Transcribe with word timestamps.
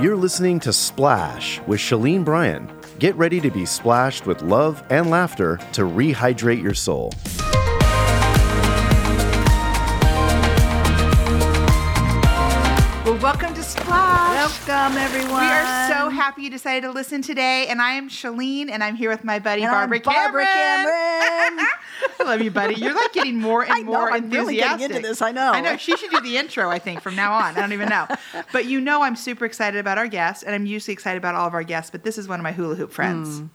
You're 0.00 0.14
listening 0.16 0.60
to 0.60 0.72
Splash 0.72 1.60
with 1.66 1.80
Shalene 1.80 2.24
Bryan. 2.24 2.70
Get 3.00 3.16
ready 3.16 3.40
to 3.40 3.50
be 3.50 3.66
splashed 3.66 4.26
with 4.26 4.42
love 4.42 4.80
and 4.90 5.10
laughter 5.10 5.58
to 5.72 5.82
rehydrate 5.82 6.62
your 6.62 6.74
soul. 6.74 7.12
Well, 13.04 13.18
welcome 13.22 13.54
to 13.54 13.62
Splash. 13.62 14.66
Welcome, 14.68 14.98
everyone. 14.98 15.40
We 15.40 15.46
are 15.46 15.88
so 15.88 16.10
happy 16.10 16.42
you 16.42 16.50
decided 16.50 16.82
to 16.86 16.92
listen 16.92 17.22
today. 17.22 17.66
And 17.68 17.80
I 17.80 17.92
am 17.92 18.10
Shalene, 18.10 18.68
and 18.70 18.84
I'm 18.84 18.94
here 18.96 19.08
with 19.08 19.24
my 19.24 19.38
buddy 19.38 19.62
And 19.62 19.70
Barbara 19.72 19.96
I'm 19.96 20.02
Barbara 20.02 20.44
Cameron. 20.44 21.56
Cameron. 21.56 21.66
I 22.20 22.24
love 22.24 22.42
you, 22.42 22.50
buddy. 22.50 22.74
You're 22.74 22.94
like 22.94 23.12
getting 23.12 23.38
more 23.38 23.62
and 23.62 23.72
I 23.72 23.78
know, 23.80 23.92
more 23.92 24.10
I'm 24.10 24.30
really 24.30 24.56
getting 24.56 24.90
into 24.90 25.00
this, 25.00 25.22
I 25.22 25.32
know. 25.32 25.52
I 25.52 25.60
know. 25.60 25.76
She 25.76 25.96
should 25.96 26.10
do 26.10 26.20
the 26.20 26.36
intro. 26.36 26.68
I 26.68 26.78
think 26.78 27.00
from 27.00 27.16
now 27.16 27.32
on. 27.32 27.56
I 27.56 27.60
don't 27.60 27.72
even 27.72 27.88
know. 27.88 28.06
But 28.52 28.66
you 28.66 28.80
know, 28.80 29.02
I'm 29.02 29.16
super 29.16 29.44
excited 29.44 29.78
about 29.78 29.98
our 29.98 30.08
guests, 30.08 30.42
and 30.42 30.54
I'm 30.54 30.66
usually 30.66 30.92
excited 30.92 31.18
about 31.18 31.34
all 31.34 31.46
of 31.46 31.54
our 31.54 31.62
guests. 31.62 31.90
But 31.90 32.02
this 32.02 32.18
is 32.18 32.28
one 32.28 32.40
of 32.40 32.44
my 32.44 32.52
hula 32.52 32.74
hoop 32.74 32.92
friends. 32.92 33.40
Mm. 33.40 33.50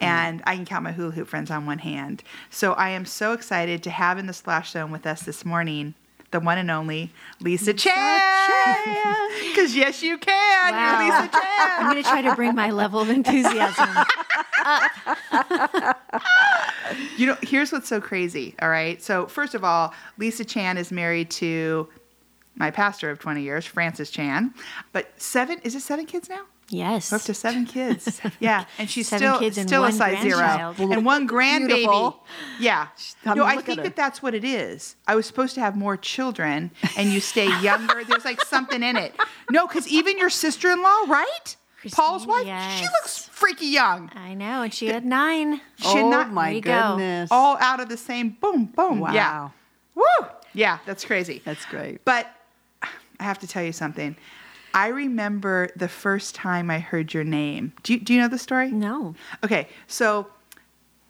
And 0.00 0.42
I 0.46 0.56
can 0.56 0.64
count 0.64 0.84
my 0.84 0.92
hula 0.92 1.12
hoop 1.12 1.28
friends 1.28 1.50
on 1.50 1.66
one 1.66 1.78
hand. 1.78 2.22
So 2.50 2.72
I 2.74 2.90
am 2.90 3.04
so 3.04 3.32
excited 3.32 3.82
to 3.84 3.90
have 3.90 4.18
in 4.18 4.26
the 4.26 4.32
splash 4.32 4.72
zone 4.72 4.90
with 4.90 5.06
us 5.06 5.22
this 5.22 5.44
morning 5.44 5.94
the 6.34 6.40
one 6.40 6.58
and 6.58 6.70
only 6.70 7.12
Lisa 7.40 7.72
Chan. 7.72 8.20
Because 9.48 9.74
yes, 9.76 10.02
you 10.02 10.18
can. 10.18 10.74
Wow. 10.74 11.00
You're 11.00 11.06
Lisa 11.06 11.32
Chan. 11.32 11.70
I'm 11.78 11.92
going 11.92 12.02
to 12.02 12.08
try 12.08 12.22
to 12.22 12.34
bring 12.34 12.56
my 12.56 12.70
level 12.70 13.00
of 13.00 13.08
enthusiasm. 13.08 13.88
You 17.16 17.26
know, 17.26 17.36
here's 17.42 17.72
what's 17.72 17.88
so 17.88 18.00
crazy. 18.00 18.54
All 18.60 18.68
right. 18.68 19.02
So, 19.02 19.26
first 19.26 19.54
of 19.54 19.64
all, 19.64 19.92
Lisa 20.18 20.44
Chan 20.44 20.78
is 20.78 20.92
married 20.92 21.30
to 21.32 21.88
my 22.56 22.70
pastor 22.70 23.10
of 23.10 23.18
20 23.18 23.42
years, 23.42 23.64
Francis 23.64 24.10
Chan. 24.10 24.54
But 24.92 25.10
seven, 25.20 25.58
is 25.64 25.74
it 25.74 25.80
seven 25.80 26.06
kids 26.06 26.28
now? 26.28 26.42
Yes. 26.70 27.12
Up 27.12 27.20
to 27.22 27.34
seven 27.34 27.66
kids. 27.76 28.20
yeah. 28.40 28.64
And 28.78 28.88
she's 28.88 29.08
Seven 29.08 29.28
still, 29.28 29.38
kids 29.38 29.58
and 29.58 29.68
still 29.68 29.82
a 29.82 29.86
one 29.88 29.92
size 29.92 30.22
zero. 30.22 30.74
And 30.78 31.04
one 31.04 31.28
grandbaby. 31.28 31.66
Beautiful. 31.68 32.24
Yeah. 32.58 32.88
I 33.26 33.34
no, 33.34 33.44
I 33.44 33.58
think 33.60 33.82
that 33.82 33.96
that's 33.96 34.22
what 34.22 34.34
it 34.34 34.44
is. 34.44 34.96
I 35.06 35.14
was 35.14 35.26
supposed 35.26 35.54
to 35.56 35.60
have 35.60 35.76
more 35.76 35.96
children 35.96 36.70
and 36.96 37.10
you 37.10 37.20
stay 37.20 37.46
younger. 37.60 38.02
There's 38.04 38.24
like 38.24 38.40
something 38.44 38.82
in 38.82 38.96
it. 38.96 39.14
No, 39.50 39.66
because 39.66 39.86
even 39.88 40.18
your 40.18 40.30
sister 40.30 40.70
in 40.70 40.82
law, 40.82 41.02
right? 41.06 41.56
Paul's 41.92 42.26
wife, 42.26 42.46
Christine, 42.46 42.78
she 42.78 42.84
looks 42.84 43.26
freaky 43.30 43.66
young. 43.66 44.10
I 44.14 44.32
know. 44.32 44.62
And 44.62 44.72
she 44.72 44.86
had 44.86 45.04
nine. 45.04 45.60
She 45.76 45.88
had 45.88 46.04
oh 46.04 46.08
not- 46.10 46.32
my 46.32 46.46
There 46.46 46.54
you 46.54 46.60
go. 46.62 46.88
goodness. 46.96 47.28
all 47.30 47.58
out 47.60 47.80
of 47.80 47.90
the 47.90 47.98
same 47.98 48.38
boom, 48.40 48.64
boom. 48.64 49.00
Yeah. 49.12 49.12
Wow. 49.42 49.52
Woo! 49.94 50.26
Yeah, 50.54 50.78
that's 50.86 51.04
crazy. 51.04 51.42
That's 51.44 51.64
great. 51.66 52.02
But 52.06 52.26
I 52.82 52.88
have 53.20 53.38
to 53.40 53.46
tell 53.46 53.62
you 53.62 53.72
something. 53.72 54.16
I 54.74 54.88
remember 54.88 55.70
the 55.76 55.88
first 55.88 56.34
time 56.34 56.68
I 56.68 56.80
heard 56.80 57.14
your 57.14 57.22
name. 57.22 57.72
Do 57.84 57.94
you, 57.94 58.00
do 58.00 58.12
you 58.12 58.20
know 58.20 58.28
the 58.28 58.38
story? 58.38 58.72
No. 58.72 59.14
Okay, 59.44 59.68
so 59.86 60.26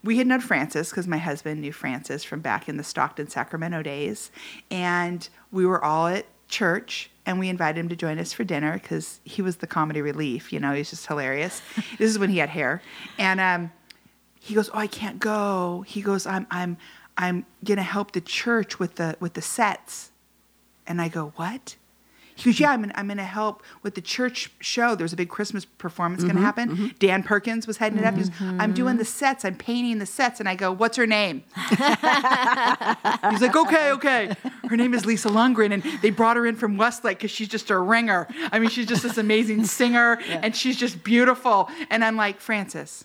we 0.05 0.19
had 0.19 0.27
known 0.27 0.41
Francis 0.41 0.91
because 0.91 1.09
my 1.09 1.17
husband 1.17 1.63
knew 1.63 1.73
Francis 1.73 2.23
from 2.23 2.41
back 2.41 2.69
in 2.69 2.77
the 2.77 2.85
Stockton, 2.85 3.29
Sacramento 3.29 3.83
days. 3.83 4.31
And 4.71 5.27
we 5.51 5.65
were 5.65 5.83
all 5.83 6.07
at 6.09 6.27
church 6.49 7.11
and 7.25 7.39
we 7.39 7.49
invited 7.49 7.81
him 7.81 7.89
to 7.89 7.97
join 7.97 8.19
us 8.19 8.35
for 8.35 8.45
dinner 8.45 8.75
because 8.75 9.21
he 9.25 9.41
was 9.41 9.57
the 9.57 9.67
comedy 9.67 10.03
relief. 10.03 10.53
You 10.53 10.61
know, 10.61 10.73
he 10.73 10.81
was 10.81 10.91
just 10.91 11.07
hilarious. 11.07 11.63
this 11.99 12.11
is 12.11 12.19
when 12.19 12.29
he 12.29 12.37
had 12.37 12.51
hair. 12.51 12.83
And 13.19 13.41
um, 13.41 13.73
he 14.39 14.55
goes, 14.55 14.69
"Oh, 14.75 14.79
I 14.79 14.87
can't 14.87 15.19
go." 15.19 15.87
He 15.87 16.03
goes, 16.03 16.27
"I'm 16.27 16.47
I'm 16.51 16.77
I'm 17.17 17.47
gonna 17.65 17.83
help 17.83 18.13
the 18.13 18.21
church 18.21 18.79
with 18.79 18.97
the 18.97 19.17
with 19.21 19.33
the 19.33 19.43
sets." 19.43 20.11
And 20.87 21.01
I 21.01 21.09
go, 21.09 21.33
"What?" 21.37 21.77
He 22.37 22.51
goes, 22.51 22.61
"Yeah, 22.61 22.71
I'm 22.71 22.83
gonna, 22.83 22.95
I'm 22.97 23.09
gonna 23.09 23.25
help 23.25 23.63
with 23.83 23.95
the 23.95 24.01
church 24.01 24.51
show. 24.61 24.95
There's 24.95 25.13
a 25.13 25.17
big 25.17 25.29
Christmas 25.29 25.65
performance 25.65 26.23
gonna 26.23 26.35
mm-hmm, 26.35 26.45
happen. 26.45 26.69
Mm-hmm. 26.71 26.87
Dan 26.99 27.23
Perkins 27.23 27.67
was 27.67 27.77
heading 27.77 27.99
it 27.99 28.05
up. 28.05 28.15
He 28.15 28.21
goes, 28.21 28.31
mm-hmm. 28.31 28.61
I'm 28.61 28.73
doing 28.73 28.97
the 28.97 29.05
sets. 29.05 29.45
I'm 29.45 29.57
painting 29.57 29.99
the 29.99 30.07
sets." 30.07 30.41
And 30.41 30.49
I 30.49 30.55
go, 30.55 30.73
"What's 30.73 30.97
her 30.97 31.07
name?" 31.07 31.43
He's 31.71 31.79
like, 33.43 33.57
"Okay, 33.57 33.93
okay. 33.93 34.33
Her 34.69 34.77
name 34.77 34.95
is 34.95 35.07
Lisa 35.07 35.29
Lundgren, 35.29 35.73
and 35.73 35.83
they 36.03 36.11
brought 36.11 36.37
her 36.37 36.47
in 36.47 36.57
from 36.57 36.77
Westlake 36.77 37.19
because 37.19 37.31
she's 37.31 37.49
just 37.49 37.71
a 37.71 37.79
ringer. 37.79 38.29
I 38.53 38.59
mean, 38.59 38.71
she's 38.71 38.87
just 38.87 39.03
this 39.03 39.19
amazing 39.19 39.65
singer, 39.65 40.19
and 40.29 40.55
she's 40.55 40.77
just 40.77 41.05
beautiful." 41.05 41.71
And 41.91 42.05
I'm 42.05 42.17
like, 42.17 42.41
Francis. 42.41 43.05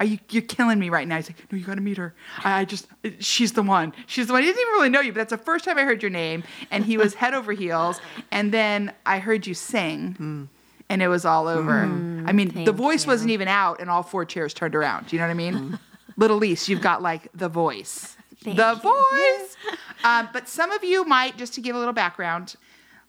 Are 0.00 0.06
you 0.06 0.18
you're 0.30 0.42
killing 0.42 0.78
me 0.78 0.90
right 0.90 1.08
now? 1.08 1.16
He's 1.16 1.28
like, 1.28 1.50
no, 1.50 1.58
you 1.58 1.64
got 1.64 1.74
to 1.74 1.80
meet 1.80 1.96
her. 1.96 2.14
I, 2.44 2.60
I 2.60 2.64
just, 2.64 2.86
she's 3.18 3.52
the 3.52 3.62
one. 3.62 3.92
She's 4.06 4.28
the 4.28 4.32
one. 4.32 4.42
He 4.42 4.48
didn't 4.48 4.60
even 4.60 4.72
really 4.74 4.88
know 4.90 5.00
you, 5.00 5.12
but 5.12 5.18
that's 5.18 5.30
the 5.30 5.38
first 5.38 5.64
time 5.64 5.76
I 5.76 5.82
heard 5.82 6.02
your 6.02 6.10
name. 6.10 6.44
And 6.70 6.84
he 6.84 6.96
was 6.96 7.14
head 7.14 7.34
over 7.34 7.52
heels. 7.52 8.00
And 8.30 8.52
then 8.52 8.92
I 9.06 9.18
heard 9.18 9.46
you 9.46 9.54
sing, 9.54 10.16
mm. 10.18 10.48
and 10.88 11.02
it 11.02 11.08
was 11.08 11.24
all 11.24 11.48
over. 11.48 11.84
Mm-hmm. 11.84 12.28
I 12.28 12.32
mean, 12.32 12.64
the 12.64 12.72
voice 12.72 13.04
you. 13.04 13.10
wasn't 13.10 13.30
even 13.30 13.48
out, 13.48 13.80
and 13.80 13.90
all 13.90 14.02
four 14.02 14.24
chairs 14.24 14.54
turned 14.54 14.74
around. 14.74 15.08
Do 15.08 15.16
you 15.16 15.20
know 15.20 15.26
what 15.26 15.32
I 15.32 15.34
mean? 15.34 15.54
Mm. 15.54 15.78
Little 16.16 16.38
Lise, 16.38 16.68
you've 16.68 16.82
got 16.82 17.02
like 17.02 17.28
the 17.34 17.48
voice. 17.48 18.16
Thank 18.42 18.56
the 18.56 18.74
you. 18.74 18.80
voice. 18.80 19.56
um, 20.04 20.28
but 20.32 20.48
some 20.48 20.70
of 20.70 20.84
you 20.84 21.04
might, 21.04 21.36
just 21.36 21.54
to 21.54 21.60
give 21.60 21.74
a 21.74 21.78
little 21.78 21.94
background, 21.94 22.54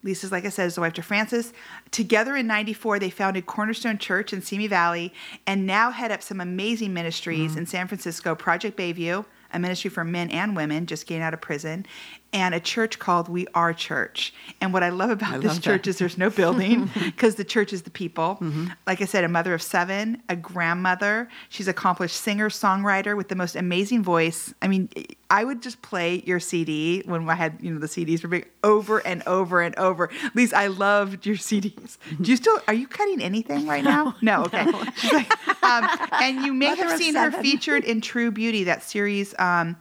Lisa's, 0.01 0.31
like 0.31 0.45
I 0.45 0.49
said, 0.49 0.67
is 0.67 0.75
the 0.75 0.81
wife 0.81 0.93
to 0.93 1.01
Francis. 1.01 1.51
Together 1.91 2.35
in 2.35 2.47
94, 2.47 2.99
they 2.99 3.09
founded 3.09 3.45
Cornerstone 3.45 3.97
Church 3.97 4.31
in 4.31 4.41
Simi 4.41 4.67
Valley 4.67 5.13
and 5.45 5.65
now 5.65 5.91
head 5.91 6.11
up 6.11 6.23
some 6.23 6.39
amazing 6.39 6.93
ministries 6.93 7.51
mm-hmm. 7.51 7.59
in 7.59 7.65
San 7.65 7.87
Francisco. 7.87 8.33
Project 8.33 8.77
Bayview, 8.77 9.25
a 9.51 9.59
ministry 9.59 9.89
for 9.89 10.05
men 10.05 10.29
and 10.29 10.55
women 10.55 10.85
just 10.85 11.05
getting 11.05 11.23
out 11.23 11.33
of 11.33 11.41
prison, 11.41 11.85
and 12.31 12.53
a 12.53 12.59
church 12.59 12.99
called 12.99 13.27
We 13.27 13.47
Are 13.53 13.73
Church. 13.73 14.33
And 14.61 14.71
what 14.73 14.83
I 14.83 14.89
love 14.89 15.09
about 15.09 15.41
this 15.41 15.53
love 15.53 15.61
church 15.61 15.83
that. 15.83 15.89
is 15.89 15.97
there's 15.97 16.17
no 16.17 16.29
building 16.29 16.89
because 17.05 17.35
the 17.35 17.43
church 17.43 17.73
is 17.73 17.83
the 17.83 17.89
people. 17.89 18.37
Like 18.85 19.01
I 19.01 19.05
said, 19.05 19.23
a 19.23 19.27
mother 19.27 19.53
of 19.53 19.61
seven, 19.61 20.21
a 20.29 20.35
grandmother. 20.35 21.29
She's 21.49 21.67
accomplished 21.67 22.15
singer, 22.15 22.49
songwriter 22.49 23.17
with 23.17 23.29
the 23.29 23.35
most 23.35 23.55
amazing 23.55 24.03
voice. 24.03 24.53
I 24.61 24.67
mean, 24.67 24.89
I 25.31 25.43
would 25.43 25.61
just 25.61 25.81
play 25.81 26.23
your 26.25 26.39
CD 26.39 27.01
when 27.05 27.27
I 27.29 27.35
had, 27.35 27.57
you 27.61 27.71
know, 27.71 27.79
the 27.79 27.87
CDs 27.87 28.23
were 28.23 28.29
big 28.29 28.49
over 28.63 28.99
and 29.05 29.23
over 29.27 29.61
and 29.61 29.75
over. 29.77 30.09
Lisa, 30.33 30.57
I 30.57 30.67
loved 30.67 31.25
your 31.25 31.35
CDs. 31.35 31.97
Do 32.21 32.29
you 32.31 32.37
still, 32.37 32.59
are 32.67 32.73
you 32.73 32.87
cutting 32.87 33.21
anything 33.21 33.67
right 33.67 33.83
now? 33.83 34.15
No, 34.21 34.43
okay. 34.43 34.65
She's 34.97 35.13
like, 35.13 35.63
um, 35.63 35.87
and 36.13 36.45
you 36.45 36.53
may 36.53 36.69
Mother 36.69 36.83
have 36.83 36.97
seen 36.97 37.15
her 37.15 37.31
featured 37.31 37.83
in 37.83 38.01
True 38.01 38.31
Beauty, 38.31 38.65
that 38.65 38.83
series 38.83 39.33
um, 39.39 39.77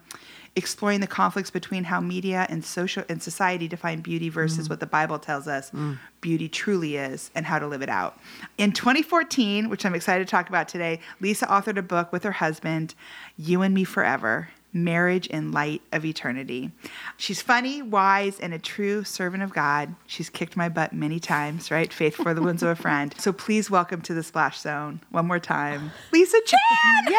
exploring 0.58 1.00
the 1.00 1.06
conflicts 1.06 1.50
between 1.50 1.84
how 1.84 2.00
media 2.00 2.46
and 2.50 2.62
social 2.64 3.04
and 3.08 3.22
society 3.22 3.66
define 3.68 4.00
beauty 4.00 4.28
versus 4.28 4.66
Mm. 4.66 4.70
what 4.70 4.80
the 4.80 4.86
Bible 4.86 5.18
tells 5.18 5.48
us 5.48 5.70
beauty 6.20 6.48
truly 6.48 6.96
is 6.96 7.30
and 7.34 7.46
how 7.46 7.58
to 7.58 7.66
live 7.66 7.80
it 7.80 7.88
out. 7.88 8.18
In 8.58 8.72
2014, 8.72 9.70
which 9.70 9.86
I'm 9.86 9.94
excited 9.94 10.26
to 10.26 10.30
talk 10.30 10.48
about 10.48 10.68
today, 10.68 11.00
Lisa 11.20 11.46
authored 11.46 11.78
a 11.78 11.82
book 11.82 12.12
with 12.12 12.24
her 12.24 12.32
husband, 12.32 12.94
You 13.38 13.62
and 13.62 13.72
Me 13.74 13.84
Forever. 13.84 14.48
Marriage 14.72 15.26
in 15.26 15.52
Light 15.52 15.82
of 15.92 16.04
Eternity. 16.04 16.70
She's 17.16 17.40
funny, 17.40 17.82
wise, 17.82 18.38
and 18.38 18.52
a 18.52 18.58
true 18.58 19.04
servant 19.04 19.42
of 19.42 19.52
God. 19.52 19.94
She's 20.06 20.28
kicked 20.28 20.56
my 20.56 20.68
butt 20.68 20.92
many 20.92 21.18
times, 21.20 21.70
right? 21.70 21.92
Faith 21.92 22.16
for 22.16 22.34
the 22.34 22.42
wounds 22.42 22.62
of 22.62 22.68
a 22.68 22.74
friend. 22.80 23.14
So 23.18 23.32
please 23.32 23.70
welcome 23.70 24.02
to 24.02 24.14
the 24.14 24.22
Splash 24.22 24.60
Zone 24.60 25.00
one 25.10 25.26
more 25.26 25.40
time, 25.40 25.90
Lisa 26.12 26.40
Chan! 26.44 26.58
Yay! 27.06 27.14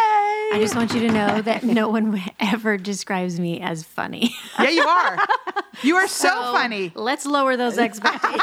I 0.51 0.57
just 0.59 0.75
want 0.75 0.93
you 0.93 1.01
to 1.01 1.11
know 1.11 1.41
that 1.41 1.63
no 1.63 1.89
one 1.89 2.21
ever 2.39 2.77
describes 2.77 3.39
me 3.39 3.59
as 3.61 3.83
funny. 3.83 4.35
Yeah, 4.59 4.69
you 4.69 4.83
are. 4.83 5.17
You 5.81 5.95
are 5.95 6.07
so, 6.07 6.29
funny. 6.29 6.91
Let's 6.95 7.25
lower 7.25 7.55
those 7.55 7.77
expectations. 7.79 8.41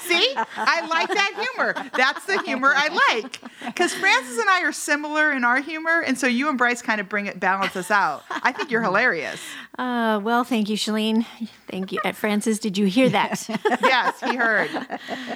See, 0.00 0.34
I 0.56 0.86
like 0.86 1.08
that 1.08 1.34
humor. 1.34 1.74
That's 1.96 2.24
the 2.26 2.40
humor 2.42 2.72
I 2.74 3.12
like. 3.12 3.40
Because 3.66 3.92
Francis 3.94 4.38
and 4.38 4.48
I 4.48 4.62
are 4.62 4.72
similar 4.72 5.32
in 5.32 5.44
our 5.44 5.60
humor, 5.60 6.00
and 6.00 6.18
so 6.18 6.26
you 6.26 6.48
and 6.48 6.56
Bryce 6.56 6.82
kind 6.82 7.00
of 7.00 7.08
bring 7.08 7.26
it, 7.26 7.38
balance 7.38 7.76
us 7.76 7.90
out. 7.90 8.23
I 8.30 8.52
think 8.52 8.70
you're 8.70 8.82
hilarious. 8.82 9.40
Uh, 9.78 10.20
well, 10.22 10.44
thank 10.44 10.68
you, 10.68 10.76
Shalene. 10.76 11.26
Thank 11.68 11.92
you. 11.92 12.00
Francis, 12.14 12.58
did 12.58 12.78
you 12.78 12.86
hear 12.86 13.08
that? 13.10 13.48
Yes, 13.82 14.20
he 14.20 14.36
heard. 14.36 14.70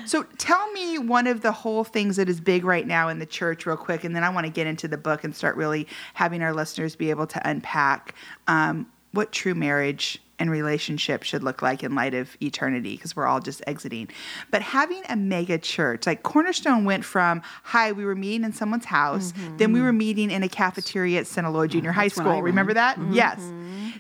So 0.06 0.24
tell 0.38 0.70
me 0.72 0.98
one 0.98 1.26
of 1.26 1.42
the 1.42 1.52
whole 1.52 1.84
things 1.84 2.16
that 2.16 2.28
is 2.28 2.40
big 2.40 2.64
right 2.64 2.86
now 2.86 3.08
in 3.08 3.18
the 3.18 3.26
church, 3.26 3.66
real 3.66 3.76
quick, 3.76 4.04
and 4.04 4.14
then 4.14 4.24
I 4.24 4.28
want 4.30 4.46
to 4.46 4.52
get 4.52 4.66
into 4.66 4.88
the 4.88 4.96
book 4.96 5.24
and 5.24 5.34
start 5.34 5.56
really 5.56 5.86
having 6.14 6.42
our 6.42 6.52
listeners 6.52 6.96
be 6.96 7.10
able 7.10 7.26
to 7.28 7.48
unpack 7.48 8.14
um, 8.46 8.86
what 9.12 9.32
true 9.32 9.54
marriage 9.54 10.20
and 10.38 10.50
relationship 10.50 11.22
should 11.22 11.42
look 11.42 11.62
like 11.62 11.82
in 11.82 11.94
light 11.94 12.14
of 12.14 12.36
eternity, 12.40 12.96
because 12.96 13.16
we're 13.16 13.26
all 13.26 13.40
just 13.40 13.62
exiting. 13.66 14.08
But 14.50 14.62
having 14.62 15.02
a 15.08 15.16
mega 15.16 15.58
church, 15.58 16.06
like 16.06 16.22
Cornerstone 16.22 16.84
went 16.84 17.04
from, 17.04 17.42
hi, 17.64 17.92
we 17.92 18.04
were 18.04 18.14
meeting 18.14 18.44
in 18.44 18.52
someone's 18.52 18.84
house, 18.84 19.32
then 19.56 19.72
we 19.72 19.80
were 19.80 19.92
meeting 19.92 20.30
in 20.30 20.42
a 20.42 20.48
cafeteria 20.48 21.20
at 21.20 21.26
Sinaloa 21.26 21.68
Junior 21.68 21.92
High 21.92 22.04
That's 22.04 22.16
School. 22.16 22.42
Remember 22.42 22.74
that? 22.74 22.98
went. 22.98 23.12
Yes. 23.12 23.40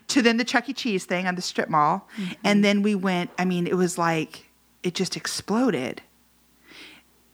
To 0.08 0.22
then 0.22 0.36
the 0.36 0.44
Chuck 0.44 0.68
E. 0.68 0.72
Cheese 0.72 1.04
thing 1.04 1.26
on 1.26 1.34
the 1.34 1.42
strip 1.42 1.68
mall. 1.68 2.08
And 2.44 2.64
then 2.64 2.82
we 2.82 2.94
went, 2.94 3.30
I 3.38 3.44
mean, 3.44 3.66
it 3.66 3.76
was 3.76 3.98
like, 3.98 4.50
it 4.82 4.94
just 4.94 5.16
exploded. 5.16 6.02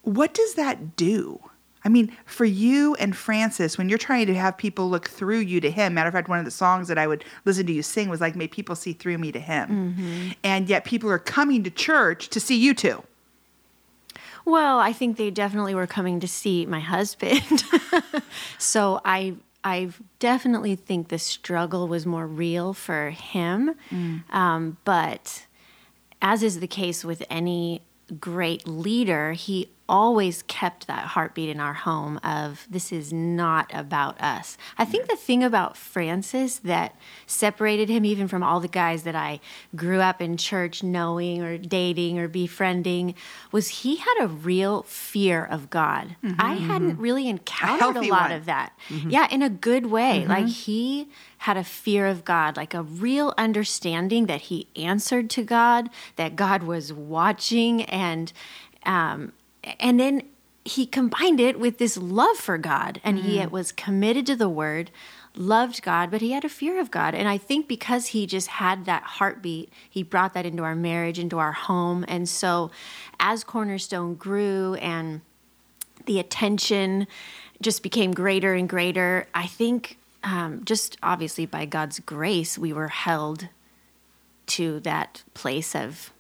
What 0.03 0.35
does 0.35 0.55
that 0.55 0.97
do? 0.97 1.41
I 1.85 1.89
mean, 1.91 2.17
for 2.25 2.45
you 2.45 2.95
and 2.95 3.15
Francis, 3.15 3.77
when 3.77 3.89
you're 3.89 3.99
trying 3.99 4.27
to 4.27 4.35
have 4.35 4.57
people 4.57 4.89
look 4.89 5.09
through 5.09 5.41
you 5.41 5.61
to 5.61 5.71
him, 5.71 5.95
matter 5.95 6.09
of 6.09 6.15
fact, 6.15 6.29
one 6.29 6.39
of 6.39 6.45
the 6.45 6.51
songs 6.51 6.89
that 6.89 6.97
I 6.97 7.07
would 7.07 7.25
listen 7.45 7.67
to 7.67 7.73
you 7.73 7.83
sing 7.83 8.09
was 8.09 8.21
like, 8.21 8.35
May 8.35 8.49
people 8.49 8.75
see 8.75 8.93
through 8.93 9.19
me 9.19 9.33
to 9.33 9.41
him. 9.41 9.71
And 10.43 10.69
yet 10.69 10.85
people 10.85 11.11
are 11.11 11.19
coming 11.19 11.63
to 11.65 11.71
church 11.71 12.29
to 12.31 12.41
see 12.41 12.57
you 12.57 12.75
two. 12.75 13.03
Well, 14.47 14.79
I 14.79 14.93
think 14.93 15.17
they 15.17 15.31
definitely 15.31 15.75
were 15.75 15.87
coming 15.87 16.21
to 16.21 16.29
see 16.29 16.67
my 16.67 16.81
husband. 16.81 17.65
so 18.59 19.01
I 19.05 19.37
I 19.63 19.91
definitely 20.19 20.77
think 20.77 21.09
the 21.09 21.19
struggle 21.19 21.89
was 21.89 22.05
more 22.05 22.27
real 22.27 22.75
for 22.75 23.11
him. 23.11 23.75
Um, 24.31 24.77
but 24.85 25.47
as 26.21 26.43
is 26.43 26.61
the 26.61 26.67
case 26.67 27.05
with 27.05 27.23
any 27.31 27.81
great 28.21 28.69
leader, 28.69 29.33
he 29.33 29.71
always 29.89 30.43
kept 30.45 30.87
that 30.87 31.07
heartbeat 31.09 31.49
in 31.49 31.61
our 31.61 31.75
home 31.75 32.19
of 32.23 32.67
this 32.71 32.91
is 32.91 33.13
not 33.13 33.71
about 33.75 34.21
us. 34.21 34.57
I 34.79 34.85
think 34.85 35.09
the 35.09 35.17
thing 35.17 35.45
about 35.45 35.77
Francis 35.77 36.59
that 36.61 36.97
separated 37.27 37.89
him 37.89 38.05
even 38.05 38.27
from 38.27 38.43
all 38.43 38.61
the 38.61 38.69
guys 38.69 39.03
that 39.03 39.15
I 39.15 39.41
grew 39.77 40.01
up 40.01 40.23
in 40.23 40.37
church 40.37 40.83
knowing 40.83 41.43
or 41.43 41.59
dating 41.59 42.19
or 42.19 42.29
befriending 42.29 43.15
was 43.53 43.69
he 43.69 43.97
had 43.97 44.15
a 44.21 44.29
real 44.29 44.83
fear 44.85 45.45
of 45.45 45.69
God. 45.71 46.17
Mm-hmm, 46.25 46.41
I 46.41 46.55
hadn't 46.55 46.93
mm-hmm. 46.93 47.03
really 47.03 47.29
encountered 47.29 47.81
a, 47.81 47.93
healthy 47.93 48.11
lot 48.11 48.31
one. 48.31 48.33
of 48.33 48.47
that. 48.47 48.73
Mm-hmm. 48.89 49.11
Yeah, 49.11 49.29
in 49.31 49.43
a 49.43 49.51
good 49.51 49.87
way. 49.87 50.27
Like 50.27 50.49
he 50.49 51.09
had 51.39 51.57
a 51.59 51.65
fear 51.65 52.07
of 52.07 52.25
God, 52.25 52.57
like 52.57 52.73
a 52.73 52.83
real 52.83 53.35
understanding 53.37 54.27
that 54.27 54.43
he 54.43 54.69
answered 54.77 55.29
to 55.31 55.43
God, 55.43 55.91
that 56.17 56.37
God 56.37 56.63
was 56.63 56.93
watching, 56.93 57.83
and 57.83 58.33
um, 58.87 59.33
and 59.81 59.99
then 59.99 60.23
he 60.65 60.87
combined 60.87 61.41
it 61.41 61.59
with 61.59 61.79
this 61.79 61.97
love 61.97 62.37
for 62.37 62.57
God, 62.57 63.01
and 63.05 63.19
he 63.19 63.45
was 63.47 63.71
committed 63.71 64.25
to 64.27 64.37
the 64.37 64.49
Word, 64.49 64.91
loved 65.37 65.83
God, 65.83 66.11
but 66.11 66.23
he 66.23 66.33
had 66.33 66.45
a 66.45 66.49
fear 66.49 66.81
of 66.81 66.91
God, 66.91 67.15
and 67.15 67.29
I 67.29 67.37
think 67.37 67.69
because 67.69 68.07
he 68.09 68.27
just 68.27 68.49
had 68.49 68.87
that 68.87 69.03
heartbeat, 69.03 69.71
he 69.91 70.03
brought 70.03 70.33
that 70.35 70.47
into 70.47 70.63
our 70.63 70.75
marriage, 70.75 71.19
into 71.19 71.39
our 71.39 71.53
home, 71.53 72.05
and 72.09 72.29
so 72.29 72.71
as 73.21 73.45
Cornerstone 73.45 74.15
grew 74.15 74.75
and 74.77 75.21
the 76.07 76.19
attention 76.19 77.07
just 77.61 77.83
became 77.83 78.13
greater 78.13 78.55
and 78.55 78.69
greater. 78.69 79.27
I 79.35 79.47
think 79.47 79.99
um, 80.23 80.63
just 80.65 80.97
obviously 81.03 81.47
by 81.47 81.67
God's 81.67 82.01
grace, 82.01 82.59
we 82.59 82.73
were 82.73 82.89
held 82.89 83.49
to 84.47 84.81
that 84.81 85.23
place 85.35 85.75
of, 85.75 86.13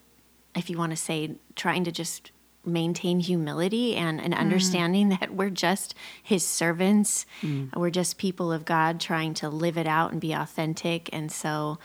if 0.54 0.70
you 0.70 0.78
want 0.78 0.92
to 0.92 0.96
say, 0.96 1.36
trying 1.56 1.84
to 1.84 1.92
just 1.92 2.30
maintain 2.66 3.20
humility 3.20 3.96
and 3.96 4.20
an 4.20 4.32
mm. 4.32 4.38
understanding 4.38 5.08
that 5.10 5.34
we're 5.34 5.50
just 5.50 5.94
his 6.22 6.44
servants. 6.44 7.26
Mm. 7.42 7.74
We're 7.76 7.90
just 7.90 8.18
people 8.18 8.52
of 8.52 8.64
God 8.64 9.00
trying 9.00 9.34
to 9.34 9.48
live 9.48 9.76
it 9.76 9.86
out 9.86 10.12
and 10.12 10.20
be 10.20 10.32
authentic. 10.32 11.08
And 11.12 11.30
so, 11.30 11.78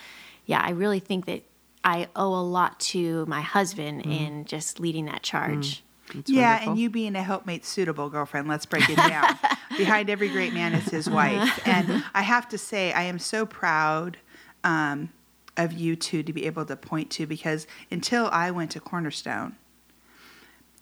yeah, 0.46 0.62
I 0.64 0.72
really 0.72 1.00
think 1.00 1.26
that 1.26 1.44
I 1.84 2.08
owe 2.16 2.34
a 2.34 2.44
lot 2.44 2.80
to 2.80 3.26
my 3.26 3.42
husband 3.42 4.04
mm. 4.04 4.20
in 4.20 4.46
just 4.46 4.80
leading 4.80 5.06
that 5.06 5.24
charge. 5.24 5.84
yeah, 6.26 6.52
wonderful. 6.52 6.72
and 6.72 6.80
you 6.80 6.90
being 6.90 7.16
a 7.16 7.24
helpmate 7.24 7.66
suitable 7.66 8.10
girlfriend, 8.10 8.48
let's 8.48 8.66
break 8.66 8.90
it 8.90 8.98
down. 8.98 9.38
Behind 9.78 10.10
every 10.10 10.30
great 10.30 10.54
man 10.54 10.74
is 10.74 10.86
his 10.86 11.10
wife. 11.10 11.60
And 11.68 12.04
I 12.14 12.22
have 12.22 12.50
to 12.50 12.58
say, 12.58 12.92
I 12.92 13.04
am 13.04 13.20
so 13.20 13.46
proud 13.46 14.18
um, 14.64 15.10
of 15.56 15.74
you 15.74 15.96
two 15.96 16.24
to 16.24 16.34
be 16.34 16.46
able 16.46 16.66
to 16.66 16.76
point 16.76 17.10
to 17.12 17.28
because 17.28 17.68
until 17.92 18.28
I 18.28 18.52
went 18.52 18.72
to 18.72 18.80
Cornerstone, 18.80 19.56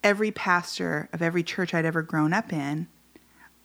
every 0.04 0.32
pastor 0.32 1.10
of 1.14 1.22
every 1.22 1.44
church 1.44 1.74
I'd 1.74 1.86
ever 1.86 2.02
grown 2.02 2.34
up 2.34 2.54
in 2.54 2.88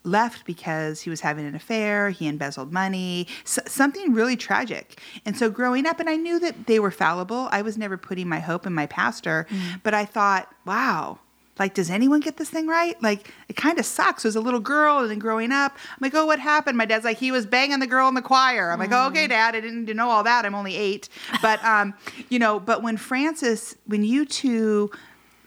left 0.03 0.45
because 0.45 1.01
he 1.01 1.09
was 1.09 1.21
having 1.21 1.45
an 1.45 1.55
affair, 1.55 2.09
he 2.09 2.27
embezzled 2.27 2.71
money, 2.73 3.27
something 3.45 4.13
really 4.13 4.35
tragic. 4.35 5.01
And 5.25 5.37
so 5.37 5.49
growing 5.49 5.85
up, 5.85 5.99
and 5.99 6.09
I 6.09 6.17
knew 6.17 6.39
that 6.39 6.67
they 6.67 6.79
were 6.79 6.91
fallible, 6.91 7.47
I 7.51 7.61
was 7.61 7.77
never 7.77 7.97
putting 7.97 8.27
my 8.27 8.39
hope 8.39 8.65
in 8.65 8.73
my 8.73 8.85
pastor, 8.85 9.47
but 9.81 9.93
I 9.93 10.05
thought, 10.05 10.53
wow. 10.65 11.19
Like, 11.59 11.75
does 11.75 11.91
anyone 11.91 12.19
get 12.19 12.37
this 12.37 12.49
thing 12.49 12.65
right? 12.65 12.99
Like, 13.03 13.31
it 13.47 13.55
kind 13.55 13.77
of 13.77 13.85
sucks. 13.85 14.25
As 14.25 14.35
a 14.35 14.41
little 14.41 14.59
girl, 14.59 14.99
and 14.99 15.11
then 15.11 15.19
growing 15.19 15.51
up, 15.51 15.77
I'm 15.91 15.97
like, 16.01 16.15
oh, 16.15 16.25
what 16.25 16.39
happened? 16.39 16.79
My 16.79 16.85
dad's 16.85 17.05
like, 17.05 17.19
he 17.19 17.31
was 17.31 17.45
banging 17.45 17.79
the 17.79 17.85
girl 17.85 18.07
in 18.07 18.15
the 18.15 18.23
choir. 18.23 18.71
I'm 18.71 18.79
like, 18.79 18.91
oh, 18.91 19.05
okay, 19.09 19.27
dad, 19.27 19.55
I 19.55 19.61
didn't 19.61 19.85
know 19.95 20.09
all 20.09 20.23
that. 20.23 20.47
I'm 20.47 20.55
only 20.55 20.75
eight. 20.75 21.09
But, 21.43 21.63
um, 21.63 21.93
you 22.29 22.39
know, 22.39 22.59
but 22.59 22.81
when 22.81 22.97
Francis, 22.97 23.75
when 23.85 24.03
you 24.03 24.25
two 24.25 24.89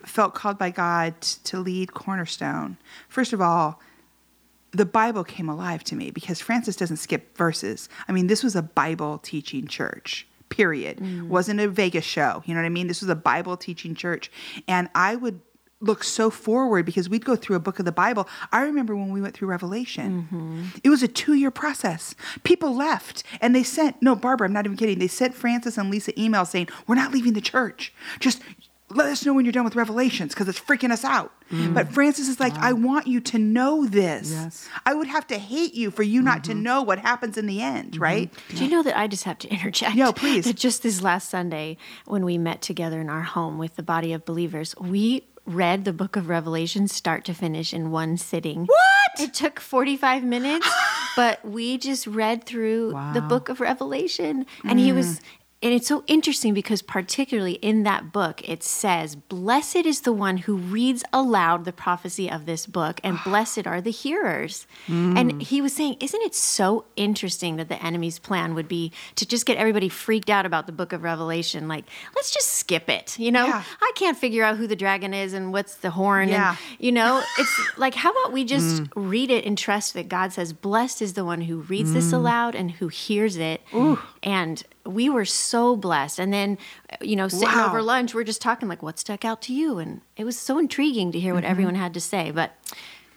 felt 0.06 0.35
called 0.35 0.58
by 0.58 0.70
God 0.70 1.20
to 1.20 1.58
lead 1.58 1.93
Cornerstone, 1.93 2.76
first 3.08 3.32
of 3.32 3.41
all, 3.41 3.81
the 4.73 4.87
Bible 4.87 5.25
came 5.25 5.49
alive 5.49 5.82
to 5.85 5.97
me 5.97 6.11
because 6.11 6.41
Francis 6.41 6.76
doesn't 6.76 6.99
skip 6.99 7.37
verses. 7.37 7.88
I 8.08 8.12
mean, 8.12 8.26
this 8.26 8.43
was 8.43 8.55
a 8.56 8.62
Bible 8.62 9.19
teaching 9.19 9.67
church. 9.67 10.26
Period. 10.49 10.99
Mm. 10.99 11.29
Wasn't 11.29 11.61
a 11.61 11.69
Vegas 11.69 12.05
show. 12.05 12.43
You 12.47 12.55
know 12.55 12.61
what 12.61 12.67
I 12.67 12.70
mean? 12.70 12.87
This 12.87 13.00
was 13.00 13.11
a 13.11 13.17
Bible 13.17 13.56
teaching 13.56 13.94
church. 13.94 14.31
And 14.69 14.88
I 14.94 15.17
would 15.17 15.41
look 15.81 16.03
so 16.03 16.31
forward 16.31 16.87
because 16.87 17.08
we'd 17.08 17.25
go 17.25 17.37
through 17.37 17.56
a 17.56 17.61
book 17.61 17.79
of 17.79 17.85
the 17.85 17.93
Bible. 17.93 18.29
I 18.53 18.62
remember 18.62 18.97
when 18.97 19.11
we 19.11 19.20
went 19.20 19.35
through 19.35 19.49
Revelation. 19.49 20.23
Mm-hmm. 20.23 20.64
It 20.85 20.88
was 20.88 21.03
a 21.03 21.08
2-year 21.08 21.50
process. 21.50 22.14
People 22.44 22.75
left 22.75 23.23
and 23.41 23.55
they 23.55 23.62
sent 23.62 24.00
No, 24.00 24.17
Barbara, 24.17 24.47
I'm 24.47 24.55
not 24.55 24.64
even 24.64 24.76
kidding. 24.76 24.99
They 24.99 25.08
sent 25.08 25.35
Francis 25.35 25.76
and 25.76 25.91
Lisa 25.91 26.12
emails 26.14 26.49
saying, 26.49 26.69
"We're 26.87 26.94
not 26.94 27.12
leaving 27.12 27.35
the 27.35 27.41
church. 27.41 27.93
Just 28.20 28.43
let 28.90 29.06
us 29.06 29.24
know 29.26 29.34
when 29.34 29.44
you're 29.44 29.52
done 29.52 29.64
with 29.64 29.76
Revelations 29.76 30.32
because 30.34 30.48
it's 30.48 30.60
freaking 30.60 30.90
us 30.90 31.04
out." 31.04 31.32
Mm. 31.50 31.74
But 31.74 31.92
Francis 31.92 32.28
is 32.28 32.40
like, 32.40 32.54
"I 32.54 32.72
want 32.72 33.06
you 33.06 33.20
to 33.20 33.38
know 33.38 33.86
this." 33.86 34.30
Yes. 34.30 34.68
I 34.84 34.94
would 34.94 35.08
have 35.08 35.26
to 35.28 35.38
hate 35.38 35.74
you 35.74 35.90
for 35.90 36.02
you 36.02 36.22
not 36.22 36.44
to 36.44 36.52
mm-hmm. 36.52 36.62
know 36.62 36.82
what 36.82 36.98
happens 36.98 37.36
in 37.36 37.46
the 37.46 37.60
end, 37.60 37.92
mm-hmm. 37.92 38.02
right? 38.02 38.32
Do 38.50 38.64
you 38.64 38.70
know 38.70 38.82
that 38.82 38.98
I 38.98 39.06
just 39.06 39.24
have 39.24 39.38
to 39.38 39.48
interject? 39.52 39.96
No, 39.96 40.12
please. 40.12 40.44
That 40.44 40.56
just 40.56 40.82
this 40.82 41.02
last 41.02 41.28
Sunday, 41.28 41.76
when 42.06 42.24
we 42.24 42.38
met 42.38 42.62
together 42.62 43.00
in 43.00 43.08
our 43.08 43.22
home 43.22 43.58
with 43.58 43.76
the 43.76 43.82
body 43.82 44.12
of 44.12 44.24
believers, 44.24 44.74
we 44.80 45.26
read 45.46 45.84
the 45.84 45.92
book 45.92 46.16
of 46.16 46.28
Revelation 46.28 46.88
start 46.88 47.24
to 47.24 47.34
finish 47.34 47.72
in 47.72 47.90
one 47.90 48.16
sitting. 48.16 48.66
What? 48.66 49.20
It 49.20 49.32
took 49.32 49.60
45 49.60 50.24
minutes, 50.24 50.68
but 51.16 51.44
we 51.44 51.78
just 51.78 52.06
read 52.06 52.44
through 52.44 52.90
the 53.14 53.20
book 53.20 53.48
of 53.48 53.60
Revelation. 53.60 54.46
And 54.64 54.78
he 54.78 54.90
mm. 54.90 54.96
was. 54.96 55.20
And 55.62 55.73
it's 55.73 55.88
so 55.88 56.05
interesting 56.06 56.53
because, 56.53 56.82
particularly 56.82 57.55
in 57.55 57.82
that 57.85 58.12
book, 58.12 58.47
it 58.47 58.62
says, 58.62 59.17
Blessed 59.17 59.87
is 59.87 60.03
the 60.03 60.12
one 60.12 60.37
who 60.37 60.56
reads 60.56 61.03
aloud 61.14 61.64
the 61.64 61.73
prophecy 61.73 62.31
of 62.31 62.44
this 62.44 62.67
book, 62.67 63.00
and 63.03 63.17
ah. 63.17 63.23
blessed 63.25 63.67
are 63.67 63.81
the 63.81 63.91
hearers. 63.91 64.67
And 64.87 65.32
mm. 65.32 65.43
he 65.43 65.62
was 65.62 65.73
saying, 65.73 65.97
Isn't 65.99 66.20
it 66.20 66.35
so 66.35 66.85
interesting 66.94 67.56
that 67.56 67.70
the 67.70 67.82
enemy's 67.82 68.19
plan 68.19 68.55
would 68.55 68.69
be 68.69 68.93
to 69.14 69.26
just 69.26 69.46
get 69.46 69.56
everybody 69.56 69.89
freaked 69.89 70.29
out 70.29 70.44
about 70.44 70.67
the 70.67 70.72
book 70.72 70.93
of 70.93 71.03
Revelation? 71.03 71.69
Like, 71.69 71.86
let's 72.15 72.32
just 72.32 72.51
skip 72.51 72.91
it. 72.91 73.19
You 73.19 73.32
know, 73.32 73.46
Yeah. 73.46 73.65
I 73.81 73.93
can't 73.96 74.19
figure 74.19 74.44
out 74.44 74.58
who 74.58 74.67
the 74.67 74.77
dragon 74.77 75.15
is 75.15 75.32
and 75.32 75.55
what's 75.55 75.77
the 75.77 75.91
horn. 75.91 76.29
Yeah. 76.29 76.51
And, 76.51 76.58
you 76.79 76.93
know, 76.93 77.22
it's 77.39 77.60
like, 77.79 77.94
how 77.94 78.13
about 78.13 78.34
we 78.34 78.44
just 78.44 78.82
mm. 78.82 78.89
read 78.94 79.31
it 79.31 79.46
and 79.46 79.56
trust 79.56 79.94
that 79.94 80.08
God 80.08 80.34
says, 80.34 80.53
Blessed 80.53 81.01
is 81.01 81.15
the 81.15 81.25
one 81.25 81.41
who 81.41 81.60
reads 81.60 81.94
this 81.94 82.10
mm. 82.10 82.15
aloud 82.15 82.55
and 82.55 82.72
who 82.72 82.89
hears 82.89 83.39
it. 83.39 83.63
And 84.22 84.63
we 84.86 85.08
were 85.08 85.24
so 85.24 85.76
blessed. 85.76 86.19
And 86.19 86.32
then, 86.32 86.58
you 87.00 87.16
know, 87.16 87.28
sitting 87.28 87.48
Wow. 87.48 87.69
over 87.69 87.82
lunch, 87.82 88.14
we're 88.14 88.24
just 88.24 88.40
talking 88.40 88.69
like, 88.69 88.82
what 88.82 88.98
stuck 88.98 89.24
out 89.24 89.43
to 89.43 89.55
you? 89.55 89.78
And 89.78 90.00
it 90.16 90.24
was 90.24 90.38
so 90.38 90.58
intriguing 90.58 91.12
to 91.12 91.19
hear 91.19 91.34
what 91.34 91.43
mm-hmm. 91.43 91.50
everyone 91.50 91.74
had 91.74 91.94
to 91.94 92.00
say. 92.00 92.31
But 92.31 92.52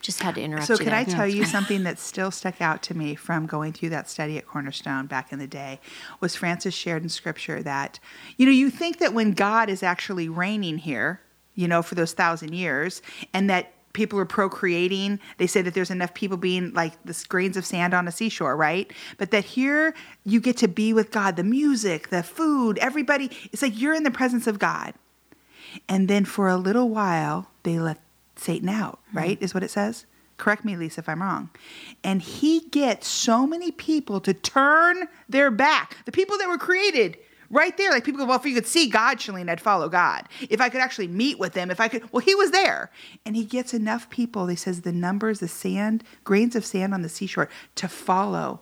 just 0.02 0.22
had 0.22 0.36
to 0.36 0.42
interrupt 0.42 0.68
So, 0.68 0.78
can 0.78 0.88
there. 0.88 0.96
I 0.96 1.04
tell 1.04 1.28
you 1.28 1.44
something 1.46 1.84
that 1.84 2.00
still 2.00 2.32
stuck 2.32 2.62
out 2.62 2.82
to 2.84 2.94
me 2.96 3.16
from 3.16 3.46
going 3.46 3.74
through 3.74 3.90
that 3.90 4.10
study 4.10 4.38
at 4.38 4.48
Cornerstone 4.48 5.08
back 5.08 5.32
in 5.34 5.40
the 5.40 5.48
day? 5.48 5.80
Was 6.22 6.36
Francis 6.36 6.74
shared 6.74 7.04
in 7.04 7.10
scripture 7.10 7.62
that, 7.64 8.00
you 8.38 8.46
know, 8.46 8.52
you 8.52 8.70
think 8.70 9.00
that 9.00 9.14
when 9.14 9.34
God 9.34 9.70
is 9.70 9.84
actually 9.84 10.30
reigning 10.30 10.78
here, 10.78 11.22
you 11.56 11.68
know, 11.68 11.82
for 11.82 11.96
those 11.96 12.14
thousand 12.14 12.54
years, 12.54 13.02
and 13.34 13.50
that 13.50 13.74
people 13.94 14.20
are 14.20 14.26
procreating, 14.26 15.20
they 15.38 15.48
say 15.48 15.62
that 15.62 15.74
there's 15.74 15.92
enough 15.92 16.14
people 16.14 16.38
being 16.38 16.74
like 16.74 17.02
the 17.04 17.26
grains 17.28 17.58
of 17.58 17.66
sand 17.66 17.94
on 17.94 18.08
a 18.08 18.12
seashore, 18.12 18.56
right? 18.56 18.92
But 19.18 19.32
that 19.32 19.46
here 19.46 19.94
you 20.26 20.40
get 20.40 20.58
to 20.58 20.68
be 20.68 20.94
with 20.94 21.12
God, 21.12 21.36
the 21.36 21.44
music, 21.44 22.10
the 22.10 22.24
food, 22.24 22.78
everybody, 22.80 23.32
it's 23.52 23.62
like 23.62 23.80
you're 23.80 23.96
in 23.96 24.04
the 24.04 24.12
presence 24.12 24.48
of 24.48 24.60
God. 24.60 24.94
And 25.88 26.08
then 26.08 26.26
for 26.26 26.48
a 26.48 26.58
little 26.58 26.90
while, 26.90 27.52
they 27.64 27.80
let 27.80 28.00
Satan 28.36 28.70
out, 28.70 29.00
hmm. 29.12 29.18
right? 29.18 29.38
Is 29.42 29.54
what 29.54 29.64
it 29.64 29.72
says. 29.72 30.06
Correct 30.38 30.64
me, 30.64 30.78
Lisa, 30.78 31.02
if 31.02 31.10
I'm 31.10 31.22
wrong. 31.22 31.50
And 32.02 32.22
he 32.22 32.62
gets 32.62 33.08
so 33.08 33.46
many 33.46 33.72
people 33.72 34.22
to 34.22 34.34
turn 34.34 35.10
their 35.28 35.52
back. 35.52 35.98
The 36.06 36.14
people 36.14 36.38
that 36.38 36.48
were 36.48 36.58
created 36.58 37.18
right 37.50 37.76
there, 37.78 37.92
like 37.92 38.04
people 38.04 38.20
go, 38.20 38.26
well, 38.26 38.38
if 38.38 38.46
you 38.46 38.54
could 38.54 38.68
see 38.68 38.88
God, 38.88 39.18
Shalene, 39.18 39.50
I'd 39.50 39.62
follow 39.62 39.90
God. 39.90 40.28
If 40.50 40.62
I 40.62 40.70
could 40.70 40.82
actually 40.82 41.08
meet 41.08 41.40
with 41.40 41.56
him, 41.56 41.72
if 41.72 41.80
I 41.80 41.88
could, 41.88 42.12
well, 42.12 42.22
he 42.22 42.36
was 42.36 42.52
there. 42.52 42.92
And 43.26 43.36
he 43.36 43.46
gets 43.46 43.74
enough 43.74 44.10
people, 44.10 44.48
he 44.48 44.56
says, 44.56 44.82
the 44.82 44.92
numbers, 44.92 45.40
the 45.40 45.48
sand, 45.48 46.04
grains 46.24 46.56
of 46.56 46.66
sand 46.66 46.94
on 46.94 47.02
the 47.02 47.10
seashore, 47.10 47.50
to 47.76 47.88
follow 47.88 48.62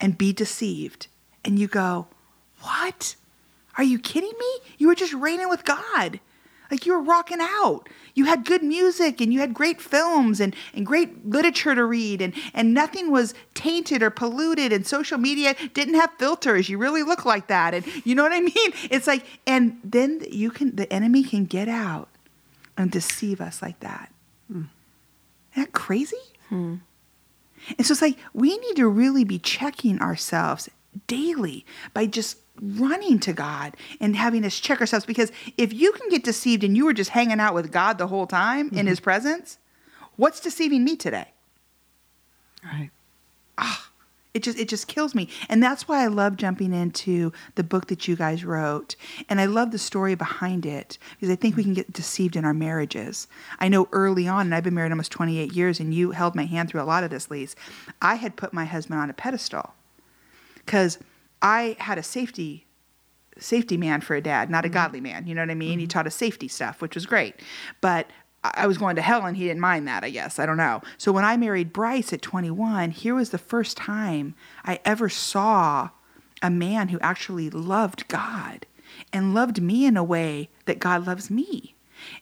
and 0.00 0.18
be 0.18 0.32
deceived. 0.32 1.08
And 1.44 1.58
you 1.58 1.68
go, 1.68 2.08
what? 2.62 3.16
Are 3.76 3.84
you 3.84 3.98
kidding 3.98 4.32
me? 4.38 4.58
You 4.78 4.88
were 4.88 4.94
just 4.94 5.12
reigning 5.12 5.48
with 5.48 5.64
God. 5.64 6.20
Like 6.70 6.86
you 6.86 6.92
were 6.92 7.02
rocking 7.02 7.38
out. 7.40 7.88
You 8.14 8.24
had 8.24 8.44
good 8.44 8.62
music 8.62 9.20
and 9.20 9.32
you 9.32 9.40
had 9.40 9.52
great 9.54 9.80
films 9.80 10.40
and, 10.40 10.54
and 10.72 10.86
great 10.86 11.26
literature 11.26 11.74
to 11.74 11.84
read 11.84 12.22
and, 12.22 12.32
and 12.54 12.72
nothing 12.72 13.10
was 13.10 13.34
tainted 13.54 14.02
or 14.02 14.10
polluted 14.10 14.72
and 14.72 14.86
social 14.86 15.18
media 15.18 15.54
didn't 15.74 15.94
have 15.94 16.10
filters. 16.18 16.68
You 16.68 16.78
really 16.78 17.02
look 17.02 17.24
like 17.24 17.48
that. 17.48 17.74
And 17.74 17.84
you 18.04 18.14
know 18.14 18.22
what 18.22 18.32
I 18.32 18.40
mean? 18.54 18.72
It's 18.90 19.06
like 19.06 19.24
and 19.46 19.78
then 19.84 20.22
you 20.30 20.50
can 20.50 20.74
the 20.76 20.90
enemy 20.92 21.22
can 21.22 21.44
get 21.44 21.68
out 21.68 22.08
and 22.76 22.90
deceive 22.90 23.40
us 23.40 23.62
like 23.62 23.80
that. 23.80 24.12
Hmm. 24.50 24.64
Isn't 25.52 25.66
that 25.66 25.72
crazy? 25.72 26.16
Hmm. 26.48 26.76
And 27.78 27.86
so 27.86 27.92
it's 27.92 28.02
like 28.02 28.18
we 28.32 28.56
need 28.56 28.76
to 28.76 28.88
really 28.88 29.24
be 29.24 29.38
checking 29.38 30.00
ourselves 30.00 30.68
daily 31.06 31.64
by 31.92 32.06
just 32.06 32.38
running 32.60 33.18
to 33.20 33.32
God 33.32 33.76
and 34.00 34.14
having 34.16 34.44
us 34.44 34.58
check 34.60 34.80
ourselves 34.80 35.04
because 35.06 35.32
if 35.56 35.72
you 35.72 35.92
can 35.92 36.08
get 36.08 36.22
deceived 36.24 36.62
and 36.64 36.76
you 36.76 36.84
were 36.84 36.92
just 36.92 37.10
hanging 37.10 37.40
out 37.40 37.54
with 37.54 37.72
God 37.72 37.98
the 37.98 38.06
whole 38.06 38.26
time 38.26 38.70
in 38.72 38.86
his 38.86 39.00
presence, 39.00 39.58
what's 40.16 40.40
deceiving 40.40 40.84
me 40.84 40.96
today? 40.96 41.28
Right. 42.64 42.90
Ah, 43.58 43.90
It 44.32 44.42
just 44.42 44.58
it 44.58 44.68
just 44.68 44.88
kills 44.88 45.14
me. 45.14 45.28
And 45.48 45.62
that's 45.62 45.86
why 45.86 46.02
I 46.02 46.06
love 46.06 46.36
jumping 46.36 46.72
into 46.72 47.32
the 47.56 47.62
book 47.62 47.88
that 47.88 48.08
you 48.08 48.16
guys 48.16 48.44
wrote. 48.44 48.96
And 49.28 49.40
I 49.40 49.44
love 49.44 49.70
the 49.70 49.78
story 49.78 50.14
behind 50.14 50.64
it 50.64 50.96
because 51.14 51.30
I 51.30 51.36
think 51.36 51.56
we 51.56 51.62
can 51.62 51.74
get 51.74 51.92
deceived 51.92 52.34
in 52.36 52.44
our 52.44 52.54
marriages. 52.54 53.28
I 53.60 53.68
know 53.68 53.88
early 53.92 54.26
on, 54.26 54.46
and 54.46 54.54
I've 54.54 54.64
been 54.64 54.74
married 54.74 54.92
almost 54.92 55.12
28 55.12 55.52
years, 55.52 55.78
and 55.78 55.92
you 55.92 56.12
held 56.12 56.34
my 56.34 56.46
hand 56.46 56.68
through 56.70 56.82
a 56.82 56.84
lot 56.84 57.04
of 57.04 57.10
this, 57.10 57.30
Lise. 57.30 57.54
I 58.00 58.14
had 58.14 58.36
put 58.36 58.52
my 58.52 58.64
husband 58.64 58.98
on 58.98 59.10
a 59.10 59.14
pedestal 59.14 59.74
because 60.56 60.98
I 61.44 61.76
had 61.78 61.98
a 61.98 62.02
safety 62.02 62.66
safety 63.38 63.76
man 63.76 64.00
for 64.00 64.14
a 64.14 64.20
dad, 64.20 64.48
not 64.48 64.64
a 64.64 64.68
mm-hmm. 64.68 64.74
godly 64.74 65.00
man. 65.00 65.26
You 65.26 65.34
know 65.34 65.42
what 65.42 65.50
I 65.50 65.54
mean? 65.54 65.78
He 65.78 65.84
mm-hmm. 65.84 65.90
taught 65.90 66.06
us 66.06 66.14
safety 66.14 66.48
stuff, 66.48 66.80
which 66.80 66.94
was 66.94 67.04
great. 67.04 67.34
But 67.80 68.08
I 68.42 68.66
was 68.66 68.78
going 68.78 68.96
to 68.96 69.02
hell 69.02 69.24
and 69.24 69.36
he 69.36 69.44
didn't 69.44 69.60
mind 69.60 69.88
that, 69.88 70.04
I 70.04 70.10
guess. 70.10 70.38
I 70.38 70.46
don't 70.46 70.56
know. 70.56 70.82
So 70.98 71.12
when 71.12 71.24
I 71.24 71.36
married 71.36 71.72
Bryce 71.72 72.12
at 72.12 72.22
21, 72.22 72.90
here 72.90 73.14
was 73.14 73.30
the 73.30 73.38
first 73.38 73.76
time 73.76 74.34
I 74.64 74.80
ever 74.84 75.08
saw 75.08 75.90
a 76.42 76.50
man 76.50 76.88
who 76.88 77.00
actually 77.00 77.48
loved 77.50 78.06
God 78.08 78.66
and 79.12 79.34
loved 79.34 79.62
me 79.62 79.86
in 79.86 79.96
a 79.96 80.04
way 80.04 80.50
that 80.66 80.78
God 80.78 81.06
loves 81.06 81.30
me. 81.30 81.74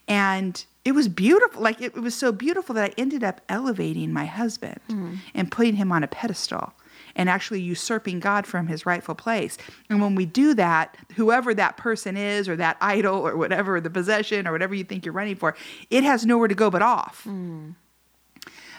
And 0.06 0.64
it 0.84 0.92
was 0.92 1.08
beautiful. 1.08 1.60
Like 1.60 1.80
it, 1.80 1.96
it 1.96 2.00
was 2.00 2.14
so 2.14 2.30
beautiful 2.30 2.74
that 2.76 2.90
I 2.90 2.94
ended 2.96 3.24
up 3.24 3.40
elevating 3.48 4.12
my 4.12 4.26
husband 4.26 4.80
mm-hmm. 4.88 5.16
and 5.34 5.50
putting 5.50 5.74
him 5.74 5.90
on 5.90 6.04
a 6.04 6.08
pedestal 6.08 6.72
and 7.16 7.28
actually 7.28 7.60
usurping 7.60 8.20
God 8.20 8.46
from 8.46 8.66
his 8.66 8.86
rightful 8.86 9.14
place. 9.14 9.58
And 9.88 10.00
when 10.00 10.14
we 10.14 10.26
do 10.26 10.54
that, 10.54 10.96
whoever 11.14 11.54
that 11.54 11.76
person 11.76 12.16
is 12.16 12.48
or 12.48 12.56
that 12.56 12.76
idol 12.80 13.16
or 13.16 13.36
whatever, 13.36 13.80
the 13.80 13.90
possession 13.90 14.46
or 14.46 14.52
whatever 14.52 14.74
you 14.74 14.84
think 14.84 15.04
you're 15.04 15.14
running 15.14 15.36
for, 15.36 15.56
it 15.90 16.04
has 16.04 16.26
nowhere 16.26 16.48
to 16.48 16.54
go 16.54 16.70
but 16.70 16.82
off. 16.82 17.26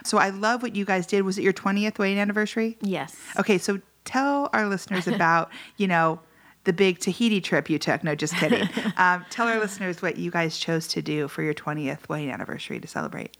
So 0.05 0.17
I 0.17 0.29
love 0.29 0.61
what 0.61 0.75
you 0.75 0.85
guys 0.85 1.07
did. 1.07 1.23
Was 1.23 1.37
it 1.37 1.43
your 1.43 1.53
20th 1.53 1.97
wedding 1.97 2.19
anniversary? 2.19 2.77
Yes. 2.81 3.15
Okay, 3.39 3.57
so 3.57 3.79
tell 4.05 4.49
our 4.53 4.67
listeners 4.67 5.07
about, 5.07 5.49
you 5.77 5.87
know, 5.87 6.19
the 6.65 6.73
big 6.73 6.99
Tahiti 6.99 7.41
trip 7.41 7.69
you 7.69 7.77
took. 7.77 8.03
No, 8.03 8.15
just 8.15 8.35
kidding. 8.35 8.69
um, 8.97 9.25
tell 9.29 9.47
our 9.47 9.59
listeners 9.59 10.01
what 10.01 10.17
you 10.17 10.31
guys 10.31 10.57
chose 10.57 10.87
to 10.89 11.01
do 11.01 11.27
for 11.27 11.41
your 11.41 11.53
20th 11.53 12.07
wedding 12.09 12.31
anniversary 12.31 12.79
to 12.79 12.87
celebrate. 12.87 13.35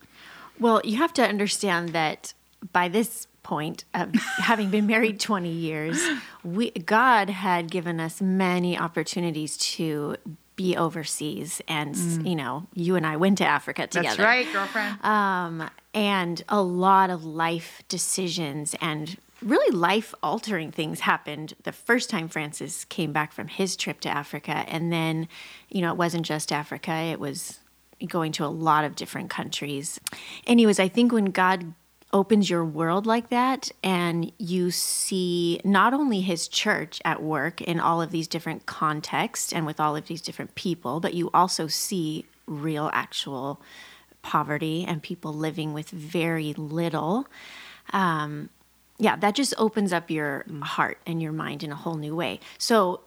Well, 0.60 0.82
you 0.84 0.98
have 0.98 1.14
to 1.14 1.24
understand 1.24 1.90
that 1.90 2.34
by 2.72 2.88
this 2.88 3.28
point 3.44 3.86
of 3.94 4.14
having 4.40 4.70
been 4.70 4.88
married 4.88 5.20
20 5.20 5.50
years, 5.50 6.02
we 6.44 6.72
God 6.72 7.30
had 7.30 7.70
given 7.70 8.00
us 8.00 8.22
many 8.22 8.78
opportunities 8.78 9.58
to 9.58 10.16
be 10.56 10.78
overseas 10.78 11.62
and 11.68 11.96
you 12.28 12.36
know, 12.36 12.68
you 12.74 12.96
and 12.96 13.06
I 13.06 13.18
went 13.18 13.40
to 13.40 13.46
Africa 13.46 13.88
together. 13.88 14.18
That's 14.18 14.20
right, 14.20 14.54
girlfriend. 14.54 15.04
Um, 15.04 15.70
and 15.94 16.44
a 16.50 16.62
lot 16.62 17.10
of 17.10 17.26
life 17.26 17.84
decisions 17.88 18.76
and 18.82 19.18
really 19.42 19.76
life 19.76 20.14
altering 20.24 20.72
things 20.72 21.02
happened 21.02 21.54
the 21.64 21.72
first 21.72 22.10
time 22.10 22.28
Francis 22.28 22.86
came 22.86 23.12
back 23.12 23.34
from 23.34 23.48
his 23.48 23.76
trip 23.76 24.00
to 24.02 24.10
Africa. 24.10 24.64
And 24.68 24.92
then, 24.92 25.28
you 25.70 25.82
know, 25.82 25.92
it 25.92 25.98
wasn't 25.98 26.26
just 26.26 26.52
Africa, 26.52 26.94
it 26.94 27.20
was 27.20 27.60
going 28.08 28.32
to 28.34 28.46
a 28.46 28.48
lot 28.48 28.84
of 28.84 28.96
different 28.96 29.30
countries. 29.30 30.00
Anyways, 30.46 30.80
I 30.80 30.88
think 30.88 31.12
when 31.12 31.26
God 31.26 31.74
opens 32.14 32.50
your 32.50 32.64
world 32.64 33.06
like 33.06 33.30
that 33.30 33.72
and 33.84 34.32
you 34.38 34.72
see 34.72 35.60
not 35.64 35.94
only 35.94 36.22
his 36.22 36.48
church 36.48 37.02
at 37.04 37.22
work 37.22 37.60
in 37.60 37.80
all 37.80 38.02
of 38.02 38.12
these 38.12 38.28
different 38.28 38.66
contexts 38.66 39.52
and 39.52 39.66
with 39.66 39.80
all 39.80 39.96
of 39.96 40.08
these 40.08 40.22
different 40.22 40.54
people, 40.56 41.00
but 41.00 41.14
you 41.16 41.30
also 41.34 41.68
see 41.68 42.26
real, 42.46 42.90
actual 42.94 43.60
poverty 44.22 44.86
and 44.88 45.02
people 45.02 45.34
living 45.34 45.74
with 45.74 45.90
very 45.90 46.54
little. 46.54 47.28
Um, 47.92 48.50
yeah, 49.00 49.16
that 49.18 49.36
just 49.36 49.54
opens 49.58 49.92
up 49.92 50.10
your 50.10 50.46
heart 50.62 51.00
and 51.06 51.22
your 51.22 51.32
mind 51.32 51.64
in 51.64 51.72
a 51.72 51.76
whole 51.76 51.96
new 51.96 52.16
way. 52.16 52.40
So, 52.58 53.02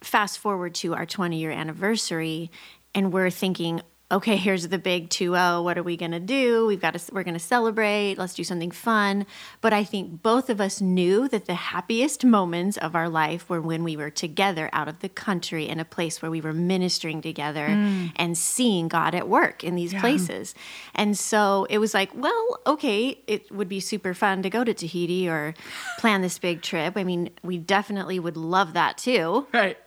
fast 0.00 0.38
forward 0.38 0.74
to 0.74 0.94
our 0.94 1.06
20 1.06 1.38
year 1.38 1.52
anniversary, 1.52 2.50
and 2.94 3.12
we're 3.12 3.30
thinking, 3.30 3.82
okay, 4.12 4.36
here's 4.36 4.68
the 4.68 4.78
big 4.78 5.08
2-0. 5.08 5.64
What 5.64 5.78
are 5.78 5.82
we 5.82 5.96
gonna 5.96 6.20
do? 6.20 6.66
We've 6.66 6.80
got 6.80 6.94
to, 6.94 7.14
we're 7.14 7.22
gonna 7.22 7.38
celebrate. 7.38 8.16
Let's 8.18 8.34
do 8.34 8.44
something 8.44 8.70
fun. 8.70 9.26
But 9.60 9.72
I 9.72 9.84
think 9.84 10.22
both 10.22 10.50
of 10.50 10.60
us 10.60 10.80
knew 10.80 11.28
that 11.28 11.46
the 11.46 11.54
happiest 11.54 12.24
moments 12.24 12.76
of 12.76 12.94
our 12.94 13.08
life 13.08 13.48
were 13.48 13.60
when 13.60 13.82
we 13.82 13.96
were 13.96 14.10
together 14.10 14.68
out 14.72 14.86
of 14.86 15.00
the 15.00 15.08
country 15.08 15.68
in 15.68 15.80
a 15.80 15.84
place 15.84 16.20
where 16.20 16.30
we 16.30 16.40
were 16.40 16.52
ministering 16.52 17.22
together 17.22 17.68
mm. 17.68 18.12
and 18.16 18.36
seeing 18.36 18.88
God 18.88 19.14
at 19.14 19.28
work 19.28 19.64
in 19.64 19.74
these 19.74 19.94
places. 19.94 20.54
And 20.94 21.16
so 21.16 21.66
it 21.70 21.78
was 21.78 21.94
like, 21.94 22.10
well, 22.14 22.60
okay, 22.66 23.18
it 23.26 23.50
would 23.50 23.68
be 23.68 23.80
super 23.80 24.12
fun 24.12 24.42
to 24.42 24.50
go 24.50 24.62
to 24.62 24.74
Tahiti 24.74 25.28
or 25.28 25.54
plan 25.98 26.20
this 26.20 26.38
big 26.38 26.60
trip. 26.60 26.96
I 26.96 27.04
mean, 27.04 27.30
we 27.42 27.56
definitely 27.56 28.18
would 28.18 28.36
love 28.36 28.74
that 28.74 28.98
too 28.98 29.46
Right. 29.52 29.78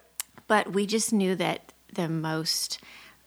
but 0.48 0.74
we 0.74 0.86
just 0.86 1.14
knew 1.14 1.36
that 1.36 1.74
the 1.94 2.10
most 2.10 2.80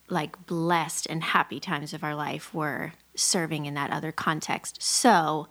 like 0.09 0.47
blessed 0.47 1.07
and 1.09 1.23
happy 1.23 1.61
times 1.61 1.93
of 1.93 2.03
our 2.03 2.15
life 2.15 2.55
were 2.55 2.93
serving 3.15 3.67
in 3.67 3.75
that 3.75 3.91
other 3.91 4.13
context. 4.13 4.83
So 4.83 5.49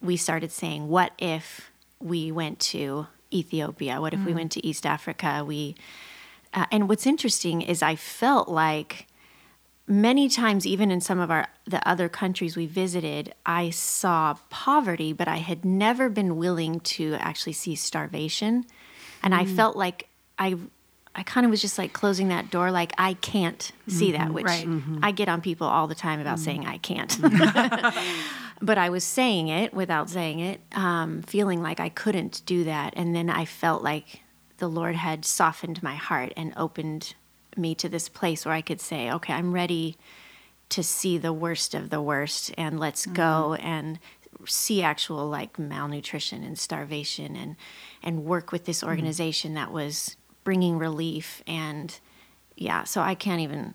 we 0.00 0.16
started 0.16 0.50
saying, 0.50 0.88
what 0.88 1.12
if 1.18 1.70
we 2.00 2.32
went 2.32 2.58
to 2.60 3.06
Ethiopia? 3.32 4.00
What 4.00 4.14
if 4.14 4.24
we 4.24 4.34
went 4.34 4.52
to 4.52 4.66
East 4.66 4.84
Africa? 4.84 5.44
We 5.46 5.76
uh, 6.54 6.66
and 6.70 6.88
what's 6.88 7.06
interesting 7.06 7.62
is 7.62 7.82
I 7.82 7.96
felt 7.96 8.48
like 8.48 9.06
many 9.86 10.28
times 10.28 10.66
even 10.66 10.90
in 10.90 11.00
some 11.00 11.18
of 11.18 11.30
our 11.30 11.48
the 11.66 11.86
other 11.86 12.08
countries 12.08 12.56
we 12.56 12.66
visited 12.66 13.34
i 13.44 13.68
saw 13.68 14.34
poverty 14.48 15.12
but 15.12 15.26
i 15.26 15.38
had 15.38 15.64
never 15.64 16.08
been 16.08 16.36
willing 16.36 16.78
to 16.80 17.14
actually 17.14 17.52
see 17.52 17.74
starvation 17.74 18.64
and 19.22 19.34
i 19.34 19.44
felt 19.44 19.76
like 19.76 20.08
i 20.38 20.56
i 21.14 21.22
kind 21.22 21.44
of 21.44 21.50
was 21.50 21.60
just 21.60 21.78
like 21.78 21.92
closing 21.92 22.28
that 22.28 22.50
door 22.50 22.70
like 22.70 22.92
i 22.98 23.14
can't 23.14 23.72
see 23.88 24.12
that 24.12 24.22
mm-hmm. 24.22 24.34
which 24.34 24.44
right. 24.46 24.66
Mm-hmm. 24.66 24.98
i 25.02 25.10
get 25.10 25.28
on 25.28 25.40
people 25.40 25.66
all 25.66 25.86
the 25.86 25.94
time 25.94 26.20
about 26.20 26.36
mm-hmm. 26.36 26.44
saying 26.44 26.66
i 26.66 26.78
can't. 26.78 27.18
But 28.64 28.78
i 28.78 28.90
was 28.90 29.02
saying 29.02 29.48
it 29.48 29.74
without 29.74 30.08
saying 30.08 30.38
it 30.38 30.60
um, 30.70 31.22
feeling 31.22 31.62
like 31.62 31.80
i 31.80 31.88
couldn't 31.88 32.42
do 32.46 32.62
that 32.62 32.94
and 32.96 33.12
then 33.12 33.28
i 33.28 33.44
felt 33.44 33.82
like 33.82 34.20
the 34.58 34.68
lord 34.68 34.94
had 34.94 35.24
softened 35.24 35.82
my 35.82 35.96
heart 35.96 36.32
and 36.36 36.52
opened 36.56 37.14
me 37.56 37.74
to 37.76 37.88
this 37.88 38.08
place 38.08 38.44
where 38.44 38.54
I 38.54 38.62
could 38.62 38.80
say, 38.80 39.10
okay, 39.10 39.32
I'm 39.32 39.52
ready 39.52 39.96
to 40.70 40.82
see 40.82 41.18
the 41.18 41.32
worst 41.32 41.74
of 41.74 41.90
the 41.90 42.00
worst 42.00 42.52
and 42.56 42.80
let's 42.80 43.04
go 43.04 43.54
and 43.54 43.98
see 44.46 44.82
actual 44.82 45.28
like 45.28 45.58
malnutrition 45.58 46.42
and 46.42 46.58
starvation 46.58 47.36
and 47.36 47.54
and 48.02 48.24
work 48.24 48.50
with 48.50 48.64
this 48.64 48.82
organization 48.82 49.54
that 49.54 49.70
was 49.70 50.16
bringing 50.44 50.78
relief 50.78 51.42
and 51.46 51.98
yeah, 52.56 52.84
so 52.84 53.00
I 53.00 53.14
can't 53.14 53.40
even 53.40 53.74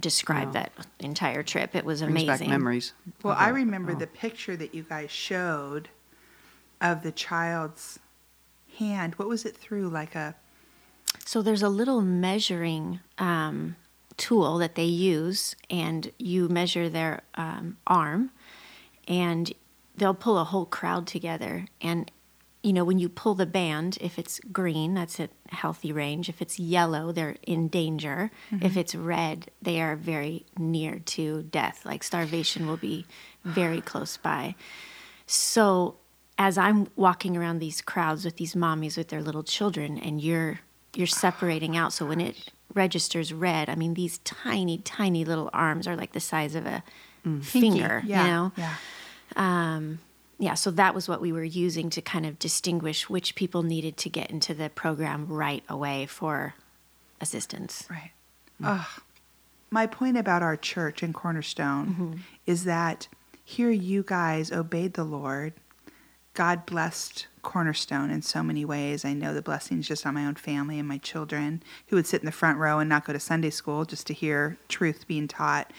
describe 0.00 0.46
Wow. 0.48 0.52
that 0.52 0.72
entire 0.98 1.42
trip. 1.42 1.74
It 1.76 1.84
was 1.84 2.00
Brings 2.00 2.22
amazing. 2.24 2.46
back 2.46 2.48
memories. 2.48 2.92
Well, 3.22 3.34
of 3.34 3.38
I 3.40 3.48
remember 3.50 3.92
Oh. 3.92 3.96
the 3.96 4.06
picture 4.06 4.56
that 4.56 4.74
you 4.74 4.82
guys 4.82 5.10
showed 5.10 5.88
of 6.80 7.02
the 7.02 7.12
child's 7.12 7.98
hand. 8.78 9.14
What 9.16 9.28
was 9.28 9.44
it 9.44 9.56
through? 9.56 9.88
Like 9.88 10.14
a 10.14 10.34
So 11.24 11.42
there's 11.42 11.62
a 11.62 11.68
little 11.68 12.00
measuring 12.00 13.00
um, 13.18 13.76
tool 14.16 14.58
that 14.58 14.74
they 14.74 14.84
use, 14.84 15.54
and 15.70 16.10
you 16.18 16.48
measure 16.48 16.88
their 16.88 17.22
um, 17.36 17.76
arm, 17.86 18.30
and 19.06 19.52
they'll 19.96 20.12
pull 20.14 20.38
a 20.38 20.44
whole 20.44 20.66
crowd 20.66 21.06
together. 21.06 21.66
And 21.80 22.10
you 22.64 22.72
know, 22.72 22.84
when 22.84 22.98
you 22.98 23.08
pull 23.10 23.34
the 23.34 23.46
band, 23.46 23.98
if 24.00 24.18
it's 24.18 24.40
green, 24.50 24.94
that's 24.94 25.20
a 25.20 25.28
healthy 25.50 25.92
range. 25.92 26.28
If 26.30 26.40
it's 26.40 26.58
yellow, 26.58 27.12
they're 27.12 27.36
in 27.46 27.68
danger. 27.68 28.30
If 28.62 28.76
it's 28.76 28.94
red, 28.94 29.50
they 29.60 29.82
are 29.82 29.96
very 29.96 30.46
near 30.58 30.98
to 31.14 31.42
death. 31.42 31.84
Like 31.84 32.02
starvation 32.02 32.66
will 32.66 32.78
be 32.78 33.04
very 33.44 33.82
close 33.82 34.16
by. 34.16 34.54
So 35.26 35.96
as 36.38 36.56
I'm 36.58 36.88
walking 36.96 37.36
around 37.36 37.58
these 37.58 37.80
crowds 37.80 38.24
with 38.24 38.36
these 38.36 38.54
mommies 38.54 38.96
with 38.96 39.08
their 39.08 39.22
little 39.22 39.42
children, 39.44 39.98
and 39.98 40.20
you're 40.20 40.60
you're 40.96 41.06
separating 41.06 41.76
out. 41.76 41.92
So 41.92 42.06
when 42.06 42.20
it 42.20 42.50
registers 42.72 43.32
red, 43.32 43.68
I 43.68 43.74
mean 43.74 43.94
these 43.94 44.18
tiny, 44.18 44.78
tiny 44.78 45.24
little 45.24 45.50
arms 45.52 45.86
are 45.86 45.96
like 45.96 46.12
the 46.12 46.20
size 46.20 46.54
of 46.54 46.66
a 46.66 46.82
finger. 47.42 48.02
yeah, 48.06 48.24
You 48.24 48.30
know, 48.30 48.52
yeah. 48.56 48.74
um, 49.36 49.98
yeah. 50.38 50.54
So 50.54 50.70
that 50.72 50.94
was 50.94 51.08
what 51.08 51.20
we 51.20 51.32
were 51.32 51.44
using 51.44 51.90
to 51.90 52.02
kind 52.02 52.26
of 52.26 52.38
distinguish 52.38 53.08
which 53.08 53.34
people 53.34 53.62
needed 53.62 53.96
to 53.98 54.08
get 54.08 54.30
into 54.30 54.54
the 54.54 54.68
program 54.68 55.26
right 55.28 55.62
away 55.68 56.06
for 56.06 56.54
assistance. 57.20 57.86
Right. 57.88 58.10
Oh, 58.62 58.88
my 59.70 59.86
point 59.86 60.16
about 60.16 60.42
our 60.42 60.56
church 60.56 61.02
in 61.02 61.12
Cornerstone 61.12 61.86
mm-hmm. 61.86 62.12
is 62.46 62.64
that 62.64 63.08
here 63.44 63.70
you 63.70 64.02
guys 64.02 64.52
obeyed 64.52 64.94
the 64.94 65.04
Lord. 65.04 65.52
God 66.32 66.66
blessed 66.66 67.26
Cornerstone 67.42 68.10
in 68.10 68.22
so 68.22 68.42
many 68.42 68.64
ways. 68.64 69.04
I 69.04 69.12
know 69.12 69.34
the 69.34 69.42
blessings 69.42 69.86
just 69.86 70.04
on 70.06 70.14
my 70.14 70.26
own 70.26 70.34
family 70.34 70.78
and 70.78 70.88
my 70.88 70.98
children 70.98 71.62
who 71.88 71.96
would 71.96 72.06
sit 72.06 72.22
in 72.22 72.26
the 72.26 72.32
front 72.32 72.58
row 72.58 72.78
and 72.78 72.88
not 72.88 73.04
go 73.04 73.12
to 73.12 73.20
Sunday 73.20 73.50
school 73.50 73.84
just 73.84 74.06
to 74.08 74.14
hear 74.14 74.58
truth 74.68 75.06
being 75.06 75.28
taught. 75.28 75.72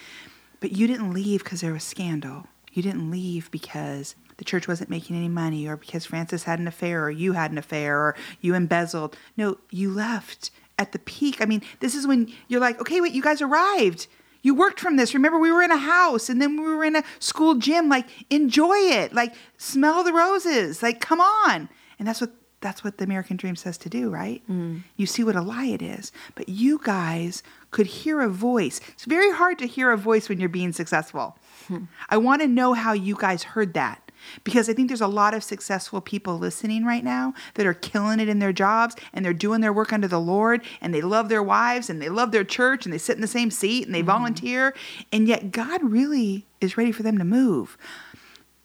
But 0.61 0.71
you 0.71 0.87
didn't 0.87 1.13
leave 1.13 1.43
because 1.43 1.61
there 1.61 1.73
was 1.73 1.83
scandal. 1.83 2.47
You 2.71 2.83
didn't 2.83 3.11
leave 3.11 3.51
because 3.51 4.15
the 4.37 4.45
church 4.45 4.67
wasn't 4.67 4.89
making 4.89 5.15
any 5.15 5.29
money 5.29 5.67
or 5.67 5.77
because 5.77 6.05
Francis 6.05 6.43
had 6.43 6.59
an 6.59 6.67
affair 6.67 7.03
or 7.03 7.11
you 7.11 7.33
had 7.33 7.51
an 7.51 7.57
affair 7.57 7.97
or 7.97 8.15
you 8.41 8.53
embezzled. 8.53 9.15
No, 9.37 9.57
you 9.69 9.91
left 9.91 10.51
at 10.77 10.91
the 10.91 10.99
peak. 10.99 11.41
I 11.41 11.45
mean, 11.45 11.61
this 11.79 11.95
is 11.95 12.05
when 12.05 12.31
you're 12.47 12.59
like, 12.59 12.79
okay, 12.81 13.01
wait, 13.01 13.13
you 13.13 13.21
guys 13.21 13.41
arrived. 13.41 14.07
You 14.41 14.53
worked 14.53 14.79
from 14.79 14.97
this. 14.97 15.13
Remember, 15.13 15.39
we 15.39 15.51
were 15.51 15.63
in 15.63 15.71
a 15.71 15.77
house 15.77 16.29
and 16.29 16.41
then 16.41 16.61
we 16.61 16.63
were 16.63 16.83
in 16.83 16.95
a 16.95 17.03
school 17.19 17.55
gym. 17.55 17.89
Like, 17.89 18.07
enjoy 18.29 18.75
it. 18.75 19.13
Like, 19.13 19.33
smell 19.57 20.03
the 20.03 20.13
roses. 20.13 20.83
Like, 20.83 21.01
come 21.01 21.19
on. 21.19 21.69
And 21.97 22.07
that's 22.07 22.21
what 22.21 22.31
that's 22.61 22.83
what 22.83 22.97
the 22.97 23.03
American 23.03 23.37
dream 23.37 23.55
says 23.55 23.77
to 23.77 23.89
do, 23.89 24.09
right? 24.09 24.41
Mm. 24.49 24.81
You 24.95 25.05
see 25.05 25.23
what 25.23 25.35
a 25.35 25.41
lie 25.41 25.67
it 25.67 25.83
is. 25.83 26.11
But 26.33 26.49
you 26.49 26.79
guys 26.83 27.43
could 27.69 27.85
hear 27.85 28.21
a 28.21 28.29
voice. 28.29 28.81
It's 28.93 29.05
very 29.05 29.31
hard 29.31 29.59
to 29.59 29.67
hear 29.67 29.91
a 29.91 29.97
voice 29.97 30.29
when 30.29 30.39
you're 30.39 30.49
being 30.49 30.71
successful. 30.71 31.37
Hmm. 31.67 31.83
I 32.09 32.17
want 32.17 32.41
to 32.41 32.47
know 32.47 32.73
how 32.73 32.93
you 32.93 33.15
guys 33.19 33.43
heard 33.43 33.75
that 33.75 34.04
because 34.43 34.69
I 34.69 34.73
think 34.73 34.89
there's 34.89 35.01
a 35.01 35.07
lot 35.07 35.33
of 35.33 35.43
successful 35.43 36.01
people 36.01 36.37
listening 36.37 36.85
right 36.85 37.03
now 37.03 37.33
that 37.55 37.65
are 37.65 37.73
killing 37.73 38.19
it 38.19 38.29
in 38.29 38.39
their 38.39 38.53
jobs 38.53 38.95
and 39.13 39.25
they're 39.25 39.33
doing 39.33 39.61
their 39.61 39.73
work 39.73 39.93
under 39.93 40.07
the 40.07 40.19
Lord 40.19 40.61
and 40.81 40.93
they 40.93 41.01
love 41.01 41.29
their 41.29 41.43
wives 41.43 41.89
and 41.89 42.01
they 42.01 42.09
love 42.09 42.31
their 42.31 42.43
church 42.43 42.85
and 42.85 42.93
they 42.93 42.97
sit 42.97 43.15
in 43.15 43.21
the 43.21 43.27
same 43.27 43.51
seat 43.51 43.85
and 43.85 43.93
they 43.93 43.99
mm-hmm. 43.99 44.07
volunteer 44.07 44.75
and 45.11 45.27
yet 45.27 45.51
God 45.51 45.83
really 45.83 46.45
is 46.61 46.77
ready 46.77 46.91
for 46.91 47.03
them 47.03 47.17
to 47.17 47.25
move. 47.25 47.77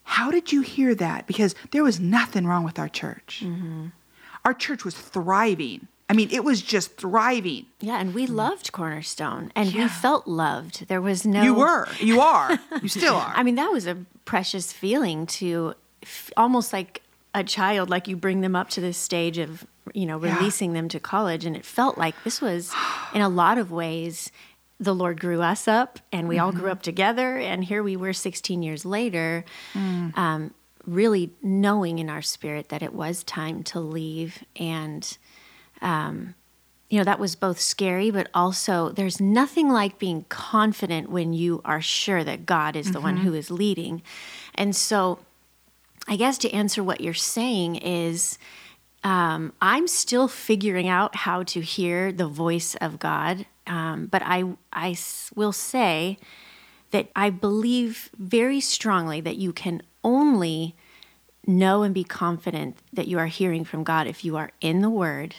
How 0.05 0.31
did 0.31 0.52
you 0.52 0.62
hear 0.62 0.95
that? 0.97 1.26
Because 1.26 1.55
there 1.71 1.85
was 1.85 2.00
nothing 2.00 2.47
wrong 2.47 2.64
with 2.64 2.79
our 2.79 2.88
church. 2.88 3.43
Mm-hmm. 3.45 3.87
Our 4.45 4.55
church 4.55 4.85
was 4.85 4.95
thriving. 4.95 5.87
I 6.11 6.12
mean, 6.12 6.29
it 6.33 6.43
was 6.43 6.61
just 6.61 6.97
thriving. 6.97 7.67
Yeah, 7.79 8.00
and 8.00 8.12
we 8.12 8.26
mm. 8.26 8.35
loved 8.35 8.73
Cornerstone 8.73 9.52
and 9.55 9.73
we 9.73 9.87
felt 9.87 10.26
loved. 10.26 10.88
There 10.88 11.00
was 11.00 11.25
no 11.25 11.43
You 11.43 11.55
were. 11.55 11.87
You 12.00 12.21
are. 12.21 12.59
You 12.83 12.88
still 12.88 13.14
are. 13.25 13.33
I 13.37 13.45
mean, 13.45 13.55
that 13.55 13.71
was 13.71 13.87
a 13.87 13.97
precious 14.30 14.72
feeling 14.72 15.26
to 15.26 15.75
f- 16.04 16.30
almost 16.37 16.72
like 16.72 17.02
a 17.34 17.42
child, 17.44 17.90
like 17.90 18.06
you 18.08 18.16
bring 18.16 18.40
them 18.42 18.54
up 18.54 18.68
to 18.70 18.80
this 18.80 18.96
stage 18.96 19.38
of, 19.38 19.66
you 19.92 20.06
know, 20.06 20.22
Yeah. 20.25 20.37
releasing 20.38 20.72
them 20.72 20.88
to 20.88 21.00
college. 21.00 21.44
And 21.44 21.56
it 21.56 21.64
felt 21.64 21.99
like 21.99 22.14
this 22.25 22.40
was, 22.40 22.72
in 23.12 23.22
a 23.22 23.28
lot 23.28 23.58
of 23.58 23.70
ways, 23.72 24.30
the 24.78 24.94
Lord 24.94 25.20
grew 25.20 25.42
us 25.42 25.66
up 25.68 25.99
and 26.12 26.28
we 26.28 26.38
all 26.38 26.52
grew 26.52 26.70
up 26.70 26.82
together. 26.82 27.37
And 27.38 27.64
here 27.64 27.82
we 27.82 27.96
were 27.96 28.12
16 28.12 28.62
years 28.62 28.84
later, 28.84 29.44
um, 29.75 30.54
really 30.87 31.30
knowing 31.42 31.99
in 31.99 32.08
our 32.08 32.22
spirit 32.22 32.68
that 32.70 32.82
it 32.82 32.94
was 32.94 33.22
time 33.25 33.62
to 33.64 33.80
leave. 33.80 34.42
And, 34.56 35.02
um, 35.82 36.34
you 36.90 36.99
know, 36.99 37.04
that 37.04 37.20
was 37.20 37.37
both 37.37 37.61
scary, 37.61 38.11
but 38.11 38.28
also 38.35 38.90
there's 38.90 39.20
nothing 39.20 39.68
like 39.68 39.99
being 39.99 40.25
confident 40.28 41.09
when 41.09 41.32
you 41.32 41.62
are 41.64 41.80
sure 41.80 42.25
that 42.25 42.44
God 42.44 42.75
is 42.75 42.90
the 42.90 43.00
one 43.00 43.18
who 43.18 43.32
is 43.32 43.50
leading. 43.50 44.02
And 44.56 44.75
so, 44.75 45.20
I 46.09 46.16
guess 46.16 46.37
to 46.38 46.50
answer 46.50 46.82
what 46.82 47.00
you're 47.00 47.14
saying 47.14 47.76
is 47.76 48.38
um, 49.04 49.52
I'm 49.62 49.87
still 49.87 50.26
figuring 50.26 50.88
out 50.88 51.14
how 51.14 51.44
to 51.44 51.61
hear 51.61 52.11
the 52.11 52.26
voice 52.26 52.75
of 52.80 52.99
God. 52.99 53.47
Um, 53.69 54.06
but 54.06 54.23
I 54.25 54.97
will 55.36 55.52
say 55.52 56.19
that 56.91 57.08
I 57.15 57.30
believe 57.30 58.10
very 58.19 58.60
strongly 58.60 59.21
that 59.21 59.36
you 59.36 59.52
can 59.52 59.82
only 60.02 60.75
know 61.47 61.82
and 61.84 61.95
be 61.95 62.04
confident 62.04 62.78
that 62.93 63.06
you 63.06 63.19
are 63.19 63.26
hearing 63.26 63.65
from 63.65 63.84
God 63.84 64.08
if 64.08 64.25
you 64.25 64.36
are 64.36 64.50
in 64.60 64.80
the 64.80 64.91
Word 64.91 65.36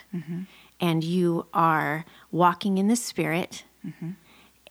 and 0.82 1.04
you 1.04 1.46
are 1.54 2.04
walking 2.32 2.80
in 2.80 2.88
the 2.88 2.96
Spirit. 2.96 3.64
Mm-hmm. 3.86 4.12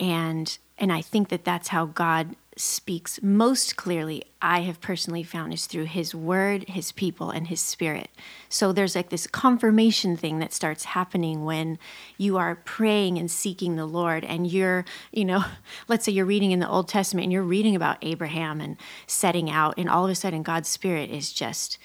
And 0.01 0.59
and 0.77 0.92
I 0.92 1.03
think 1.03 1.29
that 1.29 1.44
that's 1.44 1.68
how 1.68 1.87
God 1.87 2.35
speaks 2.57 3.23
most 3.23 3.77
clearly. 3.77 4.23
I 4.42 4.61
have 4.61 4.81
personally 4.81 5.23
found 5.23 5.53
is 5.53 5.66
through 5.66 5.85
His 5.85 6.14
Word, 6.14 6.68
His 6.68 6.92
people, 6.92 7.31
and 7.31 7.49
His 7.49 7.61
Spirit. 7.61 8.09
So 8.49 8.73
there's 8.73 8.94
like 8.94 9.11
this 9.11 9.27
confirmation 9.27 10.16
thing 10.16 10.38
that 10.38 10.53
starts 10.53 10.85
happening 10.85 11.44
when 11.44 11.79
you 12.18 12.38
are 12.38 12.57
praying 12.57 13.18
and 13.18 13.31
seeking 13.31 13.77
the 13.77 13.87
Lord, 13.87 14.25
and 14.25 14.51
you're, 14.51 14.85
you 15.12 15.25
know, 15.25 15.44
let's 15.88 16.05
say 16.05 16.12
you're 16.12 16.27
reading 16.27 16.53
in 16.53 16.61
the 16.61 16.68
Old 16.68 16.88
Testament 16.88 17.25
and 17.25 17.33
you're 17.33 17.42
reading 17.42 17.77
about 17.77 17.99
Abraham 18.03 18.61
and 18.61 18.77
setting 19.07 19.51
out, 19.51 19.75
and 19.79 19.88
all 19.88 20.05
of 20.05 20.11
a 20.11 20.14
sudden 20.14 20.42
God's 20.42 20.68
Spirit 20.68 21.11
is 21.11 21.33
just 21.33 21.79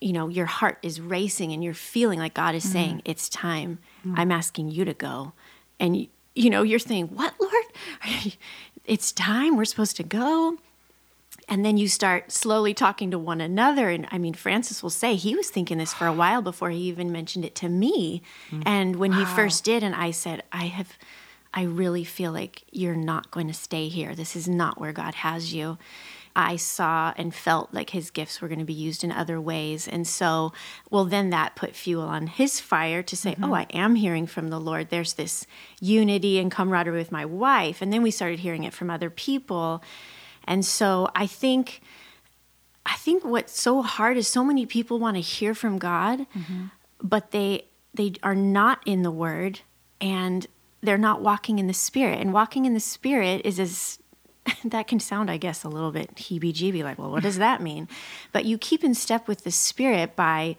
you 0.00 0.12
know, 0.12 0.28
your 0.28 0.46
heart 0.46 0.78
is 0.82 1.00
racing 1.00 1.52
and 1.52 1.62
you're 1.62 1.74
feeling 1.74 2.18
like 2.18 2.34
God 2.34 2.54
is 2.54 2.64
mm-hmm. 2.64 2.72
saying, 2.72 3.02
It's 3.04 3.28
time. 3.28 3.78
Mm-hmm. 4.00 4.14
I'm 4.18 4.32
asking 4.32 4.70
you 4.70 4.84
to 4.84 4.94
go. 4.94 5.32
And, 5.80 5.96
you, 5.96 6.06
you 6.34 6.50
know, 6.50 6.62
you're 6.62 6.78
saying, 6.78 7.08
What, 7.08 7.34
Lord? 7.40 8.36
it's 8.84 9.12
time. 9.12 9.56
We're 9.56 9.64
supposed 9.64 9.96
to 9.96 10.02
go. 10.02 10.58
And 11.48 11.64
then 11.64 11.78
you 11.78 11.88
start 11.88 12.30
slowly 12.30 12.74
talking 12.74 13.10
to 13.10 13.18
one 13.18 13.40
another. 13.40 13.88
And 13.88 14.06
I 14.10 14.18
mean, 14.18 14.34
Francis 14.34 14.82
will 14.82 14.90
say 14.90 15.14
he 15.14 15.34
was 15.34 15.48
thinking 15.48 15.78
this 15.78 15.94
for 15.94 16.06
a 16.06 16.12
while 16.12 16.42
before 16.42 16.68
he 16.70 16.80
even 16.80 17.10
mentioned 17.10 17.44
it 17.44 17.54
to 17.56 17.70
me. 17.70 18.22
Mm. 18.50 18.62
And 18.66 18.96
when 18.96 19.12
he 19.12 19.24
first 19.24 19.64
did, 19.64 19.82
and 19.82 19.94
I 19.94 20.10
said, 20.10 20.42
I 20.52 20.66
have, 20.66 20.92
I 21.54 21.62
really 21.62 22.04
feel 22.04 22.32
like 22.32 22.64
you're 22.70 22.94
not 22.94 23.30
going 23.30 23.46
to 23.46 23.54
stay 23.54 23.88
here. 23.88 24.14
This 24.14 24.36
is 24.36 24.46
not 24.46 24.78
where 24.78 24.92
God 24.92 25.14
has 25.14 25.54
you. 25.54 25.78
I 26.38 26.54
saw 26.54 27.12
and 27.16 27.34
felt 27.34 27.74
like 27.74 27.90
his 27.90 28.12
gifts 28.12 28.40
were 28.40 28.46
going 28.46 28.60
to 28.60 28.64
be 28.64 28.72
used 28.72 29.02
in 29.02 29.10
other 29.10 29.40
ways. 29.40 29.88
And 29.88 30.06
so, 30.06 30.52
well, 30.88 31.04
then 31.04 31.30
that 31.30 31.56
put 31.56 31.74
fuel 31.74 32.04
on 32.04 32.28
his 32.28 32.60
fire 32.60 33.02
to 33.02 33.16
say, 33.16 33.34
oh, 33.38 33.46
mm-hmm. 33.46 33.54
I 33.54 33.66
am 33.70 33.96
hearing 33.96 34.28
from 34.28 34.48
the 34.48 34.60
Lord. 34.60 34.88
There's 34.88 35.14
this 35.14 35.48
unity 35.80 36.38
and 36.38 36.48
camaraderie 36.48 36.96
with 36.96 37.10
my 37.10 37.24
wife. 37.24 37.82
And 37.82 37.92
then 37.92 38.02
we 38.02 38.12
started 38.12 38.38
hearing 38.38 38.62
it 38.62 38.72
from 38.72 38.88
other 38.88 39.10
people. 39.10 39.82
And 40.44 40.64
so 40.64 41.10
I 41.14 41.26
think. 41.26 41.82
I 42.90 42.94
think 42.94 43.22
what's 43.22 43.60
so 43.60 43.82
hard 43.82 44.16
is 44.16 44.26
so 44.26 44.42
many 44.42 44.64
people 44.64 44.98
want 44.98 45.16
to 45.16 45.20
hear 45.20 45.54
from 45.54 45.76
God, 45.76 46.20
mm-hmm. 46.20 46.66
but 47.02 47.32
they 47.32 47.66
they 47.92 48.14
are 48.22 48.34
not 48.34 48.80
in 48.86 49.02
the 49.02 49.10
Word 49.10 49.60
and 50.00 50.46
they're 50.80 50.96
not 50.96 51.20
walking 51.20 51.58
in 51.58 51.66
the 51.66 51.74
Spirit. 51.74 52.18
And 52.18 52.32
walking 52.32 52.64
in 52.64 52.72
the 52.72 52.80
Spirit 52.80 53.42
is 53.44 53.60
as 53.60 53.98
that 54.64 54.88
can 54.88 55.00
sound, 55.00 55.30
I 55.30 55.36
guess, 55.36 55.64
a 55.64 55.68
little 55.68 55.92
bit 55.92 56.14
heebie-jeebie. 56.16 56.82
Like, 56.82 56.98
well, 56.98 57.10
what 57.10 57.22
does 57.22 57.38
that 57.38 57.62
mean? 57.62 57.88
But 58.32 58.44
you 58.44 58.58
keep 58.58 58.84
in 58.84 58.94
step 58.94 59.28
with 59.28 59.44
the 59.44 59.50
Spirit 59.50 60.16
by 60.16 60.56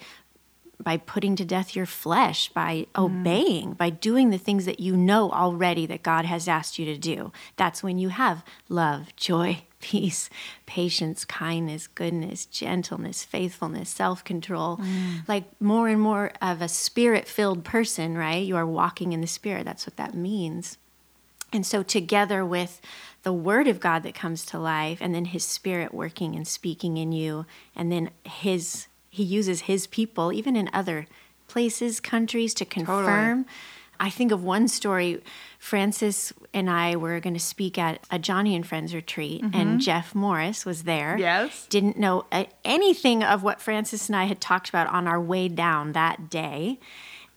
by 0.82 0.96
putting 0.96 1.36
to 1.36 1.44
death 1.44 1.76
your 1.76 1.86
flesh, 1.86 2.50
by 2.50 2.88
mm. 2.96 3.04
obeying, 3.04 3.74
by 3.74 3.90
doing 3.90 4.30
the 4.30 4.38
things 4.38 4.66
that 4.66 4.80
you 4.80 4.96
know 4.96 5.30
already 5.30 5.86
that 5.86 6.04
God 6.04 6.26
has 6.26 6.48
asked 6.48 6.80
you 6.80 6.86
to 6.86 6.98
do. 6.98 7.32
That's 7.58 7.84
when 7.84 8.00
you 8.00 8.10
have 8.10 8.44
love, 8.70 9.14
joy, 9.16 9.64
peace, 9.82 10.30
patience, 10.66 11.26
kindness, 11.26 11.88
goodness, 11.88 12.46
gentleness, 12.46 13.24
faithfulness, 13.24 13.90
self 13.90 14.24
control. 14.24 14.78
Mm. 14.78 15.28
Like 15.28 15.46
more 15.62 15.88
and 15.88 16.02
more 16.02 16.32
of 16.42 16.62
a 16.62 16.70
spirit 16.70 17.28
filled 17.28 17.64
person, 17.64 18.18
right? 18.18 18.46
You 18.46 18.56
are 18.56 18.66
walking 18.66 19.12
in 19.12 19.22
the 19.22 19.28
spirit. 19.28 19.66
That's 19.66 19.86
what 19.86 19.98
that 19.98 20.14
means. 20.14 20.78
And 21.52 21.66
so, 21.66 21.82
together 21.82 22.46
with 22.46 22.80
the 23.24 23.34
word 23.34 23.68
of 23.68 23.80
God 23.80 24.04
that 24.04 24.16
comes 24.16 24.46
to 24.48 24.60
life, 24.60 25.00
and 25.02 25.14
then 25.14 25.26
his 25.26 25.44
spirit 25.44 25.94
working 25.94 26.36
and 26.36 26.48
speaking 26.48 26.98
in 26.98 27.12
you, 27.12 27.46
and 27.76 27.92
then 27.92 28.12
his, 28.24 28.88
he 29.10 29.24
uses 29.24 29.62
his 29.62 29.88
people, 29.88 30.32
even 30.32 30.56
in 30.56 30.70
other 30.74 31.08
places, 31.48 32.00
countries, 32.00 32.54
to 32.56 32.66
confirm. 32.66 33.46
I 34.00 34.10
think 34.10 34.32
of 34.32 34.44
one 34.44 34.70
story. 34.70 35.22
Francis 35.58 36.32
and 36.54 36.70
I 36.70 36.96
were 36.96 37.20
going 37.20 37.34
to 37.34 37.40
speak 37.40 37.78
at 37.78 38.00
a 38.10 38.18
Joni 38.18 38.56
and 38.56 38.66
Friends 38.66 38.96
retreat, 38.96 39.44
and 39.52 39.82
Jeff 39.82 40.16
Morris 40.16 40.66
was 40.66 40.84
there. 40.84 41.18
Yes. 41.20 41.68
Didn't 41.68 41.98
know 41.98 42.26
uh, 42.32 42.46
anything 42.64 43.24
of 43.24 43.44
what 43.44 43.60
Francis 43.60 44.08
and 44.08 44.16
I 44.16 44.24
had 44.24 44.40
talked 44.40 44.70
about 44.70 44.88
on 44.88 45.06
our 45.06 45.20
way 45.20 45.50
down 45.50 45.92
that 45.92 46.30
day. 46.30 46.80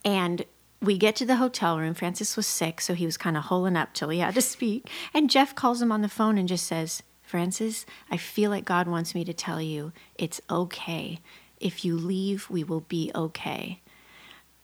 And 0.04 0.44
we 0.82 0.98
get 0.98 1.14
to 1.16 1.24
the 1.26 1.36
hotel 1.36 1.78
room. 1.78 1.94
Francis 1.94 2.36
was 2.36 2.46
sick, 2.46 2.80
so 2.80 2.92
he 2.94 3.06
was 3.06 3.16
kind 3.16 3.36
of 3.36 3.44
holding 3.44 3.76
up 3.76 3.94
till 3.94 4.08
he 4.08 4.18
had 4.18 4.34
to 4.34 4.42
speak. 4.42 4.90
And 5.14 5.30
Jeff 5.30 5.54
calls 5.54 5.80
him 5.80 5.92
on 5.92 6.02
the 6.02 6.08
phone 6.08 6.36
and 6.38 6.48
just 6.48 6.66
says, 6.66 7.02
Francis, 7.22 7.86
I 8.10 8.16
feel 8.16 8.50
like 8.50 8.64
God 8.64 8.88
wants 8.88 9.14
me 9.14 9.24
to 9.24 9.32
tell 9.32 9.60
you 9.62 9.92
it's 10.16 10.40
okay. 10.50 11.20
If 11.60 11.84
you 11.84 11.96
leave, 11.96 12.50
we 12.50 12.64
will 12.64 12.80
be 12.80 13.10
okay. 13.14 13.80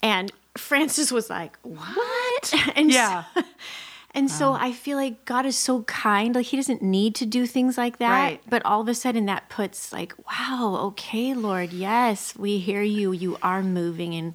And 0.02 0.33
Francis 0.57 1.12
was 1.12 1.31
like, 1.31 1.57
What? 1.62 2.54
And 2.76 2.90
Yeah. 2.90 3.24
so, 3.35 3.42
and 4.14 4.31
so 4.31 4.52
I 4.54 4.72
feel 4.72 4.96
like 4.98 5.24
God 5.24 5.46
is 5.46 5.57
so 5.57 5.83
kind. 5.85 6.35
Like 6.35 6.46
he 6.46 6.57
doesn't 6.57 6.83
need 6.83 7.14
to 7.16 7.26
do 7.26 7.46
things 7.46 7.78
like 7.78 7.98
that. 7.98 8.11
Right. 8.11 8.42
But 8.48 8.64
all 8.66 8.81
of 8.81 8.88
a 8.88 8.94
sudden 8.94 9.26
that 9.26 9.48
puts 9.48 9.92
like, 9.92 10.14
wow, 10.28 10.76
okay, 10.88 11.35
Lord, 11.35 11.72
yes, 11.72 12.35
we 12.37 12.59
hear 12.59 12.83
you. 12.83 13.12
You 13.12 13.38
are 13.42 13.62
moving 13.62 14.14
and 14.14 14.35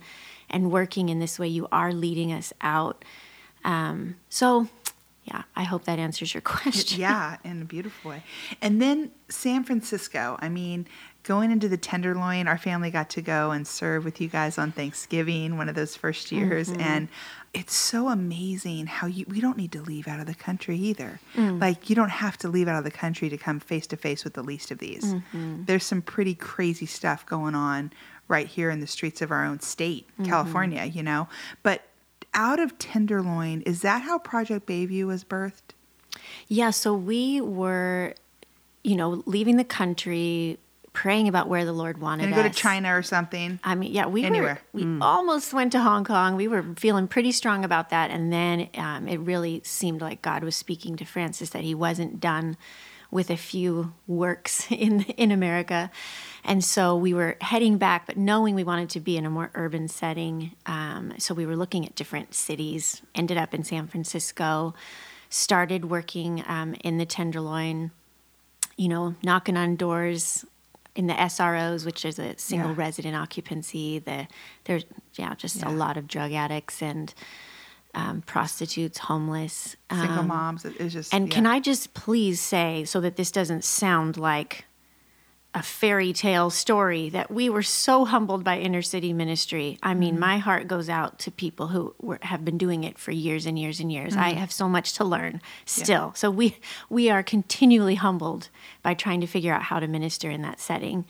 and 0.53 0.71
working 0.71 1.09
in 1.09 1.19
this 1.19 1.37
way. 1.37 1.49
You 1.49 1.67
are 1.71 1.91
leading 1.91 2.31
us 2.31 2.53
out. 2.61 3.03
Um, 3.65 4.15
so 4.29 4.67
yeah, 5.25 5.43
I 5.55 5.63
hope 5.63 5.85
that 5.85 5.99
answers 5.99 6.33
your 6.33 6.41
question. 6.55 6.99
yeah, 7.01 7.37
in 7.43 7.61
a 7.61 7.65
beautiful 7.65 8.11
way. 8.11 8.23
And 8.61 8.81
then 8.81 9.11
San 9.29 9.63
Francisco. 9.63 10.37
I 10.39 10.49
mean, 10.49 10.85
going 11.23 11.49
into 11.51 11.69
the 11.69 11.77
Tenderloin, 11.77 12.47
our 12.47 12.57
family 12.57 12.91
got 12.91 13.09
to 13.11 13.21
go 13.21 13.51
and 13.51 13.65
serve 13.65 14.03
with 14.03 14.19
you 14.19 14.27
guys 14.27 14.57
on 14.57 14.73
Thanksgiving, 14.73 15.55
one 15.57 15.69
of 15.69 15.75
those 15.75 15.95
first 15.95 16.31
years, 16.31 16.69
Mm-hmm. 16.69 16.81
and 16.81 17.07
it's 17.53 17.75
so 17.75 18.09
amazing 18.09 18.87
how 18.87 19.05
you 19.05 19.25
we 19.29 19.39
don't 19.39 19.57
need 19.57 19.71
to 19.73 19.81
leave 19.83 20.07
out 20.07 20.19
of 20.19 20.25
the 20.25 20.33
country 20.33 20.75
either. 20.75 21.19
Mm. 21.35 21.61
Like 21.61 21.87
you 21.87 21.95
don't 21.95 22.09
have 22.09 22.35
to 22.39 22.47
leave 22.49 22.67
out 22.67 22.79
of 22.79 22.83
the 22.83 22.89
country 22.91 23.29
to 23.29 23.37
come 23.37 23.59
face 23.59 23.85
to 23.87 23.95
face 23.95 24.23
with 24.23 24.33
the 24.33 24.41
least 24.41 24.71
of 24.71 24.79
these. 24.79 25.05
Mm-hmm. 25.13 25.65
There's 25.65 25.85
some 25.85 26.01
pretty 26.01 26.33
crazy 26.33 26.87
stuff 26.87 27.25
going 27.27 27.53
on 27.53 27.91
right 28.27 28.47
here 28.47 28.69
in 28.69 28.79
the 28.79 28.87
streets 28.87 29.21
of 29.21 29.31
our 29.31 29.45
own 29.45 29.59
state, 29.59 30.07
Mm-hmm. 30.13 30.29
California, 30.29 30.85
you 30.85 31.03
know. 31.03 31.27
But 31.61 31.81
out 32.33 32.59
of 32.59 32.77
Tenderloin, 32.79 33.61
is 33.61 33.81
that 33.81 34.01
how 34.03 34.17
Project 34.17 34.65
Bayview 34.65 35.05
was 35.05 35.23
birthed? 35.23 35.73
Yeah, 36.47 36.69
so 36.71 36.93
we 36.93 37.41
were, 37.41 38.13
you 38.83 38.95
know, 38.95 39.23
leaving 39.25 39.57
the 39.57 39.63
country, 39.63 40.57
praying 40.93 41.27
about 41.27 41.47
where 41.49 41.65
the 41.65 41.73
Lord 41.73 41.99
wanted 41.99 42.29
Gonna 42.29 42.43
go 42.43 42.47
to. 42.47 42.53
China 42.53 42.95
or 42.95 43.01
something. 43.01 43.59
I 43.63 43.75
mean, 43.75 43.91
yeah, 43.91 44.05
we 44.05 44.23
Anywhere. 44.23 44.61
were. 44.73 44.79
We 44.83 44.99
almost 45.01 45.53
went 45.53 45.71
to 45.73 45.81
Hong 45.81 46.03
Kong. 46.03 46.35
We 46.35 46.47
were 46.47 46.63
feeling 46.77 47.07
pretty 47.07 47.31
strong 47.31 47.65
about 47.65 47.89
that, 47.89 48.09
and 48.11 48.31
then 48.31 48.69
um, 48.77 49.07
it 49.07 49.17
really 49.19 49.61
seemed 49.65 50.01
like 50.01 50.21
God 50.21 50.43
was 50.43 50.55
speaking 50.55 50.95
to 50.97 51.05
Francis 51.05 51.49
that 51.51 51.63
he 51.63 51.73
wasn't 51.75 52.19
done 52.19 52.57
with 53.11 53.29
a 53.29 53.37
few 53.37 53.93
works 54.07 54.67
in 54.71 55.01
in 55.03 55.31
America, 55.31 55.91
and 56.43 56.63
so 56.63 56.95
we 56.95 57.13
were 57.13 57.37
heading 57.41 57.77
back, 57.77 58.05
but 58.05 58.17
knowing 58.17 58.55
we 58.55 58.63
wanted 58.63 58.89
to 58.91 58.99
be 58.99 59.17
in 59.17 59.25
a 59.25 59.29
more 59.29 59.49
urban 59.55 59.87
setting. 59.87 60.51
Um, 60.65 61.13
so 61.17 61.33
we 61.33 61.45
were 61.45 61.55
looking 61.55 61.85
at 61.85 61.95
different 61.95 62.33
cities. 62.33 63.01
Ended 63.15 63.37
up 63.37 63.53
in 63.53 63.63
San 63.63 63.87
Francisco. 63.87 64.73
Started 65.29 65.85
working 65.89 66.43
um, 66.47 66.75
in 66.83 66.97
the 66.97 67.05
Tenderloin 67.05 67.91
you 68.75 68.87
know, 68.87 69.13
knocking 69.23 69.55
on 69.55 69.75
doors 69.75 70.43
in 70.95 71.05
the 71.05 71.13
SROs, 71.13 71.85
which 71.85 72.03
is 72.05 72.17
a 72.17 72.35
single 72.37 72.71
Yeah. 72.71 72.75
resident 72.77 73.15
occupancy. 73.15 73.99
The 73.99 74.27
there's 74.63 74.85
yeah, 75.15 75.35
just 75.35 75.57
Yeah. 75.57 75.69
a 75.69 75.71
lot 75.71 75.95
of 75.95 76.07
drug 76.07 76.31
addicts 76.31 76.81
and 76.81 77.13
um, 77.95 78.23
prostitutes, 78.23 78.97
homeless, 78.97 79.75
Single 79.91 80.19
um, 80.19 80.27
moms. 80.27 80.65
It 80.65 80.79
was 80.79 80.93
just 80.93 81.13
And 81.13 81.27
yeah. 81.27 81.33
can 81.35 81.45
I 81.45 81.59
just 81.59 81.93
please 81.93 82.41
say, 82.41 82.83
so 82.85 82.99
that 83.01 83.15
this 83.15 83.29
doesn't 83.31 83.63
sound 83.63 84.17
like 84.17 84.65
a 85.55 85.61
fairy 85.61 86.13
tale 86.13 86.49
story, 86.49 87.09
that 87.09 87.29
we 87.29 87.47
were 87.49 87.61
so 87.63 88.05
humbled 88.05 88.43
by 88.43 88.57
inner 88.57 88.81
city 88.81 89.13
ministry. 89.13 89.77
I 89.83 89.91
Mm-hmm. 89.91 89.99
mean, 89.99 90.19
my 90.19 90.37
heart 90.39 90.67
goes 90.67 90.89
out 90.89 91.19
to 91.19 91.31
people 91.31 91.67
who 91.67 91.93
were, 92.01 92.17
have 92.23 92.43
been 92.43 92.57
doing 92.57 92.83
it 92.83 92.97
for 92.97 93.11
years 93.11 93.45
and 93.45 93.57
years 93.59 93.79
and 93.79 93.91
years. 93.91 94.13
Mm-hmm. 94.13 94.23
I 94.23 94.33
have 94.33 94.51
so 94.51 94.67
much 94.67 94.93
to 94.93 95.03
learn 95.03 95.41
still. 95.65 96.11
So 96.15 96.31
we 96.31 96.57
we 96.89 97.09
are 97.11 97.21
continually 97.23 97.95
humbled 97.95 98.49
by 98.81 98.93
trying 98.95 99.21
to 99.21 99.27
figure 99.27 99.53
out 99.53 99.61
how 99.63 99.79
to 99.79 99.87
minister 99.87 100.29
in 100.31 100.41
that 100.41 100.59
setting. 100.59 101.05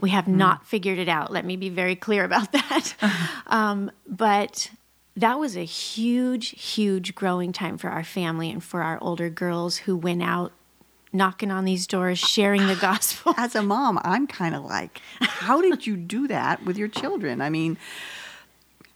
We 0.00 0.10
have 0.10 0.26
Mm-hmm. 0.26 0.38
not 0.38 0.66
figured 0.66 0.98
it 1.00 1.08
out. 1.08 1.32
Let 1.32 1.44
me 1.44 1.56
be 1.56 1.68
very 1.70 1.96
clear 1.96 2.22
about 2.24 2.52
that. 2.58 2.94
um, 3.48 3.90
but 4.06 4.70
that 5.16 5.40
was 5.40 5.56
a 5.56 5.64
huge, 5.64 6.50
huge 6.50 7.16
growing 7.16 7.52
time 7.52 7.78
for 7.78 7.90
our 7.90 8.04
family 8.04 8.48
and 8.50 8.62
for 8.62 8.82
our 8.84 8.98
older 9.02 9.28
girls 9.28 9.76
who 9.78 9.96
went 9.96 10.22
out 10.22 10.52
knocking 11.12 11.50
on 11.50 11.64
these 11.64 11.86
doors, 11.86 12.18
sharing 12.18 12.66
the 12.66 12.76
gospel. 12.76 13.34
As 13.36 13.54
a 13.54 13.62
mom, 13.62 13.98
I'm 14.02 14.26
kind 14.26 14.54
of 14.54 14.64
like, 14.64 15.00
how 15.20 15.60
did 15.60 15.86
you 15.86 15.96
do 15.96 16.28
that 16.28 16.64
with 16.64 16.76
your 16.76 16.88
children? 16.88 17.40
I 17.40 17.50
mean, 17.50 17.78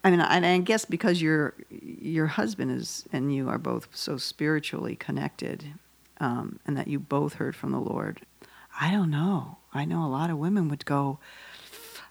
I 0.05 0.11
mean, 0.11 0.20
and 0.20 0.44
I 0.44 0.59
guess 0.59 0.85
because 0.85 1.22
your 1.22 1.55
your 1.70 2.27
husband 2.27 2.72
is 2.72 3.05
and 3.12 3.35
you 3.35 3.48
are 3.48 3.59
both 3.59 3.88
so 3.92 4.16
spiritually 4.16 4.96
connected, 4.96 5.75
um, 6.18 6.59
and 6.66 6.77
that 6.77 6.88
you 6.88 6.98
both 6.98 7.35
heard 7.35 7.55
from 7.55 7.70
the 7.70 7.81
Lord. 7.81 8.20
I 8.81 8.90
don't 8.90 9.11
know. 9.11 9.59
I 9.72 9.85
know 9.85 10.05
a 10.05 10.09
lot 10.09 10.31
of 10.31 10.38
women 10.38 10.68
would 10.68 10.85
go, 10.85 11.18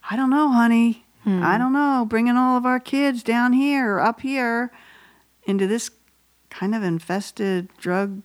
I 0.10 0.16
don't 0.16 0.30
know, 0.30 0.50
honey. 0.50 1.06
I 1.24 1.60
don't 1.60 1.74
know. 1.74 2.04
Bringing 2.10 2.36
all 2.36 2.58
of 2.58 2.66
our 2.66 2.80
kids 2.80 3.22
down 3.22 3.54
here 3.54 3.96
or 3.96 4.00
up 4.00 4.22
here 4.22 4.72
into 5.44 5.68
this 5.68 5.92
kind 6.50 6.74
of 6.74 6.82
infested 6.82 7.70
drug 7.78 8.24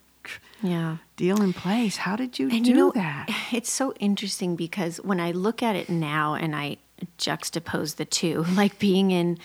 Yeah. 0.63 0.99
deal 1.17 1.43
in 1.43 1.53
place. 1.53 1.97
How 1.99 2.17
did 2.17 2.39
you 2.39 2.49
And 2.51 2.65
do 2.65 2.71
you 2.71 2.77
know, 2.77 2.91
that? 2.93 3.29
it's 3.53 3.71
so 3.71 3.93
interesting 3.95 4.57
because 4.57 4.99
when 4.99 5.21
I 5.21 5.33
look 5.33 5.63
at 5.63 5.77
it 5.77 5.89
now 5.89 6.35
and 6.35 6.55
I 6.55 6.79
juxtapose 7.19 7.97
the 7.97 8.05
two, 8.05 8.45
like 8.55 8.79
being 8.79 9.11
in 9.11 9.39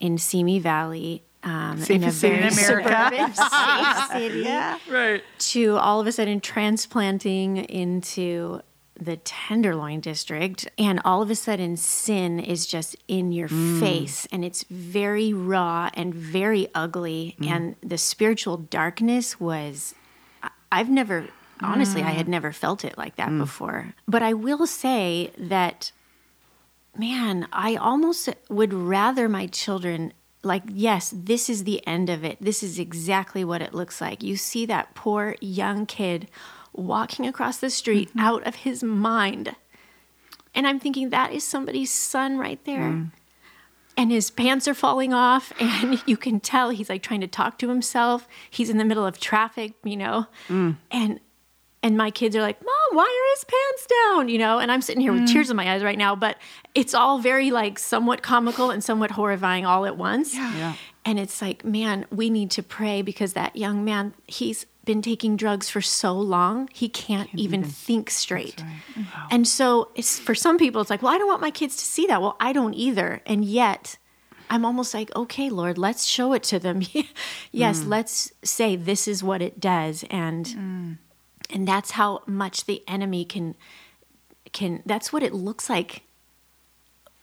in 0.00 0.18
Simi 0.18 0.58
Valley, 0.58 1.22
um, 1.44 1.82
in 1.88 2.04
a 2.04 2.10
Safest 2.10 2.20
city 2.20 2.34
in 2.34 2.50
very 2.50 2.82
America. 2.82 2.88
suburban 2.88 3.34
safe 3.34 4.12
city, 4.12 4.90
right. 4.90 5.22
to 5.38 5.76
all 5.76 6.00
of 6.00 6.06
a 6.06 6.12
sudden 6.12 6.40
transplanting 6.40 7.58
into 7.58 8.60
the 8.98 9.16
Tenderloin 9.16 10.00
district, 10.00 10.68
and 10.78 11.00
all 11.04 11.20
of 11.20 11.30
a 11.30 11.34
sudden 11.34 11.76
sin 11.76 12.38
is 12.40 12.66
just 12.66 12.96
in 13.08 13.32
your 13.32 13.48
face, 13.48 14.26
and 14.32 14.44
it's 14.44 14.64
very 14.70 15.32
raw 15.32 15.90
and 15.94 16.14
very 16.14 16.68
ugly, 16.74 17.36
and 17.44 17.76
the 17.82 17.98
spiritual 17.98 18.56
darkness 18.56 19.38
was. 19.40 19.94
I've 20.74 20.90
never, 20.90 21.28
honestly, 21.60 22.02
I 22.02 22.10
had 22.10 22.26
mm. 22.26 22.30
never 22.30 22.52
felt 22.52 22.84
it 22.84 22.98
like 22.98 23.16
that 23.16 23.28
mm. 23.28 23.38
before. 23.38 23.94
But 24.08 24.22
I 24.22 24.32
will 24.32 24.66
say 24.66 25.30
that 25.38 25.92
man, 26.96 27.48
I 27.52 27.76
almost 27.76 28.28
would 28.48 28.72
rather 28.72 29.28
my 29.28 29.46
children 29.46 30.12
like 30.42 30.62
yes, 30.68 31.12
this 31.16 31.48
is 31.48 31.64
the 31.64 31.84
end 31.86 32.10
of 32.10 32.24
it. 32.24 32.38
This 32.40 32.62
is 32.62 32.78
exactly 32.78 33.44
what 33.44 33.62
it 33.62 33.72
looks 33.72 34.00
like. 34.00 34.22
You 34.22 34.36
see 34.36 34.66
that 34.66 34.94
poor 34.94 35.36
young 35.40 35.86
kid 35.86 36.28
walking 36.72 37.26
across 37.26 37.58
the 37.58 37.70
street 37.70 38.10
mm-hmm. 38.10 38.20
out 38.20 38.46
of 38.46 38.56
his 38.56 38.82
mind. 38.82 39.56
And 40.54 40.66
I'm 40.66 40.78
thinking 40.78 41.10
that 41.10 41.32
is 41.32 41.44
somebody's 41.44 41.92
son 41.92 42.36
right 42.36 42.62
there. 42.64 42.90
Mm. 42.90 43.10
And 43.96 44.10
his 44.10 44.30
pants 44.30 44.66
are 44.66 44.74
falling 44.74 45.14
off 45.14 45.52
and 45.60 46.02
you 46.06 46.16
can 46.16 46.40
tell 46.40 46.70
he's 46.70 46.88
like 46.88 47.02
trying 47.02 47.20
to 47.20 47.26
talk 47.26 47.58
to 47.58 47.68
himself. 47.68 48.26
He's 48.50 48.70
in 48.70 48.78
the 48.78 48.84
middle 48.84 49.06
of 49.06 49.18
traffic, 49.18 49.74
you 49.84 49.96
know. 49.96 50.26
Mm. 50.48 50.76
And 50.90 51.20
and 51.82 51.98
my 51.98 52.10
kids 52.10 52.34
are 52.34 52.40
like, 52.40 52.60
"Mom, 52.64 52.96
why 52.96 53.02
are 53.04 53.36
his 53.36 53.44
pants 53.44 53.86
down?" 53.86 54.28
You 54.30 54.38
know, 54.38 54.58
and 54.58 54.72
I'm 54.72 54.80
sitting 54.80 55.02
here 55.02 55.12
with 55.12 55.22
mm. 55.22 55.32
tears 55.32 55.50
in 55.50 55.56
my 55.56 55.70
eyes 55.70 55.82
right 55.82 55.98
now, 55.98 56.16
but 56.16 56.38
it's 56.74 56.94
all 56.94 57.18
very 57.18 57.50
like 57.50 57.78
somewhat 57.78 58.22
comical 58.22 58.70
and 58.70 58.82
somewhat 58.82 59.10
horrifying 59.10 59.66
all 59.66 59.84
at 59.84 59.98
once. 59.98 60.34
Yeah. 60.34 60.74
And 61.04 61.18
it's 61.18 61.42
like, 61.42 61.62
man, 61.64 62.06
we 62.10 62.30
need 62.30 62.50
to 62.52 62.62
pray 62.62 63.02
because 63.02 63.34
that 63.34 63.56
young 63.56 63.84
man, 63.84 64.14
he's 64.26 64.64
been 64.84 65.02
taking 65.02 65.36
drugs 65.36 65.68
for 65.68 65.80
so 65.80 66.12
long, 66.12 66.68
he 66.72 66.88
can't, 66.88 67.30
even, 67.34 67.64
think 67.64 68.10
straight. 68.10 68.62
And 69.30 69.46
so 69.48 69.90
it's 69.94 70.18
for 70.18 70.34
some 70.34 70.58
people 70.58 70.80
it's 70.80 70.90
like, 70.90 71.02
"Well, 71.02 71.14
I 71.14 71.18
don't 71.18 71.28
want 71.28 71.40
my 71.40 71.50
kids 71.50 71.76
to 71.76 71.84
see 71.84 72.06
that." 72.06 72.20
Well, 72.20 72.36
I 72.40 72.52
don't 72.52 72.74
either. 72.74 73.22
And 73.26 73.44
yet, 73.44 73.98
I'm 74.50 74.64
almost 74.64 74.94
like, 74.94 75.14
"Okay, 75.16 75.50
Lord, 75.50 75.78
let's 75.78 76.04
show 76.04 76.32
it 76.32 76.42
to 76.44 76.58
them." 76.58 76.82
yes, 77.52 77.84
let's 77.84 78.32
say 78.42 78.76
this 78.76 79.08
is 79.08 79.22
what 79.22 79.42
it 79.42 79.60
does 79.60 80.04
and 80.10 80.98
and 81.50 81.68
that's 81.68 81.92
how 81.92 82.22
much 82.26 82.66
the 82.66 82.82
enemy 82.88 83.24
can 83.24 83.54
can 84.52 84.82
that's 84.86 85.12
what 85.12 85.22
it 85.22 85.32
looks 85.32 85.68
like 85.68 86.02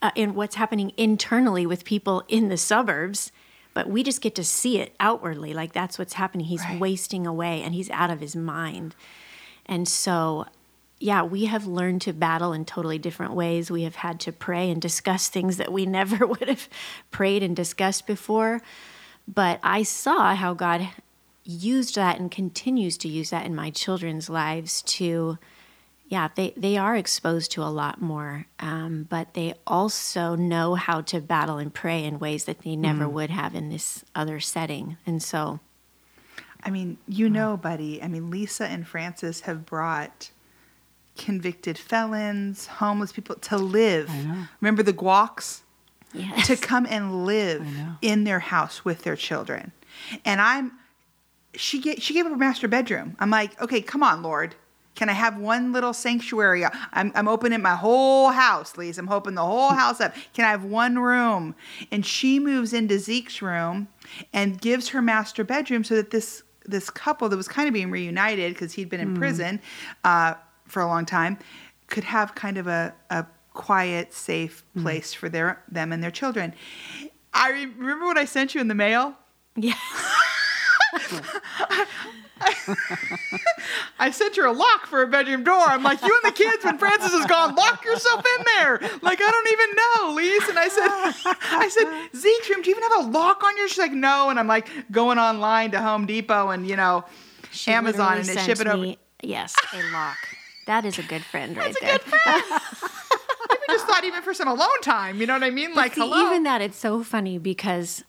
uh, 0.02 0.12
in 0.16 0.34
what's 0.34 0.56
happening 0.56 0.92
internally 0.98 1.66
with 1.66 1.86
people 1.86 2.24
in 2.28 2.50
the 2.50 2.58
suburbs 2.58 3.32
but 3.74 3.90
we 3.90 4.04
just 4.04 4.22
get 4.22 4.36
to 4.36 4.44
see 4.44 4.80
it 4.80 4.94
outwardly 5.00 5.54
like 5.54 5.74
that's 5.74 5.98
what's 6.00 6.14
happening. 6.14 6.48
He's 6.48 6.64
Right. 6.64 6.80
wasting 6.80 7.26
away 7.26 7.62
and 7.62 7.74
he's 7.74 7.90
out 7.90 8.10
of 8.12 8.20
his 8.20 8.36
mind. 8.36 8.96
And 9.66 9.88
so 9.88 10.46
yeah 11.00 11.24
we 11.24 11.46
have 11.46 11.66
learned 11.66 12.02
to 12.04 12.14
battle 12.14 12.54
in 12.54 12.66
totally 12.66 13.00
different 13.00 13.34
ways. 13.34 13.72
We 13.72 13.84
have 13.84 13.96
had 13.96 14.20
to 14.22 14.32
pray 14.32 14.70
and 14.70 14.82
discuss 14.82 15.30
things 15.30 15.58
that 15.58 15.72
we 15.72 15.86
never 16.00 16.28
would 16.28 16.48
have 16.48 16.68
prayed 17.12 17.44
and 17.44 17.56
discussed 17.56 18.06
before. 18.08 18.62
But 19.28 19.60
i 19.64 19.84
saw 19.84 20.36
how 20.36 20.54
god 20.54 20.90
used 21.44 21.96
that 21.96 22.20
and 22.20 22.30
continues 22.30 22.98
to 23.00 23.08
use 23.08 23.32
that 23.32 23.46
in 23.46 23.56
my 23.56 23.70
children's 23.72 24.30
lives 24.30 24.82
to 24.84 25.38
yeah 26.12 26.30
they, 26.36 26.54
they 26.56 26.78
are 26.78 26.96
exposed 26.96 27.52
to 27.52 27.64
a 27.64 27.72
lot 27.72 28.00
more 28.00 28.46
um, 28.60 29.08
but 29.10 29.34
they 29.34 29.56
also 29.66 30.36
know 30.36 30.76
how 30.76 31.02
to 31.02 31.20
battle 31.20 31.58
and 31.58 31.74
pray 31.74 32.04
in 32.04 32.20
ways 32.20 32.46
that 32.46 32.60
they 32.60 32.76
never 32.76 33.10
would 33.10 33.32
have 33.32 33.56
in 33.56 33.70
this 33.70 34.06
other 34.14 34.40
setting 34.40 34.98
and 35.08 35.24
so 35.24 35.60
I 36.64 36.70
mean, 36.70 36.98
you 37.08 37.30
know, 37.30 37.58
buddy. 37.58 38.02
I 38.02 38.08
mean, 38.08 38.30
Lisa 38.30 38.66
and 38.66 38.88
Francis 38.88 39.42
have 39.42 39.66
brought 39.66 40.30
convicted 41.18 41.78
felons, 41.78 42.68
homeless 42.68 43.12
people 43.12 43.36
to 43.36 43.58
live. 43.58 44.10
I 44.10 44.22
know. 44.22 44.44
Remember 44.60 44.84
the 44.84 44.94
guacs? 44.94 45.62
yes. 46.14 46.48
To 46.48 46.58
come 46.58 46.86
and 46.90 47.26
live 47.26 47.66
in 48.02 48.26
their 48.26 48.40
house 48.40 48.84
with 48.84 49.04
their 49.04 49.16
children. 49.16 49.72
And 50.26 50.42
I'm 50.42 50.74
she 51.54 51.80
gave 51.80 52.02
she 52.02 52.14
gave 52.14 52.26
up 52.26 52.32
her 52.32 52.38
master 52.38 52.68
bedroom. 52.68 53.16
I'm 53.20 53.30
like, 53.30 53.60
okay, 53.62 53.82
come 53.82 54.04
on, 54.04 54.22
Lord. 54.22 54.56
Can 54.96 55.10
I 55.10 55.14
have 55.14 55.38
one 55.38 55.72
little 55.72 55.94
sanctuary? 55.94 56.66
I'm, 56.92 57.12
I'm 57.16 57.28
opening 57.28 57.62
my 57.62 57.76
whole 57.76 58.30
house, 58.30 58.78
Lisa. 58.78 59.00
I'm 59.02 59.08
hoping 59.08 59.36
the 59.36 59.46
whole 59.46 59.70
house 59.70 60.02
up. 60.02 60.14
Can 60.34 60.46
I 60.46 60.50
have 60.50 60.64
one 60.64 61.00
room? 61.00 61.56
And 61.92 62.06
she 62.06 62.40
moves 62.40 62.74
into 62.74 63.00
Zeke's 63.00 63.42
room 63.42 63.88
and 64.34 64.60
gives 64.60 64.90
her 64.90 65.02
master 65.02 65.44
bedroom 65.44 65.84
so 65.84 65.96
that 65.96 66.12
this 66.12 66.44
this 66.64 66.92
couple 66.92 67.28
that 67.28 67.38
was 67.38 67.48
kind 67.48 67.68
of 67.68 67.74
being 67.74 67.90
reunited 67.90 68.54
because 68.54 68.74
he'd 68.74 68.88
been 68.88 69.00
in 69.00 69.16
prison 69.16 69.60
uh, 70.04 70.36
for 70.68 70.82
a 70.82 70.86
long 70.86 71.08
time 71.08 71.40
could 71.88 72.04
have 72.06 72.34
kind 72.34 72.58
of 72.58 72.68
a, 72.68 72.94
a 73.10 73.26
quiet, 73.54 74.14
safe 74.14 74.64
place 74.82 75.14
for 75.14 75.30
their 75.30 75.62
them 75.70 75.92
and 75.92 76.02
their 76.02 76.12
children. 76.12 76.54
I 77.34 77.52
re- 77.52 77.66
remember 77.66 78.06
what 78.06 78.18
I 78.18 78.26
sent 78.26 78.56
you 78.56 78.62
in 78.62 78.68
the 78.68 78.76
mail. 78.76 79.16
Yeah. 79.56 79.76
I 80.94 81.86
sent 84.12 84.36
her 84.36 84.46
a 84.46 84.52
lock 84.52 84.86
for 84.88 85.02
a 85.02 85.08
bedroom 85.08 85.44
door. 85.44 85.62
I'm 85.62 85.84
like, 85.84 86.02
you 86.02 86.20
and 86.24 86.32
the 86.32 86.36
kids, 86.36 86.64
when 86.64 86.78
Francis 86.78 87.14
is 87.14 87.26
gone, 87.26 87.56
lock 87.56 87.84
yourself 87.86 88.24
in 88.40 88.46
there. 88.58 88.80
Like, 89.02 89.20
I 89.22 89.32
don't 89.32 89.48
even 89.52 89.76
know, 89.76 90.16
Lise. 90.16 90.50
And 90.50 90.60
I 90.60 90.68
said, 90.68 91.36
I 91.52 91.68
said, 91.70 92.20
Zeke, 92.20 92.44
do 92.64 92.70
you 92.70 92.76
even 92.78 92.84
have 92.84 93.06
a 93.06 93.10
lock 93.10 93.44
on 93.44 93.56
yours? 93.58 93.70
She's 93.72 93.80
like, 93.80 93.92
no. 93.94 94.30
And 94.30 94.40
I'm 94.40 94.48
like 94.48 94.68
going 94.92 95.18
online 95.20 95.72
to 95.72 95.82
Home 95.82 96.06
Depot 96.06 96.50
and, 96.50 96.68
you 96.68 96.76
know, 96.76 97.06
She 97.52 97.72
Amazon 97.72 98.18
and 98.18 98.26
ship 98.28 98.60
it 98.60 98.68
over. 98.68 98.78
me- 98.82 98.98
Yes, 99.24 99.56
a 99.74 99.84
lock. 99.94 100.18
That 100.66 100.84
is 100.86 100.98
a 100.98 101.04
good 101.04 101.24
friend 101.24 101.56
right 101.56 101.74
That's 101.74 101.78
a 101.78 101.86
there. 101.86 101.98
good 102.00 102.02
friend. 102.08 102.44
I 102.52 103.66
just 103.70 103.86
thought 103.86 104.04
even 104.04 104.22
for 104.24 104.34
some 104.34 104.48
alone 104.48 104.82
time, 104.82 105.20
you 105.22 105.28
know 105.28 105.34
what 105.34 105.44
I 105.44 105.50
mean? 105.52 105.74
Like, 105.76 105.94
See, 105.94 106.02
hello. 106.02 106.28
even 106.28 106.44
that, 106.44 106.62
it's 106.62 106.78
so 106.78 107.04
funny 107.04 107.38
because 107.38 108.04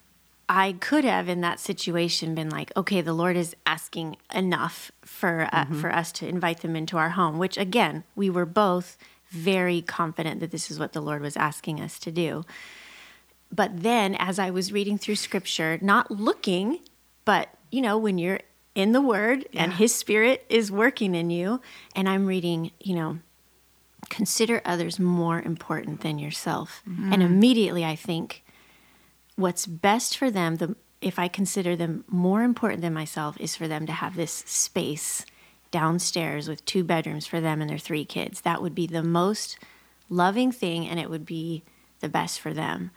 I 0.48 0.72
could 0.72 1.04
have 1.04 1.28
in 1.28 1.40
that 1.40 1.60
situation 1.60 2.34
been 2.34 2.50
like, 2.50 2.72
okay, 2.76 3.00
the 3.00 3.14
Lord 3.14 3.36
is 3.36 3.56
asking 3.64 4.16
enough 4.34 4.90
for 5.04 5.48
uh, 5.52 5.64
Mm-hmm. 5.64 5.80
for 5.80 5.94
us 5.94 6.12
to 6.12 6.28
invite 6.28 6.60
them 6.60 6.76
into 6.76 6.96
our 6.98 7.10
home. 7.10 7.38
Which 7.38 7.56
again, 7.56 8.04
we 8.14 8.28
were 8.28 8.46
both 8.46 8.98
very 9.30 9.80
confident 9.80 10.40
that 10.40 10.50
this 10.50 10.70
is 10.70 10.78
what 10.78 10.92
the 10.92 11.00
Lord 11.00 11.22
was 11.22 11.36
asking 11.36 11.80
us 11.80 11.98
to 12.00 12.10
do. 12.10 12.44
But 13.50 13.82
then, 13.82 14.14
as 14.16 14.38
I 14.38 14.50
was 14.50 14.72
reading 14.72 14.98
through 14.98 15.16
Scripture, 15.16 15.78
not 15.80 16.10
looking, 16.10 16.80
but 17.24 17.48
you 17.70 17.80
know, 17.80 17.96
when 17.96 18.18
you're 18.18 18.40
in 18.74 18.92
the 18.92 19.00
Word 19.00 19.46
and 19.54 19.72
His 19.74 19.94
Spirit 19.94 20.44
is 20.48 20.70
working 20.72 21.14
in 21.14 21.30
you, 21.30 21.60
and 21.94 22.08
I'm 22.08 22.26
reading, 22.26 22.72
you 22.80 22.94
know, 22.94 23.18
consider 24.08 24.60
others 24.64 24.98
more 24.98 25.40
important 25.40 26.00
than 26.00 26.18
yourself. 26.18 26.82
And 26.86 27.22
immediately 27.22 27.84
I 27.84 27.96
think 27.96 28.41
what's 29.36 29.66
best 29.66 30.16
for 30.16 30.30
them, 30.30 30.56
the, 30.56 30.76
if 31.00 31.18
I 31.18 31.28
consider 31.28 31.76
them 31.76 32.04
more 32.08 32.42
important 32.42 32.82
than 32.82 32.92
myself, 32.92 33.36
is 33.40 33.56
for 33.56 33.68
them 33.68 33.86
to 33.86 33.92
have 33.92 34.16
this 34.16 34.44
space 34.46 35.24
downstairs 35.70 36.48
with 36.48 36.64
two 36.64 36.84
bedrooms 36.84 37.26
for 37.26 37.40
them 37.40 37.60
and 37.60 37.68
their 37.68 37.78
three 37.78 38.04
kids. 38.04 38.42
That 38.42 38.62
would 38.62 38.74
be 38.74 38.86
the 38.86 39.02
most 39.02 39.58
loving 40.08 40.52
thing 40.52 40.86
and 40.86 41.00
it 41.00 41.10
would 41.10 41.26
be 41.26 41.64
the 42.00 42.08
best 42.08 42.40
for 42.40 42.52
them. 42.52 42.90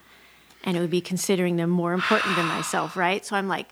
And 0.63 0.75
it 0.75 0.79
would 0.79 0.89
be 0.89 1.01
considering 1.01 1.55
them 1.55 1.69
more 1.69 1.93
important 1.93 2.35
than 2.35 2.45
myself, 2.47 2.97
right? 2.97 3.25
So 3.25 3.35
I'm 3.35 3.47
like, 3.47 3.71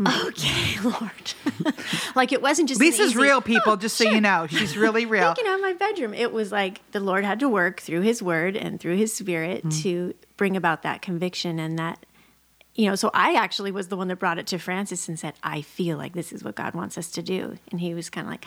okay, 0.00 0.80
Lord. 0.84 1.74
like 2.14 2.32
it 2.32 2.40
wasn't 2.40 2.68
just 2.68 2.80
Lisa's 2.80 3.10
easy, 3.10 3.18
real, 3.18 3.40
people, 3.40 3.72
"Oh, 3.72 3.76
just 3.76 3.96
so 3.96 4.04
sure." 4.04 4.14
you 4.14 4.20
know. 4.20 4.46
She's 4.46 4.76
really 4.76 5.06
real. 5.06 5.34
You 5.38 5.44
know, 5.44 5.58
my 5.58 5.72
bedroom. 5.72 6.14
It 6.14 6.32
was 6.32 6.52
like 6.52 6.80
the 6.92 7.00
Lord 7.00 7.24
had 7.24 7.40
to 7.40 7.48
work 7.48 7.80
through 7.80 8.02
His 8.02 8.22
Word 8.22 8.56
and 8.56 8.80
through 8.80 8.96
His 8.96 9.12
Spirit 9.12 9.64
mm. 9.64 9.82
to 9.82 10.14
bring 10.38 10.56
about 10.56 10.80
that 10.82 11.02
conviction 11.02 11.58
and 11.58 11.78
that, 11.78 12.06
you 12.74 12.86
know. 12.88 12.94
So 12.94 13.10
I 13.12 13.34
actually 13.34 13.70
was 13.72 13.88
the 13.88 13.96
one 13.98 14.08
that 14.08 14.16
brought 14.16 14.38
it 14.38 14.46
to 14.46 14.58
Francis 14.58 15.06
and 15.06 15.18
said, 15.18 15.34
"I 15.42 15.60
feel 15.60 15.98
like 15.98 16.14
this 16.14 16.32
is 16.32 16.42
what 16.42 16.54
God 16.54 16.74
wants 16.74 16.96
us 16.96 17.10
to 17.10 17.22
do," 17.22 17.58
and 17.70 17.78
he 17.78 17.92
was 17.92 18.08
kind 18.08 18.26
of 18.26 18.30
like, 18.30 18.46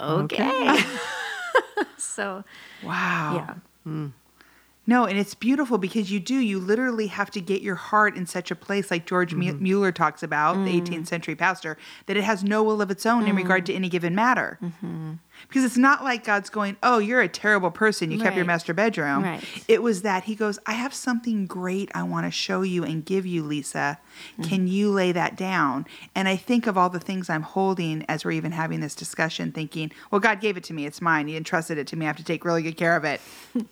"Okay." 0.00 0.80
so 1.96 2.42
Wow. 2.82 3.34
yeah, 3.36 3.54
hmm. 3.84 4.06
No, 4.86 5.06
and 5.06 5.18
it's 5.18 5.34
beautiful 5.34 5.78
because 5.78 6.12
you 6.12 6.20
do. 6.20 6.34
You 6.34 6.58
literally 6.58 7.06
have 7.06 7.30
to 7.30 7.40
get 7.40 7.62
your 7.62 7.74
heart 7.74 8.16
in 8.16 8.26
such 8.26 8.50
a 8.50 8.54
place, 8.54 8.90
like 8.90 9.06
George 9.06 9.34
Mu- 9.34 9.52
mm-hmm. 9.52 9.62
Mueller 9.62 9.92
talks 9.92 10.22
about, 10.22 10.64
the 10.64 10.78
mm. 10.78 10.86
18th 10.86 11.06
century 11.06 11.34
pastor, 11.34 11.78
that 12.06 12.16
it 12.18 12.24
has 12.24 12.44
no 12.44 12.62
will 12.62 12.82
of 12.82 12.90
its 12.90 13.06
own 13.06 13.26
in 13.26 13.34
regard 13.34 13.62
mm. 13.62 13.66
to 13.66 13.74
any 13.74 13.88
given 13.88 14.14
matter. 14.14 14.58
Mm-hmm. 14.62 15.12
Because 15.48 15.64
it's 15.64 15.78
not 15.78 16.04
like 16.04 16.24
God's 16.24 16.50
going, 16.50 16.76
Oh, 16.82 16.98
you're 16.98 17.22
a 17.22 17.28
terrible 17.28 17.70
person. 17.70 18.10
You 18.10 18.18
kept 18.18 18.36
your 18.36 18.44
master 18.44 18.74
bedroom. 18.74 19.22
Right. 19.22 19.42
It 19.68 19.82
was 19.82 20.02
that 20.02 20.24
He 20.24 20.34
goes, 20.34 20.58
I 20.66 20.72
have 20.72 20.92
something 20.92 21.46
great 21.46 21.90
I 21.94 22.02
want 22.02 22.26
to 22.26 22.30
show 22.30 22.62
you 22.62 22.84
and 22.84 23.04
give 23.04 23.24
you, 23.24 23.42
Lisa. 23.42 23.98
Mm. 24.38 24.48
Can 24.48 24.68
you 24.68 24.90
lay 24.90 25.12
that 25.12 25.36
down? 25.36 25.86
And 26.14 26.28
I 26.28 26.36
think 26.36 26.66
of 26.66 26.76
all 26.76 26.90
the 26.90 27.00
things 27.00 27.30
I'm 27.30 27.42
holding 27.42 28.04
as 28.08 28.24
we're 28.24 28.32
even 28.32 28.52
having 28.52 28.80
this 28.80 28.94
discussion, 28.94 29.50
thinking, 29.50 29.92
Well, 30.10 30.20
God 30.20 30.40
gave 30.40 30.56
it 30.56 30.64
to 30.64 30.74
me. 30.74 30.86
It's 30.86 31.00
mine. 31.00 31.26
He 31.26 31.36
entrusted 31.36 31.78
it 31.78 31.86
to 31.88 31.96
me. 31.96 32.06
I 32.06 32.08
have 32.08 32.16
to 32.18 32.24
take 32.24 32.44
really 32.44 32.62
good 32.62 32.76
care 32.76 32.96
of 32.96 33.04
it. 33.04 33.20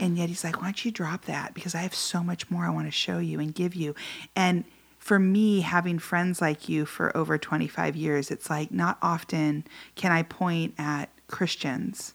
And 0.00 0.16
yet 0.18 0.28
he's 0.28 0.44
like, 0.44 0.56
why 0.56 0.64
don't 0.64 0.84
you 0.84 0.90
drop 0.90 1.24
that? 1.26 1.54
Because 1.54 1.74
I 1.74 1.80
have 1.80 1.94
so 1.94 2.22
much 2.22 2.50
more 2.50 2.64
I 2.64 2.70
want 2.70 2.86
to 2.86 2.92
show 2.92 3.18
you 3.18 3.40
and 3.40 3.54
give 3.54 3.74
you. 3.74 3.94
And 4.34 4.64
for 4.98 5.18
me, 5.18 5.60
having 5.60 5.98
friends 5.98 6.40
like 6.40 6.68
you 6.68 6.84
for 6.84 7.16
over 7.16 7.38
25 7.38 7.94
years, 7.94 8.30
it's 8.30 8.50
like 8.50 8.72
not 8.72 8.98
often 9.00 9.64
can 9.94 10.10
I 10.10 10.22
point 10.24 10.74
at 10.78 11.10
Christians 11.28 12.14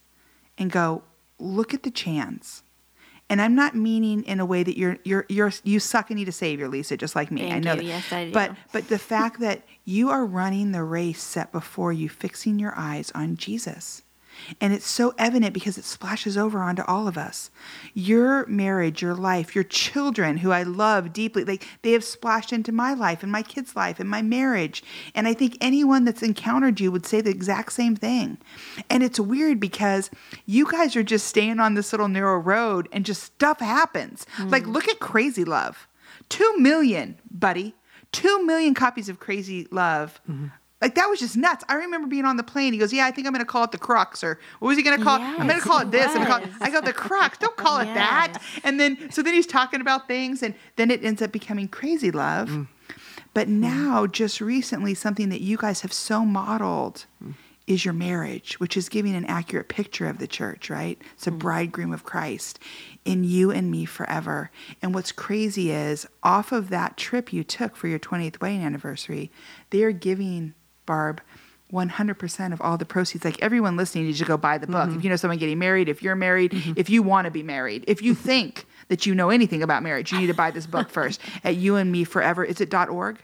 and 0.57 0.71
go, 0.71 1.03
look 1.39 1.73
at 1.73 1.83
the 1.83 1.91
chance. 1.91 2.63
And 3.29 3.41
I'm 3.41 3.55
not 3.55 3.75
meaning 3.75 4.23
in 4.23 4.41
a 4.41 4.45
way 4.45 4.61
that 4.61 4.77
you're 4.77 4.97
you're 5.05 5.25
you're 5.29 5.53
you 5.63 5.79
suck 5.79 6.09
and 6.09 6.19
need 6.19 6.27
a 6.27 6.33
savior, 6.33 6.67
Lisa, 6.67 6.97
just 6.97 7.15
like 7.15 7.31
me. 7.31 7.49
I 7.49 7.59
know 7.59 7.71
you. 7.71 7.77
that. 7.77 7.85
Yes, 7.85 8.11
I 8.11 8.25
do. 8.25 8.31
But 8.33 8.57
but 8.73 8.89
the 8.89 8.99
fact 8.99 9.39
that 9.39 9.61
you 9.85 10.09
are 10.09 10.25
running 10.25 10.73
the 10.73 10.83
race 10.83 11.23
set 11.23 11.53
before 11.53 11.93
you, 11.93 12.09
fixing 12.09 12.59
your 12.59 12.73
eyes 12.75 13.09
on 13.15 13.37
Jesus. 13.37 14.01
And 14.59 14.73
it's 14.73 14.87
so 14.87 15.13
evident 15.17 15.53
because 15.53 15.77
it 15.77 15.83
splashes 15.83 16.37
over 16.37 16.59
onto 16.59 16.83
all 16.83 17.07
of 17.07 17.17
us. 17.17 17.51
Your 17.93 18.45
marriage, 18.47 19.01
your 19.01 19.15
life, 19.15 19.55
your 19.55 19.63
children, 19.63 20.37
who 20.37 20.51
I 20.51 20.63
love 20.63 21.13
deeply, 21.13 21.43
they, 21.43 21.59
they 21.81 21.91
have 21.91 22.03
splashed 22.03 22.53
into 22.53 22.71
my 22.71 22.93
life 22.93 23.23
and 23.23 23.31
my 23.31 23.41
kids' 23.41 23.75
life 23.75 23.99
and 23.99 24.09
my 24.09 24.21
marriage. 24.21 24.83
And 25.15 25.27
I 25.27 25.33
think 25.33 25.57
anyone 25.61 26.05
that's 26.05 26.23
encountered 26.23 26.79
you 26.79 26.91
would 26.91 27.05
say 27.05 27.21
the 27.21 27.29
exact 27.29 27.73
same 27.73 27.95
thing. 27.95 28.37
And 28.89 29.03
it's 29.03 29.19
weird 29.19 29.59
because 29.59 30.09
you 30.45 30.69
guys 30.69 30.95
are 30.95 31.03
just 31.03 31.27
staying 31.27 31.59
on 31.59 31.73
this 31.73 31.93
little 31.93 32.07
narrow 32.07 32.37
road 32.37 32.87
and 32.91 33.05
just 33.05 33.23
stuff 33.23 33.59
happens. 33.59 34.25
Mm. 34.37 34.51
Like, 34.51 34.67
look 34.67 34.87
at 34.87 34.99
Crazy 34.99 35.43
Love. 35.43 35.87
Two 36.29 36.57
million, 36.57 37.19
buddy. 37.29 37.75
Two 38.11 38.45
million 38.45 38.73
copies 38.73 39.09
of 39.09 39.19
Crazy 39.19 39.67
Love. 39.71 40.19
Mm-hmm. 40.29 40.47
Like 40.81 40.95
that 40.95 41.07
was 41.07 41.19
just 41.19 41.37
nuts. 41.37 41.63
I 41.69 41.75
remember 41.75 42.07
being 42.07 42.25
on 42.25 42.37
the 42.37 42.43
plane. 42.43 42.73
He 42.73 42.79
goes, 42.79 42.91
"Yeah, 42.91 43.05
I 43.05 43.11
think 43.11 43.27
I'm 43.27 43.33
going 43.33 43.45
to 43.45 43.49
call 43.49 43.63
it 43.63 43.71
the 43.71 43.77
Crux," 43.77 44.23
or 44.23 44.39
what 44.59 44.69
was 44.69 44.77
he 44.77 44.83
going 44.83 44.97
to 44.97 45.03
call? 45.03 45.17
it? 45.17 45.21
I'm 45.21 45.47
going 45.47 45.59
to 45.59 45.65
call 45.65 45.79
it 45.79 45.91
this. 45.91 46.07
I'm 46.07 46.23
gonna 46.23 46.25
call 46.25 46.43
it. 46.43 46.49
I 46.59 46.71
go 46.71 46.81
the 46.81 46.91
Crux. 46.91 47.37
Don't 47.37 47.55
call 47.55 47.79
it 47.79 47.93
that. 47.93 48.41
And 48.63 48.79
then 48.79 49.11
so 49.11 49.21
then 49.21 49.33
he's 49.33 49.47
talking 49.47 49.79
about 49.79 50.07
things, 50.07 50.41
and 50.41 50.55
then 50.75 50.89
it 50.89 51.03
ends 51.03 51.21
up 51.21 51.31
becoming 51.31 51.67
Crazy 51.67 52.11
Love. 52.11 52.49
Mm. 52.49 52.67
But 53.33 53.47
mm. 53.47 53.59
now, 53.59 54.07
just 54.07 54.41
recently, 54.41 54.93
something 54.93 55.29
that 55.29 55.41
you 55.41 55.57
guys 55.57 55.81
have 55.81 55.93
so 55.93 56.25
modeled 56.25 57.05
mm. 57.23 57.35
is 57.67 57.85
your 57.85 57.93
marriage, 57.93 58.59
which 58.59 58.75
is 58.75 58.89
giving 58.89 59.15
an 59.15 59.25
accurate 59.25 59.69
picture 59.69 60.07
of 60.07 60.17
the 60.17 60.27
church, 60.27 60.69
right? 60.69 60.99
It's 61.13 61.27
a 61.27 61.31
bridegroom 61.31 61.93
of 61.93 62.03
Christ 62.03 62.59
in 63.05 63.23
you 63.23 63.51
and 63.51 63.71
me 63.71 63.85
forever. 63.85 64.51
And 64.81 64.93
what's 64.93 65.11
crazy 65.11 65.71
is, 65.71 66.07
off 66.23 66.51
of 66.51 66.69
that 66.69 66.97
trip 66.97 67.31
you 67.31 67.43
took 67.43 67.75
for 67.75 67.87
your 67.87 67.99
20th 67.99 68.41
wedding 68.41 68.63
anniversary, 68.63 69.31
they 69.69 69.83
are 69.83 69.91
giving 69.91 70.53
Barb 70.85 71.21
100% 71.71 72.53
of 72.53 72.61
all 72.61 72.77
the 72.77 72.85
proceeds. 72.85 73.23
Like 73.23 73.41
everyone 73.41 73.77
listening 73.77 74.05
needs 74.05 74.19
to 74.19 74.25
go 74.25 74.37
buy 74.37 74.57
the 74.57 74.67
book. 74.67 74.89
If 74.91 75.03
you 75.03 75.09
know 75.09 75.15
someone 75.15 75.37
getting 75.37 75.59
married, 75.59 75.87
if 75.89 76.03
you're 76.03 76.15
married, 76.15 76.53
if 76.75 76.89
you 76.89 77.01
want 77.01 77.25
to 77.25 77.31
be 77.31 77.43
married, 77.43 77.85
if 77.87 78.01
you 78.01 78.13
think 78.13 78.65
that 78.89 79.05
you 79.05 79.15
know 79.15 79.29
anything 79.29 79.63
about 79.63 79.81
marriage, 79.83 80.11
you 80.11 80.19
need 80.19 80.27
to 80.27 80.33
buy 80.33 80.51
this 80.51 80.67
book 80.67 80.89
first 80.97 81.21
at 81.45 81.55
You 81.55 81.77
and 81.77 81.91
Me 81.91 82.03
Forever. 82.03 82.43
Is 82.43 82.59
it 82.59 82.73
.org? 82.73 83.19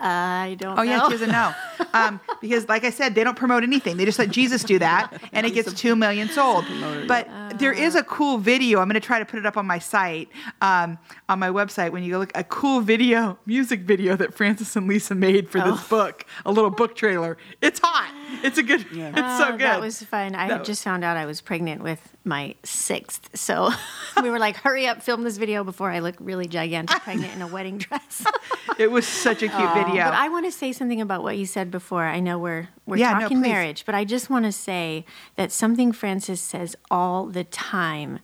I 0.00 0.56
don't 0.58 0.72
Oh 0.76 0.82
know. 0.82 0.82
yeah, 0.82 1.04
she 1.04 1.10
doesn't 1.12 1.30
know. 1.30 1.54
Um, 1.92 2.20
because 2.40 2.68
like 2.68 2.82
I 2.82 2.90
said, 2.90 3.14
they 3.14 3.22
don't 3.22 3.36
promote 3.36 3.62
anything. 3.62 3.96
They 3.96 4.04
just 4.04 4.18
let 4.18 4.28
Jesus 4.30 4.64
do 4.64 4.80
that, 4.80 5.12
and 5.32 5.46
it 5.46 5.54
gets 5.54 5.72
two 5.72 5.94
million 5.94 6.28
sold. 6.28 6.64
But 7.06 7.28
there 7.58 7.72
is 7.72 7.94
a 7.94 8.02
cool 8.02 8.38
video. 8.38 8.80
I'm 8.80 8.88
going 8.88 9.00
to 9.00 9.06
try 9.06 9.18
to 9.18 9.24
put 9.24 9.38
it 9.38 9.46
up 9.46 9.56
on 9.56 9.66
my 9.66 9.78
site, 9.78 10.28
um, 10.60 10.98
on 11.28 11.38
my 11.38 11.48
website. 11.48 11.92
When 11.92 12.02
you 12.02 12.12
go 12.12 12.18
look, 12.18 12.32
a 12.34 12.44
cool 12.44 12.80
video, 12.80 13.38
music 13.46 13.80
video 13.80 14.16
that 14.16 14.34
Francis 14.34 14.76
and 14.76 14.88
Lisa 14.88 15.14
made 15.14 15.48
for 15.48 15.60
this 15.60 15.86
book, 15.88 16.26
a 16.44 16.52
little 16.52 16.70
book 16.70 16.94
trailer. 16.96 17.36
It's 17.60 17.80
hot. 17.82 18.12
It's 18.42 18.58
a 18.58 18.62
good. 18.62 18.80
It's 18.92 19.38
so 19.38 19.48
Oh, 19.48 19.50
good. 19.52 19.60
That 19.60 19.80
was 19.80 20.02
fun. 20.02 20.34
I 20.34 20.46
That 20.48 20.52
had 20.52 20.58
was- 20.60 20.66
just 20.68 20.82
found 20.84 21.04
out 21.04 21.16
I 21.16 21.26
was 21.26 21.40
pregnant 21.40 21.82
with 21.82 22.00
my 22.24 22.54
sixth. 22.64 23.30
So 23.36 23.70
we 24.22 24.30
were 24.30 24.38
like, 24.38 24.56
hurry 24.56 24.86
up, 24.86 25.02
film 25.02 25.22
this 25.24 25.36
video 25.36 25.62
before 25.64 25.90
I 25.90 25.98
look 26.00 26.16
really 26.18 26.46
gigantic 26.48 27.00
pregnant 27.02 27.34
in 27.34 27.42
a 27.42 27.46
wedding 27.46 27.78
dress. 27.78 28.24
It 28.76 28.90
was 28.90 29.06
such 29.06 29.40
a 29.44 29.46
cute 29.48 29.74
video. 29.74 30.02
But 30.04 30.14
I 30.14 30.28
want 30.30 30.46
to 30.46 30.50
say 30.50 30.72
something 30.72 31.00
about 31.00 31.22
what 31.22 31.38
you 31.38 31.46
said 31.46 31.70
before. 31.70 32.02
I 32.06 32.18
know 32.18 32.38
we're 32.40 32.70
we're 32.86 32.96
Yeah, 32.96 33.20
talking 33.20 33.38
please. 33.40 33.48
marriage, 33.48 33.84
but 33.86 33.94
I 33.94 34.04
just 34.04 34.28
want 34.30 34.46
to 34.46 34.50
say 34.52 35.04
that 35.36 35.52
something 35.52 35.92
Francis 35.92 36.40
says 36.40 36.74
all 36.90 37.26
the 37.26 37.44
time 37.44 38.18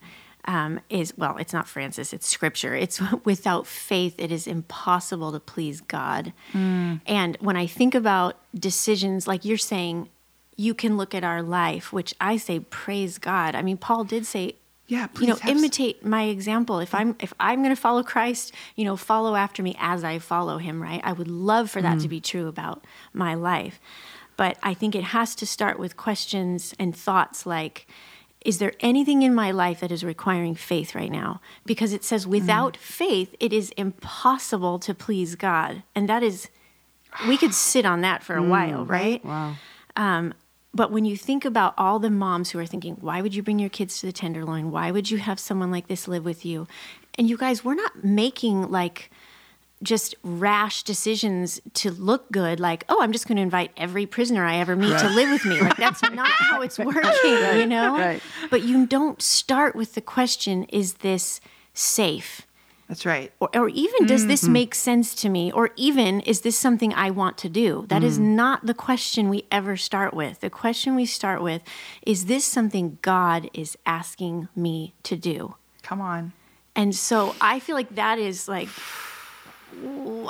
um, 0.46 0.80
is 0.88 1.12
well, 1.16 1.36
it's 1.38 1.52
not 1.52 1.68
Francis, 1.68 2.12
it's 2.12 2.26
Scripture. 2.26 2.74
It's 2.74 3.00
without 3.24 3.66
faith, 3.66 4.14
it 4.18 4.32
is 4.32 4.46
impossible 4.46 5.32
to 5.32 5.40
please 5.40 5.80
God. 5.80 6.32
Mm. 6.52 7.00
And 7.06 7.36
when 7.40 7.56
I 7.56 7.66
think 7.66 7.94
about 7.94 8.36
decisions, 8.54 9.26
like 9.26 9.44
you're 9.44 9.58
saying, 9.58 10.08
you 10.56 10.74
can 10.74 10.96
look 10.96 11.14
at 11.14 11.24
our 11.24 11.42
life, 11.42 11.92
which 11.92 12.14
I 12.20 12.36
say, 12.36 12.60
praise 12.60 13.18
God. 13.18 13.54
I 13.54 13.62
mean, 13.62 13.76
Paul 13.76 14.04
did 14.04 14.26
say. 14.26 14.56
Yeah, 14.88 15.06
you 15.20 15.28
know, 15.28 15.34
please 15.34 15.38
have 15.42 15.50
s- 15.50 15.56
imitate 15.58 16.04
my 16.04 16.24
example. 16.24 16.80
If 16.80 16.94
I'm 16.96 17.14
if 17.20 17.32
I'm 17.38 17.62
going 17.62 17.74
to 17.74 17.80
follow 17.80 18.02
Christ, 18.02 18.52
you 18.74 18.84
know, 18.84 18.96
follow 18.96 19.36
after 19.36 19.62
me 19.62 19.76
as 19.78 20.02
I 20.02 20.18
follow 20.18 20.58
him, 20.58 20.82
right? 20.82 21.00
I 21.04 21.12
would 21.12 21.28
love 21.28 21.70
for 21.70 21.80
that 21.80 21.98
Mm. 21.98 22.02
to 22.02 22.08
be 22.08 22.20
true 22.20 22.48
about 22.48 22.84
my 23.12 23.34
life. 23.34 23.78
But 24.36 24.58
I 24.64 24.74
think 24.74 24.96
it 24.96 25.04
has 25.04 25.36
to 25.36 25.46
start 25.46 25.78
with 25.78 25.96
questions 25.96 26.74
and 26.76 26.96
thoughts 26.96 27.46
like 27.46 27.86
is 28.44 28.58
there 28.58 28.72
anything 28.80 29.22
in 29.22 29.34
my 29.34 29.50
life 29.50 29.80
that 29.80 29.92
is 29.92 30.02
requiring 30.02 30.54
faith 30.54 30.94
right 30.94 31.10
now? 31.10 31.40
Because 31.66 31.92
it 31.92 32.04
says 32.04 32.26
without 32.26 32.76
faith 32.76 33.34
it 33.38 33.52
is 33.52 33.70
impossible 33.76 34.78
to 34.80 34.94
please 34.94 35.34
God. 35.34 35.82
And 35.94 36.08
that 36.08 36.22
is 36.22 36.48
we 37.28 37.36
could 37.36 37.54
sit 37.54 37.84
on 37.84 38.00
that 38.02 38.22
for 38.22 38.36
a 38.36 38.42
while, 38.42 38.84
right? 38.86 39.24
Wow. 39.24 39.56
Um, 39.96 40.34
but 40.72 40.92
when 40.92 41.04
you 41.04 41.16
think 41.16 41.44
about 41.44 41.74
all 41.76 41.98
the 41.98 42.10
moms 42.10 42.50
who 42.50 42.58
are 42.58 42.66
thinking, 42.66 42.96
why 43.00 43.20
would 43.20 43.34
you 43.34 43.42
bring 43.42 43.58
your 43.58 43.68
kids 43.68 44.00
to 44.00 44.06
the 44.06 44.12
Tenderloin? 44.12 44.70
Why 44.70 44.90
would 44.90 45.10
you 45.10 45.18
have 45.18 45.40
someone 45.40 45.70
like 45.70 45.88
this 45.88 46.06
live 46.06 46.24
with 46.24 46.44
you? 46.44 46.68
And 47.18 47.28
you 47.28 47.36
guys, 47.36 47.64
we're 47.64 47.74
not 47.74 48.04
making 48.04 48.70
like 48.70 49.10
just 49.82 50.14
rash 50.22 50.82
decisions 50.82 51.60
to 51.74 51.90
look 51.90 52.30
good, 52.30 52.60
like, 52.60 52.84
oh, 52.88 53.02
I'm 53.02 53.12
just 53.12 53.26
going 53.26 53.36
to 53.36 53.42
invite 53.42 53.70
every 53.76 54.06
prisoner 54.06 54.44
I 54.44 54.56
ever 54.56 54.76
meet 54.76 54.98
to 54.98 55.08
live 55.08 55.30
with 55.30 55.44
me. 55.44 55.60
Like, 55.60 55.76
that's 55.76 56.02
not 56.02 56.28
how 56.38 56.60
it's 56.60 56.78
working, 56.78 57.58
you 57.58 57.66
know? 57.66 57.96
right. 57.96 58.22
But 58.50 58.62
you 58.62 58.86
don't 58.86 59.20
start 59.22 59.74
with 59.74 59.94
the 59.94 60.00
question, 60.00 60.64
is 60.64 60.94
this 60.94 61.40
safe? 61.72 62.46
That's 62.88 63.06
right. 63.06 63.32
or, 63.38 63.48
or 63.54 63.68
even 63.68 64.06
does 64.06 64.26
this 64.26 64.42
mm-hmm. 64.42 64.52
make 64.52 64.74
sense 64.74 65.14
to 65.14 65.28
me 65.28 65.52
or 65.52 65.70
even 65.76 66.18
is 66.22 66.40
this 66.40 66.58
something 66.58 66.92
i 66.94 67.08
want 67.08 67.38
to 67.38 67.48
do 67.48 67.86
That 67.86 68.02
is 68.02 68.18
mm. 68.18 68.34
not 68.34 68.66
the 68.66 68.74
question 68.74 69.28
we 69.28 69.46
ever 69.52 69.76
start 69.76 70.12
with 70.12 70.40
the 70.40 70.50
question 70.50 70.96
we 70.96 71.06
start 71.06 71.40
with 71.40 71.62
is 72.04 72.26
this 72.26 72.44
something 72.44 72.98
god 73.00 73.48
is 73.54 73.78
asking 73.86 74.48
me 74.56 74.94
to 75.04 75.14
do 75.14 75.54
Come 75.84 76.00
on. 76.00 76.32
and 76.74 76.92
so 76.92 77.36
i 77.40 77.60
feel 77.60 77.76
like 77.76 77.94
that 77.94 78.18
is 78.18 78.48
like 78.48 78.68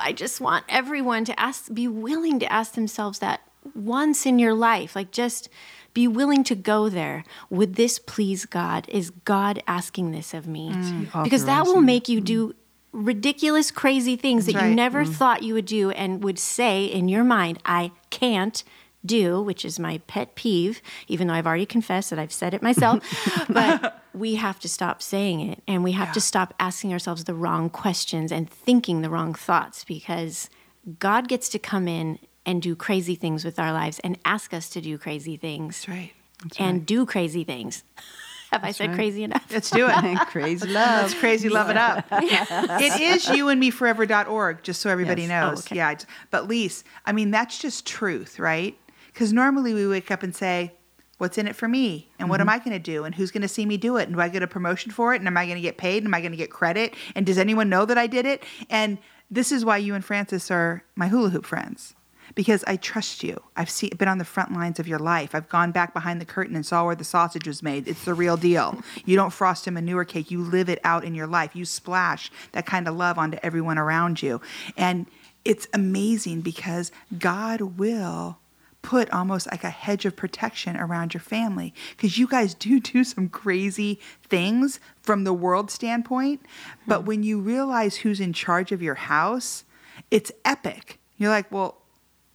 i 0.00 0.12
just 0.12 0.40
want 0.40 0.64
everyone 0.68 1.24
to 1.24 1.38
ask 1.38 1.72
be 1.72 1.88
willing 1.88 2.38
to 2.38 2.52
ask 2.52 2.74
themselves 2.74 3.18
that 3.18 3.40
once 3.74 4.26
in 4.26 4.38
your 4.38 4.54
life 4.54 4.96
like 4.96 5.10
just 5.10 5.48
be 5.92 6.06
willing 6.06 6.44
to 6.44 6.54
go 6.54 6.88
there. 6.88 7.24
Would 7.50 7.74
this 7.74 7.98
please 7.98 8.46
god? 8.46 8.86
Is 8.88 9.10
god 9.10 9.62
asking 9.66 10.12
this 10.12 10.32
of 10.34 10.46
me? 10.46 10.70
Mm. 10.70 11.24
Because 11.24 11.44
that 11.46 11.66
will 11.66 11.80
make 11.80 12.08
you 12.08 12.20
do 12.20 12.54
ridiculous 12.92 13.70
crazy 13.70 14.16
things 14.16 14.46
that 14.46 14.52
That's 14.52 14.64
you 14.64 14.68
right. 14.70 14.76
never 14.76 15.04
thought 15.04 15.42
you 15.42 15.54
would 15.54 15.66
do 15.66 15.90
and 15.90 16.24
would 16.24 16.40
say 16.40 16.86
in 16.86 17.08
your 17.08 17.22
mind 17.22 17.56
i 17.64 17.92
can't 18.10 18.64
do 19.06 19.40
which 19.40 19.64
is 19.64 19.78
my 19.78 19.98
pet 20.06 20.34
peeve 20.34 20.82
even 21.08 21.26
though 21.26 21.34
i've 21.34 21.46
already 21.46 21.64
confessed 21.66 22.10
that 22.10 22.18
i've 22.18 22.32
said 22.32 22.52
it 22.52 22.62
myself 22.62 23.02
but 23.48 24.02
we 24.12 24.34
have 24.34 24.60
to 24.60 24.68
stop 24.68 25.00
saying 25.02 25.40
it 25.40 25.62
and 25.66 25.82
we 25.82 25.92
have 25.92 26.12
to 26.12 26.20
stop 26.20 26.52
asking 26.60 26.92
ourselves 26.92 27.24
the 27.24 27.34
wrong 27.34 27.70
questions 27.70 28.30
and 28.30 28.48
thinking 28.50 29.00
the 29.00 29.08
wrong 29.10 29.32
thoughts 29.32 29.84
because 29.84 30.50
god 30.98 31.28
gets 31.28 31.48
to 31.48 31.58
come 31.58 31.88
in 31.88 32.18
and 32.44 32.60
do 32.62 32.74
crazy 32.76 33.14
things 33.14 33.44
with 33.44 33.58
our 33.58 33.72
lives 33.72 33.98
and 34.00 34.18
ask 34.24 34.52
us 34.52 34.68
to 34.68 34.80
do 34.80 34.98
crazy 34.98 35.36
things 35.36 35.86
That's 35.86 35.88
right. 35.88 36.12
and 36.58 36.84
do 36.84 37.06
crazy 37.06 37.44
things 37.44 37.84
have 38.52 38.64
i 38.64 38.70
said 38.72 38.88
right. 38.88 38.96
crazy 38.96 39.22
enough 39.22 39.46
Let's 39.50 39.70
do 39.70 39.88
it. 39.88 40.18
Crazy 40.28 40.66
That's 40.72 41.12
love. 41.12 41.20
crazy. 41.20 41.48
Love 41.48 41.70
it 41.70 41.76
up. 41.76 42.04
it 42.12 43.00
is 43.00 43.26
youandmeforever.org, 43.26 44.62
just 44.62 44.80
so 44.80 44.90
everybody 44.90 45.22
Yes. 45.22 45.30
Oh, 45.30 45.48
knows. 45.50 45.66
okay. 45.66 45.76
Yeah. 45.76 45.90
it's- 45.92 46.06
But 46.30 46.48
Lise, 46.48 46.84
I 47.06 47.12
mean, 47.12 47.30
that's 47.30 47.58
just 47.58 47.86
truth, 47.86 48.38
right? 48.38 48.76
Because 49.20 49.34
normally 49.34 49.74
we 49.74 49.86
wake 49.86 50.10
up 50.10 50.22
and 50.22 50.34
say, 50.34 50.72
What's 51.18 51.36
in 51.36 51.46
it 51.46 51.54
for 51.54 51.68
me? 51.68 52.08
And 52.18 52.30
what 52.30 52.40
am 52.40 52.46
Mm-hmm. 52.46 52.54
I 52.54 52.64
going 52.64 52.70
to 52.70 52.78
do? 52.78 53.04
And 53.04 53.14
who's 53.14 53.30
going 53.30 53.42
to 53.42 53.48
see 53.48 53.66
me 53.66 53.76
do 53.76 53.98
it? 53.98 54.04
And 54.04 54.14
do 54.14 54.20
I 54.22 54.30
get 54.30 54.42
a 54.42 54.46
promotion 54.46 54.90
for 54.90 55.12
it? 55.12 55.18
And 55.18 55.26
am 55.28 55.36
I 55.36 55.44
going 55.44 55.56
to 55.56 55.60
get 55.60 55.76
paid? 55.76 55.98
And 55.98 56.06
am 56.06 56.14
I 56.14 56.20
going 56.20 56.30
to 56.30 56.38
get 56.38 56.50
credit? 56.50 56.94
And 57.14 57.26
does 57.26 57.36
anyone 57.36 57.68
know 57.68 57.84
that 57.84 57.98
I 57.98 58.06
did 58.06 58.24
it? 58.24 58.42
And 58.70 58.96
this 59.30 59.52
is 59.52 59.62
why 59.62 59.76
you 59.76 59.94
and 59.94 60.02
Francis 60.02 60.50
are 60.50 60.84
my 60.96 61.08
hula 61.08 61.28
hoop 61.28 61.44
friends 61.44 61.94
because 62.34 62.64
I 62.66 62.76
trust 62.76 63.22
you. 63.22 63.42
I've 63.58 63.68
seen, 63.68 63.90
been 63.98 64.08
on 64.08 64.16
the 64.16 64.24
front 64.24 64.54
lines 64.54 64.80
of 64.80 64.88
your 64.88 64.98
life. 64.98 65.34
I've 65.34 65.50
gone 65.50 65.70
back 65.70 65.92
behind 65.92 66.18
the 66.18 66.24
curtain 66.24 66.56
and 66.56 66.64
saw 66.64 66.86
where 66.86 66.94
the 66.94 67.04
sausage 67.04 67.46
was 67.46 67.62
made. 67.62 67.86
It's 67.86 68.06
the 68.06 68.14
real 68.14 68.38
deal. 68.38 68.80
You 69.04 69.16
don't 69.16 69.34
frost 69.34 69.66
a 69.66 69.70
manure 69.70 70.06
cake. 70.06 70.30
You 70.30 70.40
live 70.42 70.70
it 70.70 70.80
out 70.82 71.04
in 71.04 71.14
your 71.14 71.26
life. 71.26 71.54
You 71.54 71.66
splash 71.66 72.32
that 72.52 72.64
kind 72.64 72.88
of 72.88 72.96
love 72.96 73.18
onto 73.18 73.36
everyone 73.42 73.76
around 73.76 74.22
you. 74.22 74.40
And 74.78 75.04
it's 75.44 75.68
amazing 75.74 76.40
because 76.40 76.90
God 77.18 77.60
will 77.60 78.38
put 78.82 79.10
almost 79.10 79.50
like 79.50 79.64
a 79.64 79.70
hedge 79.70 80.04
of 80.04 80.16
protection 80.16 80.76
around 80.76 81.14
your 81.14 81.20
family 81.20 81.74
because 81.90 82.18
you 82.18 82.26
guys 82.26 82.54
do 82.54 82.80
do 82.80 83.04
some 83.04 83.28
crazy 83.28 84.00
things 84.28 84.80
from 85.02 85.24
the 85.24 85.32
world 85.32 85.70
standpoint. 85.70 86.40
But 86.86 87.00
hmm. 87.00 87.06
when 87.06 87.22
you 87.22 87.40
realize 87.40 87.96
who's 87.96 88.20
in 88.20 88.32
charge 88.32 88.72
of 88.72 88.82
your 88.82 88.94
house, 88.94 89.64
it's 90.10 90.32
epic. 90.44 90.98
You're 91.18 91.30
like, 91.30 91.50
well, 91.52 91.79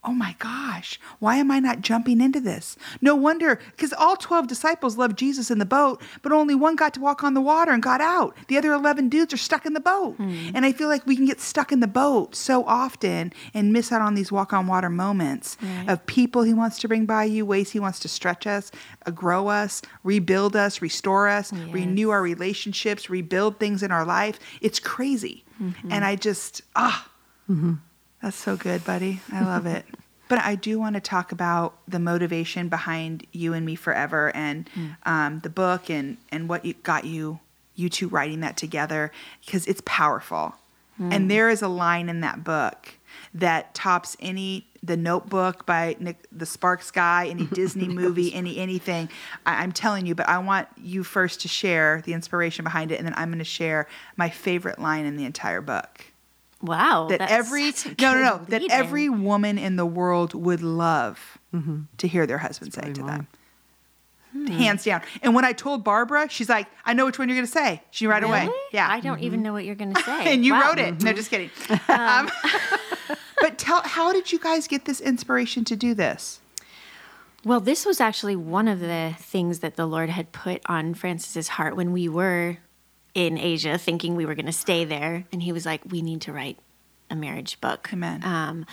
oh 0.06 0.13
my 0.13 0.36
gosh, 0.39 1.00
why 1.20 1.38
am 1.38 1.50
I 1.50 1.60
not 1.60 1.82
jumping 1.82 2.22
into 2.22 2.39
this? 2.39 2.78
No 3.02 3.15
wonder, 3.15 3.60
because 3.72 3.91
all 3.94 4.15
12 4.15 4.48
disciples 4.48 4.98
loved 4.98 5.18
Jesus 5.18 5.50
in 5.50 5.58
the 5.58 5.65
boat, 5.65 6.02
but 6.22 6.32
only 6.32 6.54
one 6.56 6.76
got 6.76 6.94
to 6.94 7.00
walk 7.02 7.24
on 7.24 7.34
the 7.34 7.41
water 7.41 7.72
and 7.72 7.82
got 7.82 8.02
out. 8.02 8.36
The 8.48 8.58
other 8.58 8.72
11 8.72 9.10
dudes 9.10 9.34
are 9.34 9.38
stuck 9.38 9.65
in 9.65 9.74
the 9.74 9.80
boat. 9.80 10.15
And 10.20 10.65
I 10.65 10.72
feel 10.72 10.88
like 10.89 11.06
we 11.08 11.15
can 11.15 11.26
get 11.26 11.41
stuck 11.41 11.72
in 11.72 11.80
the 11.80 11.88
boat 11.88 12.36
so 12.36 12.63
often 12.65 13.34
and 13.54 13.74
miss 13.74 13.91
out 13.91 14.02
on 14.02 14.13
these 14.15 14.32
walk 14.32 14.54
on 14.54 14.68
water 14.68 14.89
moments 14.89 15.58
Right. 15.62 15.89
of 15.89 16.06
people 16.06 16.44
he 16.44 16.54
wants 16.54 16.78
to 16.80 16.88
bring 16.88 17.06
by 17.06 17.24
you, 17.24 17.46
ways 17.46 17.72
he 17.72 17.80
wants 17.80 18.00
to 18.00 18.08
stretch 18.08 18.46
us, 18.48 18.72
uh, 19.06 19.12
grow 19.12 19.48
us, 19.48 19.82
rebuild 20.04 20.56
us, 20.56 20.82
restore 20.82 21.28
us, 21.28 21.52
renew 21.72 22.10
our 22.12 22.22
relationships, 22.22 23.10
rebuild 23.10 23.60
things 23.60 23.82
in 23.84 23.91
our 23.91 24.06
life. 24.06 24.39
It's 24.62 24.80
crazy. 24.80 25.44
And 25.89 26.06
I 26.06 26.15
just, 26.15 26.62
ah, 26.76 27.08
that's 28.26 28.38
so 28.38 28.58
good, 28.58 28.84
buddy. 28.84 29.22
I 29.32 29.42
love 29.46 29.66
it. 29.68 29.86
But 30.28 30.40
I 30.40 30.56
do 30.56 30.80
want 30.80 30.96
to 30.96 31.00
talk 31.02 31.32
about 31.32 31.78
the 31.88 32.00
motivation 32.00 32.68
behind 32.68 33.28
you 33.32 33.54
and 33.54 33.64
me 33.64 33.76
forever 33.76 34.36
and 34.36 34.68
um, 35.04 35.40
the 35.42 35.52
book 35.52 35.88
and, 35.88 36.18
and 36.32 36.50
what 36.50 36.66
you, 36.66 36.74
got 36.74 37.06
you 37.06 37.40
you 37.76 37.90
two 37.90 38.08
writing 38.08 38.40
that 38.40 38.58
together 38.58 39.12
because 39.46 39.68
it's 39.68 39.84
powerful. 39.86 40.56
And 41.14 41.30
there 41.30 41.52
is 41.52 41.62
a 41.62 41.68
line 41.68 42.10
in 42.10 42.22
that 42.22 42.44
book 42.44 42.96
that 43.36 43.76
tops 43.76 44.18
any 44.20 44.66
the 44.82 44.98
Notebook 44.98 45.68
by 45.68 45.96
Nick, 46.00 46.26
the 46.32 46.48
Sparks 46.48 46.90
guy, 46.90 47.28
any 47.28 47.46
Disney 47.54 47.88
movie, 47.88 48.34
any 48.34 48.58
anything. 48.58 49.10
I, 49.46 49.62
I'm 49.62 49.72
telling 49.72 50.08
you, 50.08 50.16
but 50.16 50.28
I 50.28 50.40
want 50.40 50.70
you 50.82 51.04
first 51.04 51.42
to 51.42 51.48
share 51.48 52.02
the 52.04 52.14
inspiration 52.14 52.64
behind 52.64 52.92
it, 52.92 52.98
and 52.98 53.06
then 53.06 53.14
I'm 53.16 53.30
going 53.30 53.38
to 53.38 53.46
share 53.46 53.88
my 54.18 54.32
favorite 54.32 54.80
line 54.80 55.06
in 55.06 55.18
the 55.18 55.26
entire 55.26 55.62
book 55.62 56.06
wow 56.65 57.08
that 57.08 57.19
that's 57.19 57.32
every 57.32 57.71
such 57.71 58.01
a 58.01 58.01
no 58.01 58.13
no 58.13 58.21
no 58.21 58.45
that 58.49 58.63
every 58.69 59.10
woman 59.10 59.58
in 59.58 59.75
the 59.75 59.86
world 59.86 60.34
would 60.34 60.62
love 60.62 61.38
mm-hmm. 61.54 61.82
to 61.97 62.08
hear 62.08 62.25
their 62.25 62.38
husband 62.38 62.73
say 62.73 62.93
to 62.93 63.04
them 63.04 63.28
hmm. 64.32 64.47
hands 64.47 64.84
down. 64.84 65.01
And 65.21 65.34
when 65.36 65.45
i 65.45 65.54
told 65.54 65.84
barbara 65.84 66.28
she's 66.30 66.49
like 66.49 66.67
i 66.86 66.93
know 66.93 67.06
which 67.06 67.19
one 67.19 67.30
you're 67.30 67.38
going 67.38 67.47
to 67.47 67.51
say. 67.51 67.82
She 67.91 68.08
right 68.08 68.23
away. 68.23 68.49
Yeah. 68.71 68.88
I 68.89 68.99
don't 68.99 69.19
even 69.21 69.39
mm-hmm. 69.39 69.45
know 69.45 69.54
what 69.54 69.65
you're 69.65 69.75
gonna 69.75 69.99
say. 70.06 70.34
And 70.34 70.45
you 70.45 70.54
Wow. 70.54 70.69
wrote 70.69 70.80
it. 70.80 70.91
No 70.91 70.97
mm-hmm. 70.97 71.15
just 71.15 71.30
kidding. 71.30 71.49
Um, 71.88 72.28
um. 72.28 72.32
but 73.41 73.58
tell 73.58 73.82
how 73.84 74.12
did 74.12 74.32
you 74.32 74.39
guys 74.39 74.67
get 74.67 74.86
this 74.86 74.99
inspiration 74.99 75.63
to 75.65 75.75
do 75.75 75.93
this? 75.93 76.39
Well, 77.45 77.60
this 77.60 77.86
was 77.86 78.01
actually 78.01 78.36
one 78.36 78.67
of 78.67 78.80
the 78.80 79.13
things 79.19 79.60
that 79.60 79.75
the 79.75 79.86
Lord 79.86 80.10
had 80.10 80.32
put 80.32 80.62
on 80.65 80.95
Francis's 80.95 81.49
heart 81.49 81.75
when 81.75 81.91
we 81.91 82.10
were 82.10 82.58
in 83.15 83.38
Asia, 83.39 83.78
thinking 83.78 84.15
we 84.15 84.25
were 84.25 84.36
going 84.36 84.45
to 84.45 84.51
stay 84.51 84.86
there, 84.86 85.25
and 85.32 85.41
he 85.41 85.51
was 85.51 85.65
like, 85.65 85.82
"We 85.89 86.04
need 86.04 86.21
to 86.21 86.34
write 86.34 86.60
a 87.10 87.15
marriage 87.15 87.60
book." 87.62 87.89
Amen. 87.91 88.23
Um, 88.23 88.65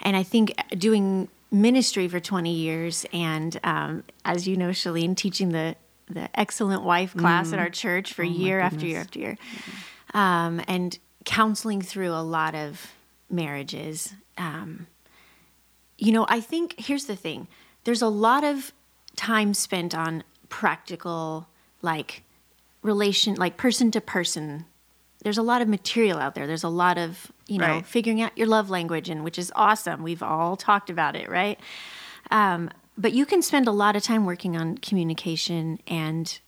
and 0.00 0.16
I 0.16 0.22
think 0.22 0.54
doing 0.76 1.28
ministry 1.50 2.06
for 2.06 2.20
20 2.20 2.52
years, 2.52 3.06
and 3.12 3.58
um, 3.64 4.04
as 4.24 4.46
you 4.46 4.56
know, 4.56 4.68
Shalene, 4.68 5.16
teaching 5.16 5.48
the 5.48 5.74
the 6.10 6.28
excellent 6.38 6.84
wife 6.84 7.14
class 7.14 7.52
at 7.52 7.58
our 7.58 7.68
church 7.68 8.14
for 8.14 8.22
year 8.22 8.60
after 8.60 8.86
year 8.86 9.00
after 9.00 9.18
year, 9.18 9.38
um, 10.14 10.62
and 10.68 10.98
counseling 11.24 11.82
through 11.82 12.12
a 12.12 12.22
lot 12.22 12.54
of 12.54 12.92
marriages. 13.30 14.14
Um, 14.38 14.86
you 15.98 16.12
know, 16.12 16.24
I 16.28 16.40
think 16.40 16.76
here's 16.78 17.06
the 17.06 17.16
thing 17.16 17.48
there's 17.84 18.02
a 18.02 18.08
lot 18.08 18.44
of 18.44 18.72
time 19.16 19.52
spent 19.54 19.94
on 19.94 20.24
practical, 20.48 21.48
like 21.82 22.22
relation, 22.82 23.34
like 23.34 23.56
person 23.56 23.90
to 23.92 24.00
person. 24.00 24.64
There's 25.24 25.38
a 25.38 25.42
lot 25.42 25.62
of 25.62 25.68
material 25.68 26.18
out 26.18 26.34
there. 26.34 26.46
There's 26.46 26.62
a 26.64 26.68
lot 26.68 26.96
of, 26.96 27.32
you 27.48 27.58
know, 27.58 27.66
Right. 27.66 27.86
figuring 27.86 28.20
out 28.22 28.36
your 28.38 28.46
love 28.46 28.70
language, 28.70 29.08
and 29.08 29.24
which 29.24 29.38
is 29.38 29.52
awesome. 29.56 30.02
We've 30.02 30.22
all 30.22 30.56
talked 30.56 30.90
about 30.90 31.16
it, 31.16 31.28
right? 31.28 31.58
Um, 32.30 32.70
but 32.96 33.12
you 33.12 33.26
can 33.26 33.42
spend 33.42 33.66
a 33.66 33.72
lot 33.72 33.96
of 33.96 34.02
time 34.02 34.24
working 34.26 34.56
on 34.56 34.78
communication 34.78 35.80
and 35.86 36.38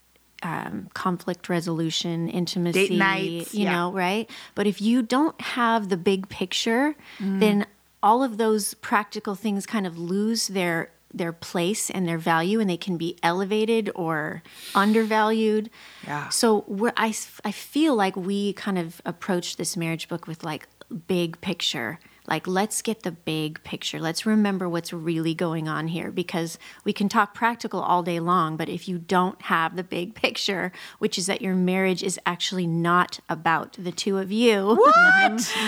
um, 0.42 0.88
conflict 0.94 1.48
resolution, 1.48 2.28
intimacy, 2.28 2.88
Date 2.88 2.98
nights, 2.98 3.54
you 3.54 3.64
yeah. 3.64 3.72
know, 3.72 3.92
right? 3.92 4.30
But 4.54 4.66
if 4.66 4.80
you 4.80 5.02
don't 5.02 5.38
have 5.40 5.88
the 5.90 5.96
big 5.98 6.28
picture, 6.28 6.94
then 7.18 7.66
all 8.02 8.22
of 8.22 8.38
those 8.38 8.72
practical 8.74 9.34
things 9.34 9.66
kind 9.66 9.86
of 9.86 9.98
lose 9.98 10.48
their 10.48 10.90
their 11.12 11.32
place 11.32 11.90
and 11.90 12.06
their 12.06 12.18
value 12.18 12.60
and 12.60 12.68
they 12.68 12.76
can 12.76 12.96
be 12.96 13.18
elevated 13.22 13.90
or 13.94 14.42
undervalued. 14.74 15.70
Yeah. 16.06 16.28
So 16.28 16.64
we're, 16.66 16.92
I, 16.96 17.14
I 17.44 17.52
feel 17.52 17.94
like 17.94 18.16
we 18.16 18.52
kind 18.54 18.78
of 18.78 19.00
approached 19.04 19.58
this 19.58 19.76
marriage 19.76 20.08
book 20.08 20.26
with 20.26 20.44
like 20.44 20.68
big 21.06 21.40
picture. 21.40 21.98
Like, 22.30 22.46
let's 22.46 22.80
get 22.80 23.02
the 23.02 23.10
big 23.10 23.62
picture. 23.64 23.98
Let's 24.00 24.24
remember 24.24 24.68
what's 24.68 24.92
really 24.92 25.34
going 25.34 25.68
on 25.68 25.88
here 25.88 26.10
because 26.12 26.58
we 26.84 26.92
can 26.92 27.08
talk 27.08 27.34
practical 27.34 27.80
all 27.80 28.02
day 28.04 28.20
long, 28.20 28.56
but 28.56 28.68
if 28.68 28.88
you 28.88 28.98
don't 28.98 29.42
have 29.42 29.74
the 29.74 29.82
big 29.82 30.14
picture, 30.14 30.70
which 31.00 31.18
is 31.18 31.26
that 31.26 31.42
your 31.42 31.56
marriage 31.56 32.04
is 32.04 32.20
actually 32.24 32.68
not 32.68 33.18
about 33.28 33.72
the 33.78 33.90
two 33.90 34.18
of 34.18 34.30
you. 34.30 34.76
What? 34.76 35.56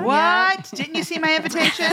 What? 0.00 0.70
Didn't 0.72 0.94
you 0.94 1.02
see 1.02 1.18
my 1.18 1.36
invitation? 1.36 1.86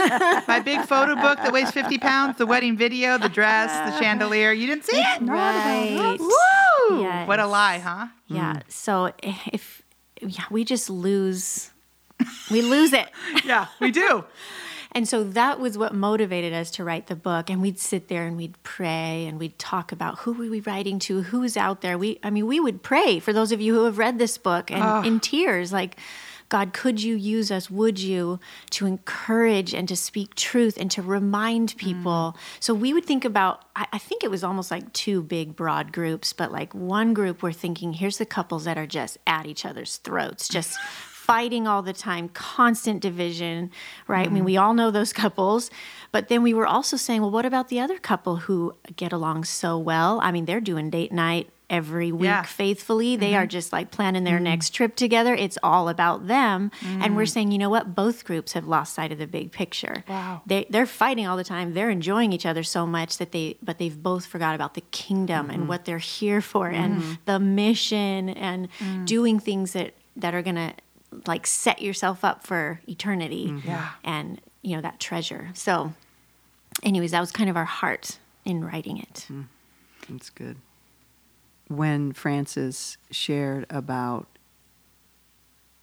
my 0.46 0.60
big 0.64 0.82
photo 0.82 1.14
book 1.14 1.38
that 1.38 1.52
weighs 1.52 1.70
50 1.70 1.98
pounds, 1.98 2.38
the 2.38 2.46
wedding 2.46 2.76
video, 2.76 3.18
the 3.18 3.28
dress, 3.28 3.70
the 3.90 3.98
chandelier. 4.02 4.52
You 4.52 4.66
didn't 4.66 4.84
see 4.84 4.96
it? 4.96 5.22
Right. 5.22 6.16
Woo! 6.18 7.00
Yes. 7.00 7.28
What 7.28 7.40
a 7.40 7.46
lie, 7.46 7.78
huh? 7.78 8.06
Yeah. 8.26 8.54
Hmm. 8.54 8.58
So 8.68 9.12
if 9.22 9.82
yeah, 10.20 10.44
we 10.50 10.64
just 10.64 10.90
lose, 10.90 11.70
we 12.50 12.62
lose 12.62 12.92
it. 12.92 13.08
Yeah, 13.44 13.66
we 13.80 13.90
do. 13.90 14.24
And 14.92 15.06
so 15.06 15.22
that 15.22 15.60
was 15.60 15.76
what 15.76 15.94
motivated 15.94 16.52
us 16.52 16.70
to 16.72 16.84
write 16.84 17.06
the 17.06 17.16
book. 17.16 17.50
And 17.50 17.60
we'd 17.60 17.78
sit 17.78 18.08
there 18.08 18.26
and 18.26 18.36
we'd 18.36 18.60
pray 18.62 19.26
and 19.26 19.38
we'd 19.38 19.58
talk 19.58 19.92
about 19.92 20.20
who 20.20 20.32
were 20.32 20.50
we 20.50 20.60
writing 20.60 20.98
to, 21.00 21.22
who's 21.22 21.56
out 21.56 21.82
there. 21.82 21.98
We, 21.98 22.18
I 22.22 22.30
mean, 22.30 22.46
we 22.46 22.58
would 22.58 22.82
pray 22.82 23.20
for 23.20 23.32
those 23.32 23.52
of 23.52 23.60
you 23.60 23.74
who 23.74 23.84
have 23.84 23.98
read 23.98 24.18
this 24.18 24.38
book 24.38 24.70
and 24.70 25.06
in 25.06 25.20
tears, 25.20 25.72
like, 25.72 25.96
God, 26.48 26.72
could 26.72 27.02
you 27.02 27.14
use 27.14 27.50
us? 27.50 27.70
Would 27.70 28.00
you 28.00 28.40
to 28.70 28.86
encourage 28.86 29.74
and 29.74 29.86
to 29.88 29.96
speak 29.96 30.34
truth 30.34 30.78
and 30.78 30.90
to 30.92 31.02
remind 31.02 31.74
mm. 31.74 31.76
people? 31.76 32.36
So 32.58 32.72
we 32.72 32.94
would 32.94 33.04
think 33.04 33.24
about, 33.24 33.64
I, 33.76 33.86
I 33.92 33.98
think 33.98 34.24
it 34.24 34.30
was 34.30 34.42
almost 34.42 34.70
like 34.70 34.92
two 34.94 35.22
big, 35.22 35.54
broad 35.54 35.92
groups, 35.92 36.32
but 36.32 36.50
like 36.50 36.74
one 36.74 37.12
group, 37.12 37.42
we're 37.42 37.52
thinking, 37.52 37.92
here's 37.92 38.18
the 38.18 38.26
couples 38.26 38.64
that 38.64 38.78
are 38.78 38.86
just 38.86 39.18
at 39.26 39.46
each 39.46 39.66
other's 39.66 39.96
throats, 39.98 40.48
just 40.48 40.78
fighting 41.28 41.68
all 41.68 41.82
the 41.82 41.92
time, 41.92 42.30
constant 42.30 43.00
division, 43.02 43.70
right? 44.06 44.26
I 44.26 44.30
mean, 44.30 44.38
mm-hmm. 44.38 44.44
we 44.46 44.56
all 44.56 44.72
know 44.72 44.90
those 44.90 45.12
couples. 45.24 45.70
But 46.10 46.28
then 46.28 46.42
we 46.42 46.54
were 46.54 46.66
also 46.66 46.96
saying, 46.96 47.20
well, 47.20 47.30
what 47.30 47.44
about 47.44 47.68
the 47.68 47.80
other 47.80 47.98
couple 47.98 48.36
who 48.36 48.74
get 48.96 49.12
along 49.12 49.44
so 49.44 49.78
well? 49.78 50.20
I 50.22 50.32
mean, 50.32 50.46
they're 50.46 50.60
doing 50.60 50.88
date 50.88 51.12
night 51.12 51.50
every 51.68 52.12
week 52.12 52.24
Yeah. 52.24 52.44
faithfully. 52.44 53.16
They 53.16 53.34
are 53.34 53.42
mm-hmm. 53.42 53.48
just 53.50 53.74
like 53.74 53.90
planning 53.90 54.24
their 54.24 54.36
mm-hmm. 54.36 54.44
next 54.44 54.70
trip 54.70 54.96
together. 54.96 55.34
It's 55.34 55.58
all 55.62 55.90
about 55.90 56.26
them. 56.26 56.70
And 56.82 57.14
we're 57.14 57.24
mm. 57.24 57.30
saying, 57.30 57.52
you 57.52 57.58
know 57.58 57.68
what? 57.68 57.94
Both 57.94 58.24
groups 58.24 58.54
have 58.54 58.66
lost 58.66 58.94
sight 58.94 59.12
of 59.12 59.18
the 59.18 59.26
big 59.26 59.52
picture. 59.52 60.02
Wow. 60.08 60.40
They 60.46 60.66
they're 60.70 60.86
fighting 60.86 61.26
all 61.26 61.36
the 61.36 61.44
time. 61.44 61.74
They're 61.74 61.90
enjoying 61.90 62.32
each 62.32 62.46
other 62.46 62.62
so 62.62 62.86
much 62.86 63.18
that 63.18 63.32
they 63.32 63.58
but 63.62 63.76
they've 63.76 64.02
both 64.02 64.24
forgot 64.24 64.54
about 64.54 64.72
the 64.72 64.80
kingdom 64.92 65.50
and 65.50 65.68
what 65.68 65.84
they're 65.84 65.98
here 65.98 66.40
for 66.40 66.68
and 66.68 67.18
the 67.26 67.38
mission 67.38 68.30
and 68.30 68.68
mm. 68.78 69.04
doing 69.04 69.38
things 69.38 69.74
that 69.74 69.92
that 70.16 70.34
are 70.34 70.42
going 70.42 70.56
to 70.56 70.72
like 71.26 71.46
set 71.46 71.80
yourself 71.82 72.24
up 72.24 72.46
for 72.46 72.80
eternity. 72.88 73.48
Mm-hmm. 73.48 73.68
Yeah. 73.68 73.90
And 74.04 74.40
you 74.62 74.76
know 74.76 74.82
that 74.82 75.00
treasure. 75.00 75.50
So 75.54 75.94
anyways, 76.82 77.12
that 77.12 77.20
was 77.20 77.32
kind 77.32 77.48
of 77.48 77.56
our 77.56 77.64
heart 77.64 78.18
in 78.44 78.64
writing 78.64 78.98
it. 78.98 79.26
Mm. 79.30 79.46
That's 80.08 80.30
good. 80.30 80.56
When 81.68 82.12
Francis 82.12 82.96
shared 83.10 83.66
about 83.68 84.26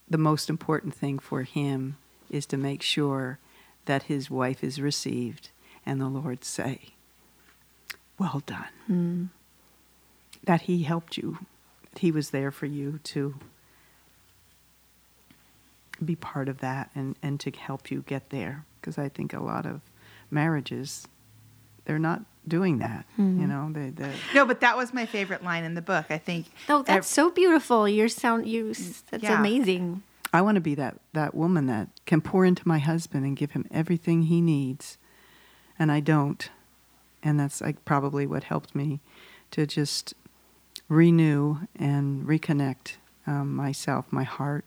the 0.09 0.17
most 0.17 0.49
important 0.49 0.93
thing 0.93 1.19
for 1.19 1.43
him 1.43 1.97
is 2.29 2.45
to 2.47 2.57
make 2.57 2.81
sure 2.81 3.39
that 3.85 4.03
his 4.03 4.31
wife 4.31 4.63
is 4.63 4.81
received 4.81 5.49
and 5.85 6.01
the 6.01 6.07
Lord 6.07 6.43
say, 6.43 6.79
Well 8.17 8.41
done. 8.45 8.67
Mm. 8.89 9.29
That 10.43 10.61
he 10.61 10.83
helped 10.83 11.17
you, 11.17 11.39
that 11.91 11.99
he 11.99 12.11
was 12.11 12.31
there 12.31 12.51
for 12.51 12.65
you 12.65 12.99
to 13.05 13.35
be 16.03 16.15
part 16.15 16.49
of 16.49 16.59
that 16.59 16.89
and, 16.95 17.15
and 17.21 17.39
to 17.41 17.51
help 17.51 17.91
you 17.91 18.03
get 18.07 18.29
there. 18.29 18.65
Because 18.79 18.97
I 18.97 19.09
think 19.09 19.33
a 19.33 19.39
lot 19.39 19.65
of 19.65 19.81
marriages, 20.29 21.07
they're 21.85 21.99
not 21.99 22.21
doing 22.47 22.77
that. 22.79 23.05
You 23.17 23.23
know, 23.23 23.69
they, 23.71 23.89
they 23.89 24.11
No, 24.33 24.45
but 24.45 24.59
that 24.59 24.77
was 24.77 24.93
my 24.93 25.05
favorite 25.05 25.43
line 25.43 25.63
in 25.63 25.73
the 25.73 25.81
book. 25.81 26.05
I 26.09 26.17
think. 26.17 26.45
Oh, 26.69 26.83
that's 26.83 27.07
so 27.07 27.31
beautiful. 27.31 27.87
Your 27.87 28.07
sound 28.09 28.47
you 28.47 28.67
that's 28.67 29.23
Yeah. 29.23 29.39
amazing. 29.39 30.03
I 30.33 30.41
want 30.41 30.55
to 30.55 30.61
be 30.61 30.75
that, 30.75 30.97
that 31.13 31.33
woman 31.33 31.67
that 31.67 31.87
can 32.05 32.19
pour 32.21 32.43
into 32.45 32.67
my 32.67 32.77
husband 32.79 33.25
and 33.25 33.37
give 33.37 33.51
him 33.51 33.65
everything 33.71 34.23
he 34.23 34.41
needs. 34.41 34.97
And 35.79 35.91
I 35.91 36.01
don't. 36.01 36.49
And 37.23 37.39
that's 37.39 37.61
like 37.61 37.85
probably 37.85 38.27
what 38.27 38.43
helped 38.43 38.75
me 38.75 38.99
to 39.51 39.65
just 39.65 40.13
renew 40.89 41.59
and 41.75 42.25
reconnect 42.27 42.97
um, 43.25 43.55
myself, 43.55 44.05
my 44.11 44.23
heart, 44.23 44.65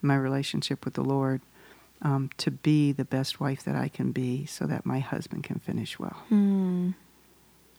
and 0.00 0.08
my 0.08 0.16
relationship 0.16 0.84
with 0.84 0.94
the 0.94 1.04
Lord 1.04 1.40
um, 2.02 2.30
to 2.38 2.50
be 2.50 2.92
the 2.92 3.04
best 3.04 3.40
wife 3.40 3.64
that 3.64 3.74
I 3.76 3.88
can 3.88 4.12
be 4.12 4.46
so 4.46 4.66
that 4.66 4.86
my 4.86 4.98
husband 5.00 5.44
can 5.44 5.58
finish 5.58 5.98
well. 5.98 6.16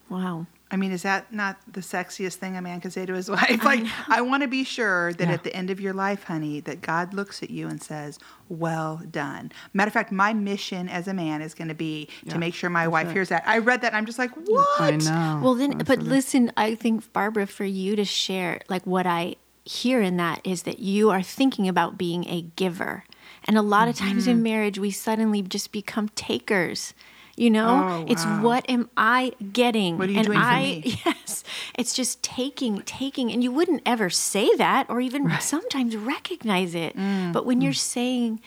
Wow. 0.09 0.47
I 0.71 0.75
mean, 0.75 0.91
is 0.91 1.01
that 1.03 1.31
not 1.33 1.57
the 1.71 1.81
sexiest 1.81 2.35
thing 2.35 2.55
a 2.55 2.61
man 2.61 2.79
could 2.81 2.93
say 2.93 3.05
to 3.05 3.13
his 3.13 3.29
wife? 3.37 3.63
Like, 3.63 3.85
I 4.07 4.21
want 4.21 4.41
to 4.43 4.47
be 4.47 4.63
sure 4.63 5.13
that 5.13 5.27
Yeah. 5.27 5.33
at 5.33 5.43
the 5.43 5.55
end 5.55 5.69
of 5.69 5.79
your 5.79 5.93
life, 5.93 6.23
honey, 6.25 6.59
that 6.61 6.81
God 6.81 7.13
looks 7.13 7.41
at 7.41 7.49
you 7.49 7.67
and 7.67 7.81
says, 7.81 8.19
"Well 8.49 9.01
done." 9.09 9.51
Matter 9.73 9.89
of 9.89 9.93
fact, 9.93 10.11
my 10.11 10.33
mission 10.33 10.87
as 10.89 11.07
a 11.07 11.13
man 11.13 11.41
is 11.41 11.53
going 11.55 11.69
to 11.69 11.73
be 11.75 12.07
Yeah, 12.23 12.33
to 12.33 12.39
make 12.39 12.53
sure 12.53 12.69
my 12.69 12.87
wife 12.87 13.07
right. 13.07 13.13
hears 13.13 13.29
that. 13.29 13.43
I 13.47 13.59
read 13.59 13.81
that, 13.81 13.87
and 13.89 13.97
I'm 13.97 14.05
just 14.05 14.19
like, 14.19 14.31
"What?" 14.47 14.81
I 14.81 14.91
know. 14.97 15.41
Well, 15.43 15.55
then, 15.55 15.77
That's 15.77 15.87
but 15.87 15.99
listen, 16.03 16.51
I 16.57 16.75
think, 16.75 17.11
Barbara, 17.13 17.47
for 17.47 17.65
you 17.65 17.95
to 17.95 18.05
share, 18.05 18.61
like 18.69 18.85
what 18.85 19.05
I 19.07 19.35
hear 19.69 20.01
in 20.01 20.17
that 20.17 20.41
is 20.43 20.63
that 20.63 20.79
you 20.79 21.09
are 21.11 21.21
thinking 21.21 21.67
about 21.67 21.97
being 21.97 22.25
a 22.27 22.41
giver. 22.55 23.03
And 23.45 23.57
a 23.57 23.61
lot 23.61 23.87
of 23.87 23.95
times 23.95 24.23
Mm-hmm. 24.23 24.31
in 24.37 24.43
marriage, 24.43 24.79
we 24.79 24.91
suddenly 24.91 25.41
just 25.41 25.71
become 25.71 26.09
takers. 26.09 26.93
You 27.37 27.49
know, 27.51 27.85
Oh, 27.87 28.05
it's 28.09 28.25
what 28.25 28.69
am 28.69 28.89
I 28.97 29.31
getting? 29.53 29.97
What 29.97 30.09
are 30.09 30.11
you 30.11 30.17
and 30.17 30.25
doing 30.27 30.39
for 30.39 30.45
I, 30.45 30.61
me? 30.61 30.83
Yes, 31.05 31.43
it's 31.77 31.93
just 31.93 32.21
taking, 32.21 32.81
taking, 32.81 33.31
and 33.31 33.41
you 33.43 33.51
wouldn't 33.51 33.81
ever 33.85 34.09
say 34.09 34.53
that 34.57 34.87
or 34.89 34.99
even 34.99 35.31
sometimes 35.39 35.95
recognize 35.95 36.75
it. 36.75 36.97
Mm, 36.97 37.31
But 37.31 37.45
when 37.45 37.61
you're 37.61 37.71
saying 37.73 38.41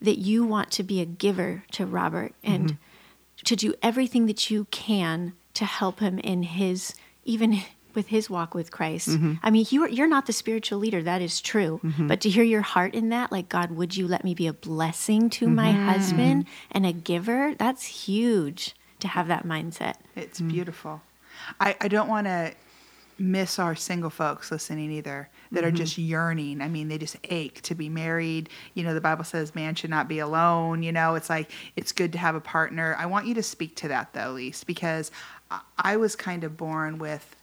that 0.00 0.16
you 0.18 0.46
want 0.46 0.70
to 0.72 0.82
be 0.82 1.00
a 1.00 1.04
giver 1.04 1.64
to 1.72 1.84
Robert 1.84 2.32
and 2.42 2.70
Mm-hmm. 2.70 3.44
to 3.44 3.54
do 3.56 3.74
everything 3.82 4.26
that 4.26 4.50
you 4.50 4.66
can 4.70 5.32
to 5.54 5.64
help 5.66 6.00
him 6.00 6.18
in 6.20 6.42
his 6.44 6.94
even 7.24 7.60
with 7.98 8.06
his 8.08 8.30
walk 8.30 8.54
with 8.54 8.70
Christ. 8.70 9.08
Mm-hmm. 9.08 9.34
I 9.42 9.50
mean, 9.50 9.66
you're 9.70 9.88
you're 9.88 10.06
not 10.16 10.26
the 10.26 10.32
spiritual 10.32 10.78
leader, 10.78 11.02
that 11.02 11.20
is 11.20 11.40
true. 11.40 11.80
But 11.98 12.20
to 12.22 12.30
hear 12.30 12.44
your 12.44 12.62
heart 12.62 12.94
in 12.94 13.08
that, 13.10 13.32
like 13.32 13.48
God, 13.48 13.72
would 13.72 13.96
you 13.96 14.06
let 14.06 14.22
me 14.22 14.34
be 14.34 14.46
a 14.46 14.52
blessing 14.52 15.28
to 15.30 15.48
my 15.48 15.72
Mm-hmm. 15.72 15.88
husband 15.88 16.46
and 16.70 16.86
a 16.86 16.92
giver? 16.92 17.54
That's 17.58 17.84
huge 18.06 18.74
to 19.00 19.08
have 19.08 19.26
that 19.28 19.44
mindset. 19.44 19.94
It's 20.14 20.40
beautiful. 20.40 21.02
I, 21.60 21.76
I 21.80 21.88
don't 21.88 22.08
want 22.08 22.26
to 22.28 22.52
miss 23.20 23.58
our 23.58 23.74
single 23.74 24.10
folks 24.10 24.52
listening 24.52 24.92
either 24.92 25.28
that 25.50 25.64
are 25.64 25.72
just 25.72 25.98
yearning. 25.98 26.60
I 26.60 26.68
mean, 26.68 26.86
they 26.88 26.98
just 26.98 27.16
ache 27.24 27.60
to 27.62 27.74
be 27.74 27.88
married. 27.88 28.48
You 28.74 28.84
know, 28.84 28.94
the 28.94 29.00
Bible 29.00 29.24
says 29.24 29.54
man 29.56 29.74
should 29.74 29.90
not 29.90 30.06
be 30.08 30.20
alone. 30.20 30.84
You 30.84 30.92
know, 30.92 31.16
it's 31.16 31.28
like 31.28 31.50
it's 31.74 31.90
good 31.90 32.12
to 32.12 32.18
have 32.18 32.36
a 32.36 32.40
partner. 32.40 32.94
I 32.98 33.06
want 33.06 33.26
you 33.26 33.34
to 33.34 33.42
speak 33.42 33.74
to 33.76 33.88
that 33.88 34.12
though, 34.12 34.32
Lise, 34.32 34.62
because 34.64 35.10
I, 35.50 35.60
I 35.76 35.96
was 35.96 36.14
kind 36.14 36.44
of 36.44 36.56
born 36.56 36.98
with 36.98 37.34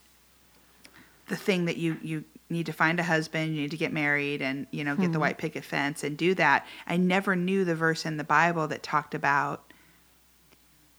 the 1.27 1.35
thing 1.35 1.65
that 1.65 1.77
you 1.77 1.97
you 2.01 2.23
need 2.49 2.67
to 2.67 2.73
find 2.73 2.99
a 2.99 3.03
husband, 3.03 3.55
you 3.55 3.61
need 3.61 3.71
to 3.71 3.77
get 3.77 3.91
married 3.91 4.41
and, 4.41 4.67
you 4.69 4.83
know, 4.83 4.95
get 4.95 5.11
the 5.11 5.17
hmm. 5.17 5.21
white 5.21 5.37
picket 5.39 5.65
fence 5.65 6.03
and 6.03 6.15
do 6.15 6.35
that. 6.35 6.65
I 6.85 6.95
never 6.95 7.35
knew 7.35 7.65
the 7.65 7.73
verse 7.73 8.05
in 8.05 8.17
the 8.17 8.23
Bible 8.23 8.67
that 8.67 8.83
talked 8.83 9.15
about 9.15 9.73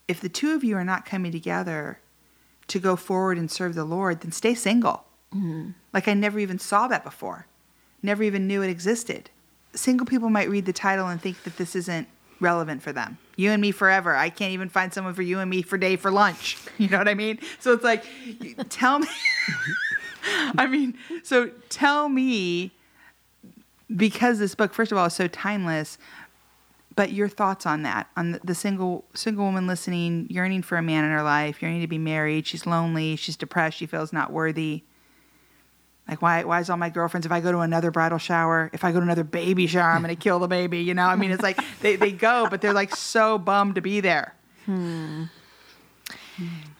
if 0.09 0.21
the 0.21 0.29
two 0.29 0.55
of 0.55 0.63
you 0.63 0.77
are 0.77 0.85
not 0.85 1.05
coming 1.05 1.33
together 1.33 2.01
to 2.69 2.79
go 2.79 2.97
forward 2.97 3.39
and 3.39 3.51
serve 3.51 3.75
the 3.75 3.85
Lord, 3.85 4.21
then 4.21 4.33
stay 4.33 4.55
single. 4.55 5.05
Mm-hmm. 5.35 5.71
Like 5.93 6.09
I 6.09 6.15
never 6.15 6.39
even 6.39 6.59
saw 6.59 6.89
that 6.89 7.05
before, 7.05 7.47
never 8.03 8.23
even 8.23 8.47
knew 8.47 8.63
it 8.63 8.71
existed. 8.71 9.31
Single 9.75 10.07
people 10.07 10.31
might 10.31 10.49
read 10.49 10.67
the 10.67 10.73
title 10.73 11.09
and 11.09 11.21
think 11.21 11.43
that 11.45 11.57
this 11.57 11.77
isn't 11.77 12.09
relevant 12.41 12.83
for 12.83 12.93
them. 12.93 13.19
You 13.37 13.51
and 13.51 13.61
me 13.61 13.73
forever. 13.73 14.15
I 14.15 14.31
can't 14.31 14.53
even 14.53 14.69
find 14.69 14.93
someone 14.93 15.15
for 15.15 15.23
you 15.23 15.39
and 15.41 15.51
me 15.51 15.63
for 15.63 15.77
day 15.77 15.97
for 15.97 16.11
lunch. 16.11 16.59
You 16.79 16.89
know 16.89 16.99
what 16.99 17.09
I 17.09 17.15
mean? 17.15 17.39
So 17.59 17.73
it's 17.73 17.83
like, 17.83 18.05
tell 18.69 18.99
me. 18.99 19.09
I 20.59 20.67
mean, 20.67 20.97
so 21.23 21.51
tell 21.69 22.09
me, 22.09 22.73
because 23.95 24.39
this 24.39 24.55
book, 24.55 24.75
first 24.75 24.93
of 24.93 24.99
all, 24.99 25.07
is 25.07 25.15
so 25.15 25.29
timeless, 25.29 25.99
but 26.97 27.13
your 27.13 27.29
thoughts 27.29 27.67
on 27.67 27.83
that 27.83 28.09
on 28.17 28.33
the, 28.33 28.41
the 28.43 28.55
single 28.55 29.05
single 29.15 29.45
woman 29.45 29.67
listening 29.67 30.27
yearning 30.31 30.63
for 30.63 30.79
a 30.79 30.83
man 30.83 31.05
in 31.05 31.11
her 31.11 31.23
life 31.23 31.61
yearning 31.61 31.83
to 31.83 31.87
be 31.87 31.99
married 31.99 32.47
she's 32.47 32.67
lonely 32.67 33.15
she's 33.17 33.37
depressed 33.37 33.77
she 33.77 33.87
feels 33.87 34.13
not 34.13 34.33
worthy. 34.33 34.83
Like 36.09 36.23
why 36.23 36.43
why 36.45 36.61
is 36.61 36.71
all 36.71 36.77
my 36.77 36.89
girlfriends 36.89 37.27
if 37.27 37.33
i 37.33 37.41
go 37.41 37.53
to 37.53 37.59
another 37.59 37.91
bridal 37.91 38.19
shower 38.19 38.71
if 38.73 38.83
i 38.83 38.93
go 38.93 38.99
to 38.99 39.03
another 39.03 39.25
baby 39.25 39.67
shower 39.67 39.91
i'm 39.91 40.03
going 40.03 40.17
to 40.17 40.21
kill 40.21 40.39
the 40.39 40.49
baby 40.49 40.79
you 40.79 40.95
know? 40.95 41.07
I 41.07 41.17
mean 41.17 41.31
it's 41.31 41.43
like 41.43 41.61
they, 41.81 41.97
they 41.97 42.13
go 42.13 42.49
but 42.51 42.61
they're 42.63 42.73
like 42.73 42.97
so 42.97 43.39
bummed 43.39 43.77
to 43.77 43.81
be 43.83 44.01
there. 44.01 44.35
Hmm. 44.65 45.25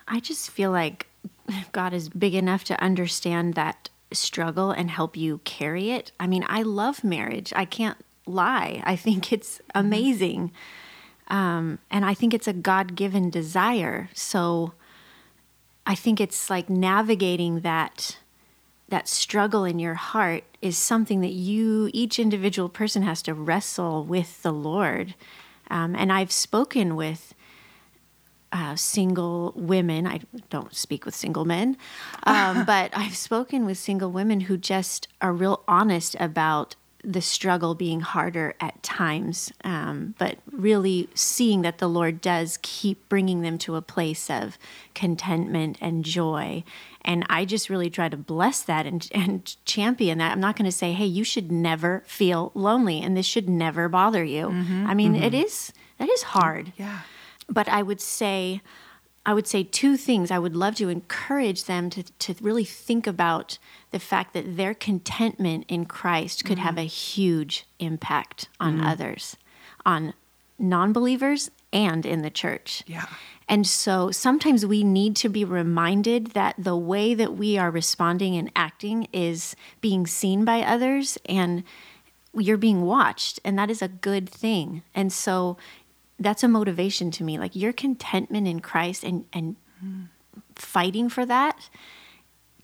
I 0.09 0.21
just 0.21 0.51
feel 0.51 0.71
like 0.71 1.07
God 1.73 1.93
is 1.93 2.09
big 2.09 2.35
enough 2.35 2.65
to 2.65 2.83
understand 2.83 3.55
that 3.55 3.89
struggle 4.13 4.71
and 4.71 4.91
help 4.91 5.17
you 5.17 5.41
carry 5.45 5.91
it. 5.91 6.13
I 6.21 6.27
mean, 6.27 6.45
I 6.49 6.63
love 6.63 7.05
marriage. 7.05 7.53
I 7.57 7.65
can't 7.65 7.99
lie. 8.27 8.83
I 8.85 8.97
think 8.97 9.33
it's 9.33 9.61
amazing. 9.75 10.53
Um, 11.29 11.79
and 11.91 12.05
I 12.05 12.15
think 12.15 12.35
it's 12.35 12.49
a 12.49 12.53
God 12.53 12.95
given 12.95 13.31
desire. 13.31 14.09
So 14.15 14.75
I 15.87 15.95
think 15.95 16.21
it's 16.21 16.51
like 16.51 16.69
navigating 16.69 17.61
that 17.61 18.19
that 18.89 19.09
struggle 19.09 19.65
in 19.65 19.81
your 19.81 19.95
heart 19.95 20.45
is 20.63 20.79
something 20.79 21.21
that 21.21 21.33
you 21.33 21.91
each 21.93 22.21
individual 22.21 22.69
person 22.69 23.03
has 23.03 23.21
to 23.23 23.35
wrestle 23.35 24.05
with 24.05 24.43
the 24.43 24.53
Lord. 24.53 25.17
Um, 25.69 25.97
and 25.97 26.13
I've 26.13 26.31
spoken 26.31 26.95
with 26.95 27.35
uh, 28.57 28.75
single 28.75 29.53
women. 29.55 30.07
I 30.07 30.21
don't 30.49 30.75
speak 30.75 31.05
with 31.05 31.15
single 31.15 31.45
men, 31.45 31.77
um, 32.23 32.65
but 32.67 32.91
I've 32.97 33.17
spoken 33.17 33.67
with 33.67 33.77
single 33.77 34.11
women 34.11 34.41
who 34.41 34.57
just 34.57 35.09
are 35.21 35.33
real 35.33 35.63
honest 35.69 36.17
about 36.19 36.75
the 37.05 37.21
struggle 37.21 37.75
being 37.75 38.01
harder 38.01 38.55
at 38.59 38.83
times, 38.83 39.53
um, 39.63 40.15
but 40.19 40.39
really 40.51 41.09
seeing 41.15 41.63
that 41.63 41.79
the 41.79 41.89
Lord 41.89 42.21
does 42.21 42.59
keep 42.63 43.09
bringing 43.09 43.43
them 43.43 43.59
to 43.59 43.77
a 43.77 43.83
place 43.83 44.29
of 44.29 44.59
contentment 44.95 45.77
and 45.81 46.05
joy. 46.05 46.65
And 47.03 47.25
I 47.29 47.45
just 47.45 47.71
really 47.71 47.91
try 47.91 48.09
to 48.09 48.17
bless 48.17 48.63
that 48.63 48.87
and, 48.87 49.07
and 49.13 49.55
champion 49.67 50.19
that. 50.19 50.33
I'm 50.33 50.41
not 50.41 50.57
going 50.57 50.65
to 50.65 50.77
say, 50.77 50.93
hey, 50.93 51.07
you 51.07 51.23
should 51.23 51.53
never 51.53 52.03
feel 52.07 52.51
lonely 52.55 53.01
and 53.03 53.17
this 53.17 53.27
should 53.27 53.49
never 53.49 53.89
bother 53.89 54.25
you. 54.25 54.49
I 54.89 54.95
mean, 54.95 55.15
it 55.15 55.35
is, 55.35 55.73
that 55.99 56.09
is 56.09 56.23
hard. 56.23 56.73
Yeah. 56.77 57.03
But 57.49 57.69
I 57.69 57.83
would 57.83 58.01
say, 58.01 58.61
I 59.25 59.35
would 59.35 59.47
say 59.47 59.65
two 59.65 59.97
things. 59.97 60.31
I 60.31 60.39
would 60.39 60.57
love 60.57 60.77
to 60.77 60.89
encourage 60.89 61.65
them 61.65 61.91
to, 61.91 62.03
to 62.03 62.35
really 62.41 62.65
think 62.65 63.07
about 63.07 63.59
the 63.91 63.99
fact 63.99 64.35
that 64.35 64.57
their 64.57 64.75
contentment 64.75 65.65
in 65.69 65.87
Christ 65.87 66.45
could 66.45 66.59
have 66.59 66.75
mm-hmm. 66.75 66.85
a 66.85 66.85
huge 66.85 67.67
impact 67.79 68.49
on 68.61 68.79
mm-hmm. 68.79 68.87
others, 68.87 69.37
on 69.85 70.15
non 70.59 70.93
believers 70.93 71.51
and 71.73 72.07
in 72.07 72.23
the 72.23 72.31
church. 72.31 72.83
Yeah. 72.87 73.07
And 73.49 73.67
so 73.67 74.11
sometimes 74.11 74.67
we 74.67 74.83
need 74.83 75.15
to 75.17 75.29
be 75.29 75.45
reminded 75.45 76.29
that 76.29 76.57
the 76.59 76.77
way 76.77 77.15
that 77.15 77.37
we 77.37 77.57
are 77.59 77.71
responding 77.71 78.37
and 78.37 78.51
acting 78.57 79.07
is 79.13 79.55
being 79.81 80.07
seen 80.07 80.45
by 80.45 80.63
others 80.63 81.17
and 81.29 81.63
you're 82.35 82.57
being 82.57 82.83
watched, 82.83 83.41
and 83.45 83.59
that 83.59 83.71
is 83.71 83.81
a 83.81 83.89
good 83.89 84.29
thing. 84.29 84.83
And 84.95 85.13
so 85.13 85.57
that's 86.19 86.43
a 86.43 86.49
motivation 86.49 87.11
to 87.13 87.25
me. 87.25 87.39
Like 87.39 87.55
your 87.55 87.73
contentment 87.73 88.49
in 88.49 88.61
Christ 88.61 89.05
and, 89.05 89.27
and 89.33 89.57
fighting 90.55 91.09
for 91.09 91.27
that 91.27 91.69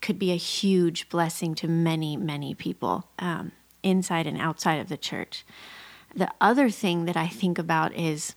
could 0.01 0.19
be 0.19 0.31
a 0.31 0.37
huge 0.37 1.09
blessing 1.09 1.55
to 1.55 1.67
many, 1.67 2.17
many 2.17 2.53
people 2.53 3.07
um, 3.19 3.51
inside 3.83 4.27
and 4.27 4.39
outside 4.39 4.79
of 4.79 4.89
the 4.89 4.97
church. 4.97 5.45
The 6.15 6.31
other 6.41 6.69
thing 6.69 7.05
that 7.05 7.17
I 7.17 7.27
think 7.27 7.57
about 7.57 7.93
is 7.93 8.35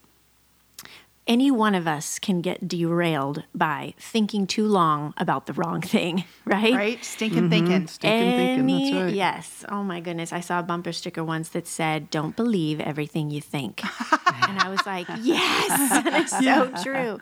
any 1.27 1.51
one 1.51 1.75
of 1.75 1.89
us 1.89 2.19
can 2.19 2.41
get 2.41 2.69
derailed 2.69 3.43
by 3.55 3.95
thinking 3.99 4.47
too 4.47 4.67
long 4.67 5.13
about 5.17 5.47
the 5.47 5.53
wrong 5.53 5.81
thing, 5.81 6.25
right? 6.45 6.75
Right? 6.75 7.05
Stinking 7.05 7.51
thinking. 7.51 7.87
Stinking 7.89 8.31
thinking, 8.37 8.67
that's 8.67 8.91
Any- 8.91 9.03
right. 9.03 9.15
Yes. 9.15 9.65
Oh 9.69 9.83
my 9.83 10.01
goodness. 10.01 10.33
I 10.33 10.41
saw 10.41 10.61
a 10.61 10.63
bumper 10.63 10.93
sticker 10.93 11.25
once 11.25 11.49
that 11.51 11.67
said, 11.67 12.11
Don't 12.11 12.37
believe 12.37 12.81
everything 12.81 13.31
you 13.31 13.41
think. 13.41 13.83
and 14.49 14.59
I 14.61 14.69
was 14.69 14.85
like, 14.87 15.09
Yes, 15.21 16.05
that's 16.05 16.39
so 16.39 16.73
true. 16.83 17.21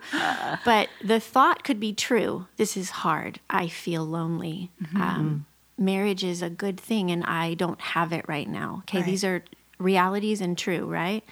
But 0.63 0.89
the 1.03 1.19
thought 1.19 1.63
could 1.63 1.79
be 1.79 1.93
true. 1.93 2.47
This 2.57 2.77
is 2.77 2.89
hard. 2.91 3.39
I 3.49 3.67
feel 3.67 4.05
lonely. 4.05 4.71
Mm-hmm. 4.83 5.01
Um, 5.01 5.45
marriage 5.77 6.23
is 6.23 6.41
a 6.41 6.49
good 6.49 6.79
thing, 6.79 7.09
and 7.09 7.23
I 7.23 7.55
don't 7.55 7.81
have 7.81 8.13
it 8.13 8.27
right 8.27 8.47
now. 8.47 8.83
Okay. 8.83 8.99
Right. 8.99 9.05
These 9.05 9.23
are 9.23 9.43
realities 9.79 10.41
and 10.41 10.57
true, 10.57 10.85
right? 10.85 11.23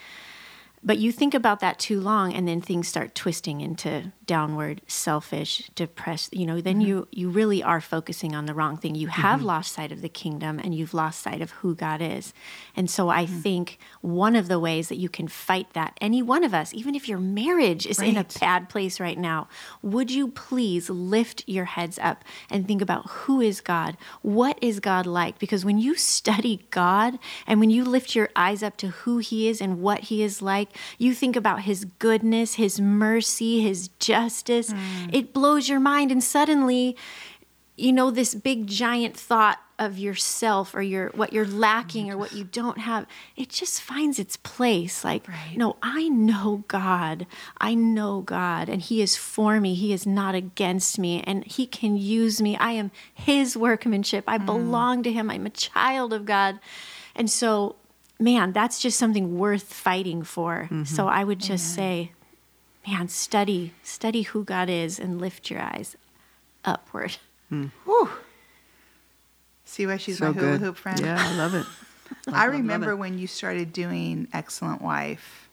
But 0.84 0.98
you 0.98 1.12
think 1.12 1.32
about 1.32 1.60
that 1.60 1.78
too 1.78 1.98
long, 1.98 2.34
and 2.34 2.46
then 2.46 2.60
things 2.60 2.88
start 2.88 3.14
twisting 3.14 3.62
into 3.62 4.12
downward, 4.26 4.82
selfish, 4.86 5.70
depressed. 5.74 6.34
You 6.34 6.46
know, 6.46 6.60
then 6.60 6.80
mm-hmm. 6.80 6.88
you 6.88 7.08
you 7.10 7.30
really 7.30 7.62
are 7.62 7.80
focusing 7.80 8.34
on 8.34 8.44
the 8.44 8.54
wrong 8.54 8.76
thing. 8.76 8.94
You 8.94 9.08
have 9.08 9.38
mm-hmm. 9.38 9.46
lost 9.46 9.72
sight 9.72 9.92
of 9.92 10.02
the 10.02 10.08
kingdom, 10.10 10.60
and 10.62 10.74
you've 10.74 10.92
lost 10.92 11.22
sight 11.22 11.40
of 11.40 11.50
who 11.52 11.74
God 11.74 12.02
is. 12.02 12.34
And 12.76 12.90
so 12.90 13.08
I 13.08 13.24
mm. 13.24 13.42
think 13.42 13.78
one 14.02 14.36
of 14.36 14.48
the 14.48 14.60
ways 14.60 14.88
that 14.88 14.96
you 14.96 15.08
can 15.08 15.26
fight 15.26 15.72
that, 15.72 15.96
any 16.00 16.22
one 16.22 16.44
of 16.44 16.52
us, 16.52 16.74
even 16.74 16.94
if 16.94 17.08
your 17.08 17.18
marriage 17.18 17.86
is 17.86 18.00
in 18.00 18.16
a 18.16 18.26
bad 18.40 18.68
place 18.68 19.00
right 19.00 19.18
now, 19.18 19.48
would 19.80 20.10
you 20.10 20.28
please 20.28 20.90
lift 20.90 21.44
your 21.46 21.64
heads 21.64 21.98
up 21.98 22.24
and 22.50 22.66
think 22.66 22.82
about 22.82 23.08
who 23.10 23.40
is 23.40 23.60
God? 23.60 23.96
What 24.22 24.58
is 24.60 24.80
God 24.80 25.06
like? 25.06 25.38
Because 25.38 25.64
when 25.64 25.78
you 25.78 25.94
study 25.94 26.66
God 26.70 27.18
and 27.46 27.58
when 27.58 27.70
you 27.70 27.84
lift 27.84 28.14
your 28.14 28.28
eyes 28.36 28.62
up 28.62 28.76
to 28.78 28.88
who 28.88 29.18
He 29.18 29.48
is 29.48 29.60
and 29.60 29.80
what 29.80 30.00
He 30.00 30.22
is 30.22 30.42
like, 30.42 30.73
you 30.98 31.14
think 31.14 31.36
about 31.36 31.62
His 31.62 31.84
goodness, 31.98 32.54
His 32.54 32.80
mercy, 32.80 33.60
His 33.60 33.88
justice. 33.98 34.72
Mm. 34.72 35.14
It 35.14 35.32
blows 35.32 35.68
your 35.68 35.80
mind. 35.80 36.10
And 36.12 36.22
suddenly, 36.22 36.96
you 37.76 37.92
know, 37.92 38.10
this 38.10 38.34
big 38.34 38.66
giant 38.66 39.16
thought 39.16 39.58
of 39.78 39.98
yourself 39.98 40.74
or 40.74 40.82
your 40.82 41.10
what 41.14 41.32
you're 41.32 41.46
lacking 41.46 42.08
or 42.10 42.16
what 42.16 42.32
you 42.32 42.44
don't 42.44 42.78
have 42.78 43.06
it 43.36 43.48
just 43.48 43.82
finds 43.82 44.20
its 44.20 44.36
place 44.36 45.02
like 45.02 45.26
Right. 45.26 45.56
no 45.56 45.76
i 45.82 46.08
know 46.08 46.62
god 46.68 47.26
i 47.58 47.74
know 47.74 48.20
god 48.20 48.68
and 48.68 48.80
he 48.80 49.02
is 49.02 49.16
for 49.16 49.60
me 49.60 49.74
he 49.74 49.92
is 49.92 50.06
not 50.06 50.36
against 50.36 50.98
me 50.98 51.22
and 51.26 51.44
he 51.44 51.66
can 51.66 51.96
use 51.96 52.40
me 52.40 52.56
i 52.58 52.70
am 52.70 52.92
his 53.12 53.56
workmanship 53.56 54.22
i 54.28 54.38
mm. 54.38 54.46
belong 54.46 55.02
to 55.02 55.12
him 55.12 55.28
i'm 55.28 55.46
a 55.46 55.50
child 55.50 56.12
of 56.12 56.24
god 56.24 56.60
and 57.16 57.28
so 57.28 57.74
man 58.18 58.52
that's 58.52 58.78
just 58.80 58.98
something 58.98 59.38
worth 59.38 59.72
fighting 59.72 60.22
for 60.22 60.64
mm-hmm. 60.64 60.84
so 60.84 61.08
i 61.08 61.24
would 61.24 61.38
just 61.38 61.74
say 61.74 62.12
man 62.86 63.08
study 63.08 63.72
study 63.82 64.22
who 64.22 64.44
god 64.44 64.70
is 64.70 64.98
and 64.98 65.20
lift 65.20 65.50
your 65.50 65.60
eyes 65.60 65.96
upward 66.64 67.16
hmm. 67.48 67.66
Whew. 67.84 68.08
See 69.64 69.86
why 69.86 69.96
she's 69.96 70.18
so 70.18 70.26
my 70.26 70.32
hula 70.32 70.52
good. 70.52 70.60
hoop 70.60 70.76
friend? 70.76 71.00
Yeah, 71.00 71.16
I 71.18 71.36
love 71.36 71.54
it. 71.54 71.66
I 72.28 72.44
love 72.44 72.54
remember 72.54 72.92
it. 72.92 72.96
when 72.96 73.18
you 73.18 73.26
started 73.26 73.72
doing 73.72 74.28
Excellent 74.32 74.82
Wife, 74.82 75.43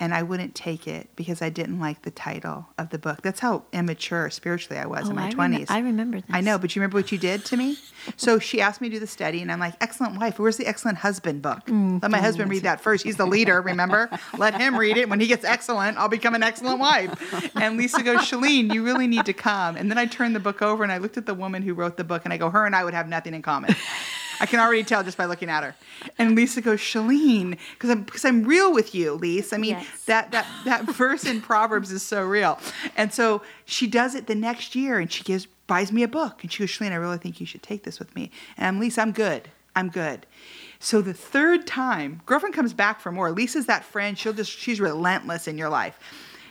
and 0.00 0.12
I 0.14 0.22
wouldn't 0.24 0.54
take 0.56 0.88
it 0.88 1.10
because 1.14 1.42
I 1.42 1.50
didn't 1.50 1.78
like 1.78 2.02
the 2.02 2.10
title 2.10 2.66
of 2.78 2.90
the 2.90 2.98
book. 2.98 3.20
That's 3.22 3.38
how 3.40 3.64
immature 3.72 4.30
spiritually 4.30 4.80
I 4.80 4.86
was 4.86 5.06
in 5.08 5.12
Oh, 5.12 5.14
my 5.14 5.26
I 5.26 5.30
remem- 5.30 5.34
twenties. 5.34 5.66
I 5.70 5.78
remember 5.80 6.16
this. 6.20 6.30
I 6.30 6.40
know, 6.40 6.58
but 6.58 6.74
you 6.74 6.80
remember 6.80 6.96
what 6.98 7.12
you 7.12 7.18
did 7.18 7.44
to 7.46 7.56
me? 7.56 7.76
So 8.16 8.38
she 8.38 8.62
asked 8.62 8.80
me 8.80 8.88
to 8.88 8.94
do 8.96 9.00
the 9.00 9.06
study, 9.06 9.42
and 9.42 9.52
I'm 9.52 9.60
like, 9.60 9.74
"Excellent 9.78 10.18
Wife. 10.18 10.38
Where's 10.38 10.56
the 10.56 10.66
Excellent 10.66 10.96
Husband 10.96 11.42
book? 11.42 11.66
Mm, 11.66 12.00
Let 12.00 12.10
my 12.10 12.16
husband 12.18 12.50
read 12.50 12.62
that 12.62 12.80
first. 12.80 13.04
He's 13.04 13.16
the 13.18 13.26
leader. 13.26 13.60
Remember? 13.60 14.08
Let 14.38 14.58
him 14.58 14.78
read 14.78 14.96
it. 14.96 15.10
When 15.10 15.20
he 15.20 15.26
gets 15.26 15.44
excellent, 15.44 15.98
I'll 15.98 16.08
become 16.08 16.34
an 16.34 16.42
excellent 16.42 16.78
wife." 16.80 17.12
And 17.56 17.76
Lisa 17.76 18.02
goes, 18.02 18.20
"Shalene, 18.20 18.72
you 18.72 18.82
really 18.82 19.06
need 19.06 19.26
to 19.26 19.34
come." 19.34 19.76
And 19.76 19.90
then 19.90 19.98
I 19.98 20.06
turned 20.06 20.34
the 20.34 20.40
book 20.40 20.62
over, 20.62 20.82
and 20.82 20.90
I 20.90 20.96
looked 20.96 21.18
at 21.18 21.26
the 21.26 21.34
woman 21.34 21.60
who 21.62 21.74
wrote 21.74 21.98
the 21.98 22.04
book, 22.04 22.22
and 22.24 22.32
I 22.32 22.38
go, 22.38 22.48
"Her 22.48 22.64
and 22.64 22.74
I 22.74 22.84
would 22.84 22.94
have 22.94 23.06
nothing 23.06 23.34
in 23.34 23.42
common." 23.42 23.76
I 24.40 24.46
can 24.46 24.58
already 24.58 24.82
tell 24.84 25.02
just 25.02 25.18
by 25.18 25.26
looking 25.26 25.50
at 25.50 25.62
her. 25.62 25.74
And 26.18 26.34
Lisa 26.34 26.60
goes, 26.60 26.80
Shalene, 26.80 27.58
because 27.74 27.90
I'm 27.90 28.02
because 28.04 28.24
I'm 28.24 28.44
real 28.44 28.72
with 28.72 28.94
you, 28.94 29.12
Lisa. 29.12 29.54
I 29.54 29.58
mean, 29.58 29.70
Yes. 29.72 30.04
that 30.06 30.30
that 30.32 30.46
that 30.64 30.84
verse 30.84 31.24
in 31.24 31.40
Proverbs 31.42 31.92
is 31.92 32.02
so 32.02 32.24
real. 32.24 32.58
And 32.96 33.12
so 33.12 33.42
she 33.66 33.86
does 33.86 34.14
it 34.14 34.26
the 34.26 34.34
next 34.34 34.74
year, 34.74 34.98
and 34.98 35.12
she 35.12 35.22
gives 35.22 35.46
buys 35.66 35.92
me 35.92 36.02
a 36.02 36.08
book, 36.08 36.42
and 36.42 36.50
she 36.50 36.60
goes, 36.62 36.70
Shalene, 36.70 36.92
I 36.92 36.96
really 36.96 37.18
think 37.18 37.38
you 37.38 37.46
should 37.46 37.62
take 37.62 37.84
this 37.84 37.98
with 37.98 38.14
me. 38.16 38.30
And 38.56 38.66
I'm 38.66 38.80
Lisa, 38.80 39.02
I'm 39.02 39.12
good. 39.12 39.48
I'm 39.76 39.88
good. 39.88 40.26
So 40.80 41.00
the 41.00 41.14
third 41.14 41.66
time, 41.66 42.22
girlfriend 42.26 42.54
comes 42.54 42.72
back 42.72 42.98
for 43.00 43.12
more. 43.12 43.30
Lisa's 43.30 43.66
that 43.66 43.84
friend. 43.84 44.18
She'll 44.18 44.32
just 44.32 44.50
she's 44.50 44.80
relentless 44.80 45.46
in 45.46 45.58
your 45.58 45.68
life. 45.68 45.98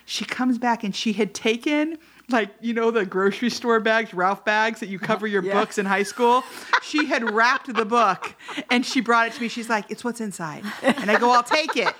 She 0.06 0.24
comes 0.24 0.56
back 0.58 0.82
and 0.84 0.94
she 0.94 1.12
had 1.12 1.34
taken 1.34 1.98
like 2.32 2.50
you 2.60 2.72
know 2.74 2.90
the 2.90 3.04
grocery 3.06 3.50
store 3.50 3.80
bags, 3.80 4.12
Ralph 4.14 4.44
bags 4.44 4.80
that 4.80 4.88
you 4.88 4.98
cover 4.98 5.26
your 5.26 5.42
Yeah. 5.42 5.54
books 5.54 5.78
in 5.78 5.86
high 5.86 6.02
school. 6.04 6.44
She 6.82 7.04
had 7.06 7.30
wrapped 7.30 7.72
the 7.72 7.84
book 7.84 8.34
and 8.70 8.84
she 8.84 9.00
brought 9.00 9.28
it 9.28 9.34
to 9.34 9.40
me. 9.42 9.48
She's 9.48 9.68
like, 9.68 9.84
"It's 9.90 10.02
what's 10.02 10.20
inside," 10.20 10.64
and 10.82 11.08
I 11.10 11.18
go, 11.20 11.30
"I'll 11.30 11.42
take 11.44 11.76
it." 11.76 11.94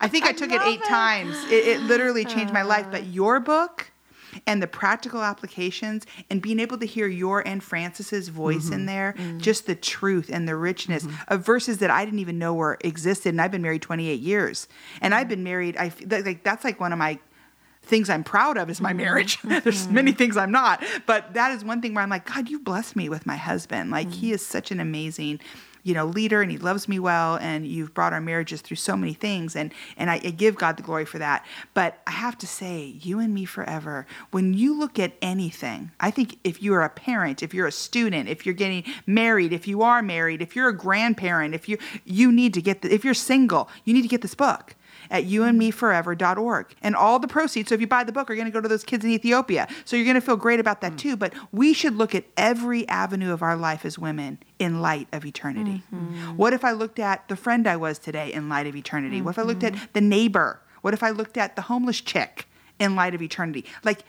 I 0.00 0.06
think 0.06 0.26
I 0.26 0.32
took 0.32 0.52
it 0.52 0.60
eight 0.62 0.84
times. 0.84 1.34
It, 1.50 1.66
it 1.66 1.80
literally 1.82 2.24
changed 2.24 2.52
my 2.52 2.62
life. 2.62 2.86
But 2.90 3.06
your 3.06 3.40
book 3.40 3.90
and 4.46 4.62
the 4.62 4.66
practical 4.68 5.22
applications 5.22 6.04
and 6.30 6.40
being 6.42 6.60
able 6.60 6.78
to 6.78 6.86
hear 6.86 7.08
your 7.08 7.40
and 7.48 7.64
Francis's 7.64 8.28
voice 8.28 8.70
in 8.70 8.86
there, 8.86 9.14
just 9.38 9.66
the 9.66 9.74
truth 9.74 10.30
and 10.32 10.46
the 10.46 10.54
richness 10.54 11.06
of 11.28 11.44
verses 11.44 11.78
that 11.78 11.90
I 11.90 12.04
didn't 12.04 12.20
even 12.20 12.38
know 12.38 12.54
were 12.54 12.78
existed. 12.82 13.30
And 13.30 13.40
I've 13.40 13.50
been 13.50 13.62
married 13.62 13.82
28 13.82 14.20
years, 14.20 14.68
and 15.00 15.14
I've 15.14 15.28
been 15.28 15.42
married. 15.42 15.76
I 15.76 15.90
like 16.06 16.44
that's 16.44 16.62
like 16.64 16.78
one 16.78 16.92
of 16.92 16.98
my 16.98 17.18
things 17.88 18.08
I'm 18.10 18.24
proud 18.24 18.56
of 18.56 18.70
is 18.70 18.80
my 18.80 18.90
mm-hmm. 18.90 18.98
marriage. 18.98 19.40
There's 19.42 19.84
mm-hmm. 19.84 19.94
many 19.94 20.12
things 20.12 20.36
I'm 20.36 20.52
not, 20.52 20.82
but 21.06 21.34
that 21.34 21.52
is 21.52 21.64
one 21.64 21.80
thing 21.80 21.94
where 21.94 22.02
I'm 22.02 22.10
like, 22.10 22.26
God, 22.26 22.48
you 22.48 22.60
blessed 22.60 22.96
me 22.96 23.08
with 23.08 23.26
my 23.26 23.36
husband. 23.36 23.90
Like 23.90 24.12
he 24.12 24.30
mm. 24.30 24.34
is 24.34 24.46
such 24.46 24.70
an 24.70 24.80
amazing 24.80 25.40
you 25.88 25.94
know, 25.94 26.04
leader 26.04 26.42
and 26.42 26.50
he 26.50 26.58
loves 26.58 26.86
me 26.86 26.98
well 26.98 27.36
and 27.36 27.66
you've 27.66 27.94
brought 27.94 28.12
our 28.12 28.20
marriages 28.20 28.60
through 28.60 28.76
so 28.76 28.94
many 28.94 29.14
things 29.14 29.56
and 29.56 29.72
and 29.96 30.10
I, 30.10 30.14
I 30.16 30.30
give 30.30 30.56
God 30.56 30.76
the 30.76 30.82
glory 30.82 31.06
for 31.06 31.18
that. 31.18 31.46
But 31.72 32.00
I 32.06 32.10
have 32.10 32.36
to 32.38 32.46
say, 32.46 32.98
you 33.00 33.18
and 33.20 33.32
me 33.32 33.46
forever. 33.46 34.06
When 34.30 34.52
you 34.52 34.78
look 34.78 34.98
at 34.98 35.14
anything, 35.22 35.92
I 35.98 36.10
think 36.10 36.38
if 36.44 36.62
you're 36.62 36.82
a 36.82 36.90
parent, 36.90 37.42
if 37.42 37.54
you're 37.54 37.66
a 37.66 37.72
student, 37.72 38.28
if 38.28 38.44
you're 38.44 38.54
getting 38.54 38.84
married, 39.06 39.52
if 39.52 39.66
you 39.66 39.80
are 39.82 40.02
married, 40.02 40.42
if 40.42 40.54
you're 40.54 40.68
a 40.68 40.76
grandparent, 40.76 41.54
if 41.54 41.68
you 41.68 41.78
you 42.04 42.30
need 42.30 42.52
to 42.54 42.60
get 42.60 42.82
the, 42.82 42.92
if 42.92 43.02
you're 43.02 43.14
single, 43.14 43.70
you 43.84 43.94
need 43.94 44.02
to 44.02 44.08
get 44.08 44.20
this 44.20 44.34
book 44.34 44.74
at 45.10 45.24
youandmeforever.org. 45.24 46.66
And 46.82 46.96
all 46.96 47.18
the 47.18 47.28
proceeds, 47.28 47.68
so 47.68 47.74
if 47.74 47.80
you 47.80 47.86
buy 47.86 48.04
the 48.04 48.12
book, 48.12 48.30
are 48.30 48.34
going 48.34 48.46
to 48.46 48.52
go 48.52 48.60
to 48.60 48.68
those 48.68 48.84
kids 48.84 49.04
in 49.04 49.10
Ethiopia. 49.10 49.68
So 49.84 49.96
you're 49.96 50.04
going 50.04 50.14
to 50.14 50.20
feel 50.20 50.36
great 50.36 50.60
about 50.60 50.80
that 50.80 50.92
mm. 50.92 50.98
too. 50.98 51.16
But 51.16 51.34
we 51.52 51.72
should 51.72 51.96
look 51.96 52.14
at 52.14 52.24
every 52.36 52.88
avenue 52.88 53.32
of 53.32 53.42
our 53.42 53.56
life 53.56 53.84
as 53.84 53.98
women 53.98 54.38
in 54.58 54.80
light 54.80 55.08
of 55.12 55.24
eternity. 55.24 55.82
Mm-hmm. 55.94 56.36
What 56.36 56.52
if 56.52 56.64
I 56.64 56.72
looked 56.72 56.98
at 56.98 57.28
the 57.28 57.36
friend 57.36 57.66
I 57.66 57.76
was 57.76 57.98
today 57.98 58.32
in 58.32 58.48
light 58.48 58.66
of 58.66 58.76
eternity? 58.76 59.20
What 59.20 59.30
if 59.30 59.38
I 59.38 59.42
looked 59.42 59.64
at 59.64 59.74
mm-hmm. 59.74 59.86
the 59.92 60.00
neighbor? 60.00 60.60
What 60.82 60.94
if 60.94 61.02
I 61.02 61.10
looked 61.10 61.36
at 61.36 61.56
the 61.56 61.62
homeless 61.62 62.00
chick 62.00 62.48
in 62.78 62.94
light 62.94 63.14
of 63.14 63.22
eternity? 63.22 63.64
Like, 63.84 64.04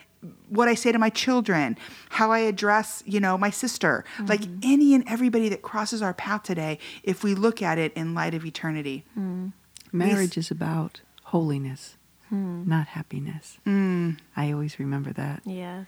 what 0.50 0.68
I 0.68 0.74
say 0.74 0.92
to 0.92 1.00
my 1.00 1.10
children, 1.10 1.78
how 2.10 2.32
I 2.32 2.40
address, 2.40 3.04
you 3.06 3.20
know, 3.20 3.38
my 3.38 3.50
sister, 3.50 4.04
like 4.26 4.42
mm-hmm. 4.42 4.60
any 4.64 4.94
and 4.94 5.04
everybody 5.08 5.48
that 5.50 5.62
crosses 5.62 6.02
our 6.02 6.14
path 6.14 6.44
today, 6.44 6.78
if 7.04 7.24
we 7.24 7.36
look 7.36 7.62
at 7.62 7.78
it 7.78 7.94
in 7.94 8.14
light 8.14 8.34
of 8.34 8.46
eternity. 8.46 9.06
Mm. 9.18 9.54
Marriage 9.92 10.38
is 10.38 10.52
about 10.52 11.02
holiness, 11.24 11.98
hmm. 12.30 12.68
not 12.68 12.88
happiness. 12.90 13.58
Hmm. 13.64 14.12
I 14.36 14.52
always 14.52 14.80
remember 14.80 15.14
that. 15.14 15.42
Yes. 15.46 15.88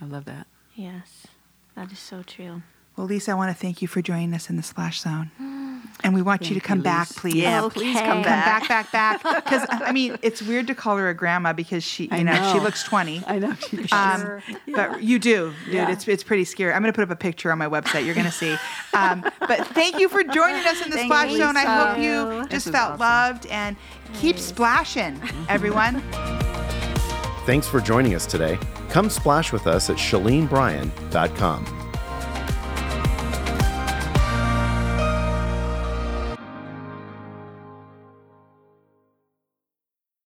I 0.00 0.04
love 0.04 0.24
that. 0.26 0.46
Yes. 0.74 1.26
That 1.74 1.92
is 1.92 1.98
so 1.98 2.22
true. 2.22 2.62
Well, 2.96 3.06
Lisa, 3.06 3.32
I 3.32 3.34
want 3.34 3.54
to 3.54 3.60
thank 3.60 3.80
you 3.82 3.88
for 3.88 4.02
joining 4.02 4.34
us 4.34 4.50
in 4.50 4.56
the 4.56 4.62
Splash 4.62 5.00
Zone. 5.00 5.30
And 6.02 6.14
we 6.14 6.22
want 6.22 6.48
you 6.48 6.54
to 6.54 6.60
come 6.60 6.78
you, 6.78 6.84
back, 6.84 7.08
please. 7.10 7.34
Yeah, 7.34 7.64
Okay. 7.64 7.74
please 7.80 7.96
come 7.98 8.06
Come 8.06 8.22
back. 8.22 8.60
Come 8.62 8.68
back, 8.68 8.90
back, 8.92 9.22
back. 9.22 9.44
Because, 9.44 9.66
I 9.70 9.92
mean, 9.92 10.16
it's 10.22 10.40
weird 10.40 10.66
to 10.68 10.74
call 10.74 10.96
her 10.96 11.10
a 11.10 11.14
grandma 11.14 11.52
because 11.52 11.84
she, 11.84 12.04
you 12.04 12.08
I 12.12 12.22
know, 12.22 12.52
she 12.54 12.58
looks 12.60 12.82
20. 12.84 13.22
I 13.26 13.38
know. 13.38 13.52
She 13.54 13.86
Um, 13.92 14.20
sure. 14.20 14.42
But 14.74 15.02
you 15.02 15.18
do, 15.18 15.52
dude. 15.66 15.74
Yeah. 15.74 15.90
It's 15.90 16.08
it's 16.08 16.22
pretty 16.22 16.44
scary. 16.44 16.72
I'm 16.72 16.80
going 16.80 16.90
to 16.90 16.96
put 16.96 17.02
up 17.02 17.10
a 17.10 17.16
picture 17.16 17.52
on 17.52 17.58
my 17.58 17.66
website. 17.66 18.06
You're 18.06 18.14
going 18.14 18.24
to 18.26 18.32
see. 18.32 18.56
Um, 18.94 19.20
but 19.40 19.66
thank 19.68 19.98
you 19.98 20.08
for 20.08 20.22
joining 20.24 20.66
us 20.66 20.80
in 20.82 20.88
the 20.90 20.96
Thank 20.96 21.08
Splash 21.12 21.32
you, 21.32 21.38
Zone. 21.38 21.56
I 21.58 21.64
hope 21.66 21.98
you 21.98 22.42
This 22.48 22.64
just 22.64 22.70
felt 22.70 22.92
awesome. 22.92 23.00
loved 23.00 23.46
and 23.46 23.76
keep 24.14 24.38
splashing, 24.38 25.20
everyone. 25.50 26.00
Thanks 27.44 27.68
for 27.68 27.80
joining 27.80 28.14
us 28.14 28.24
today. 28.24 28.58
Come 28.88 29.10
splash 29.10 29.52
with 29.52 29.66
us 29.66 29.90
at 29.90 29.96
ShaleneBryan.com. 29.96 31.79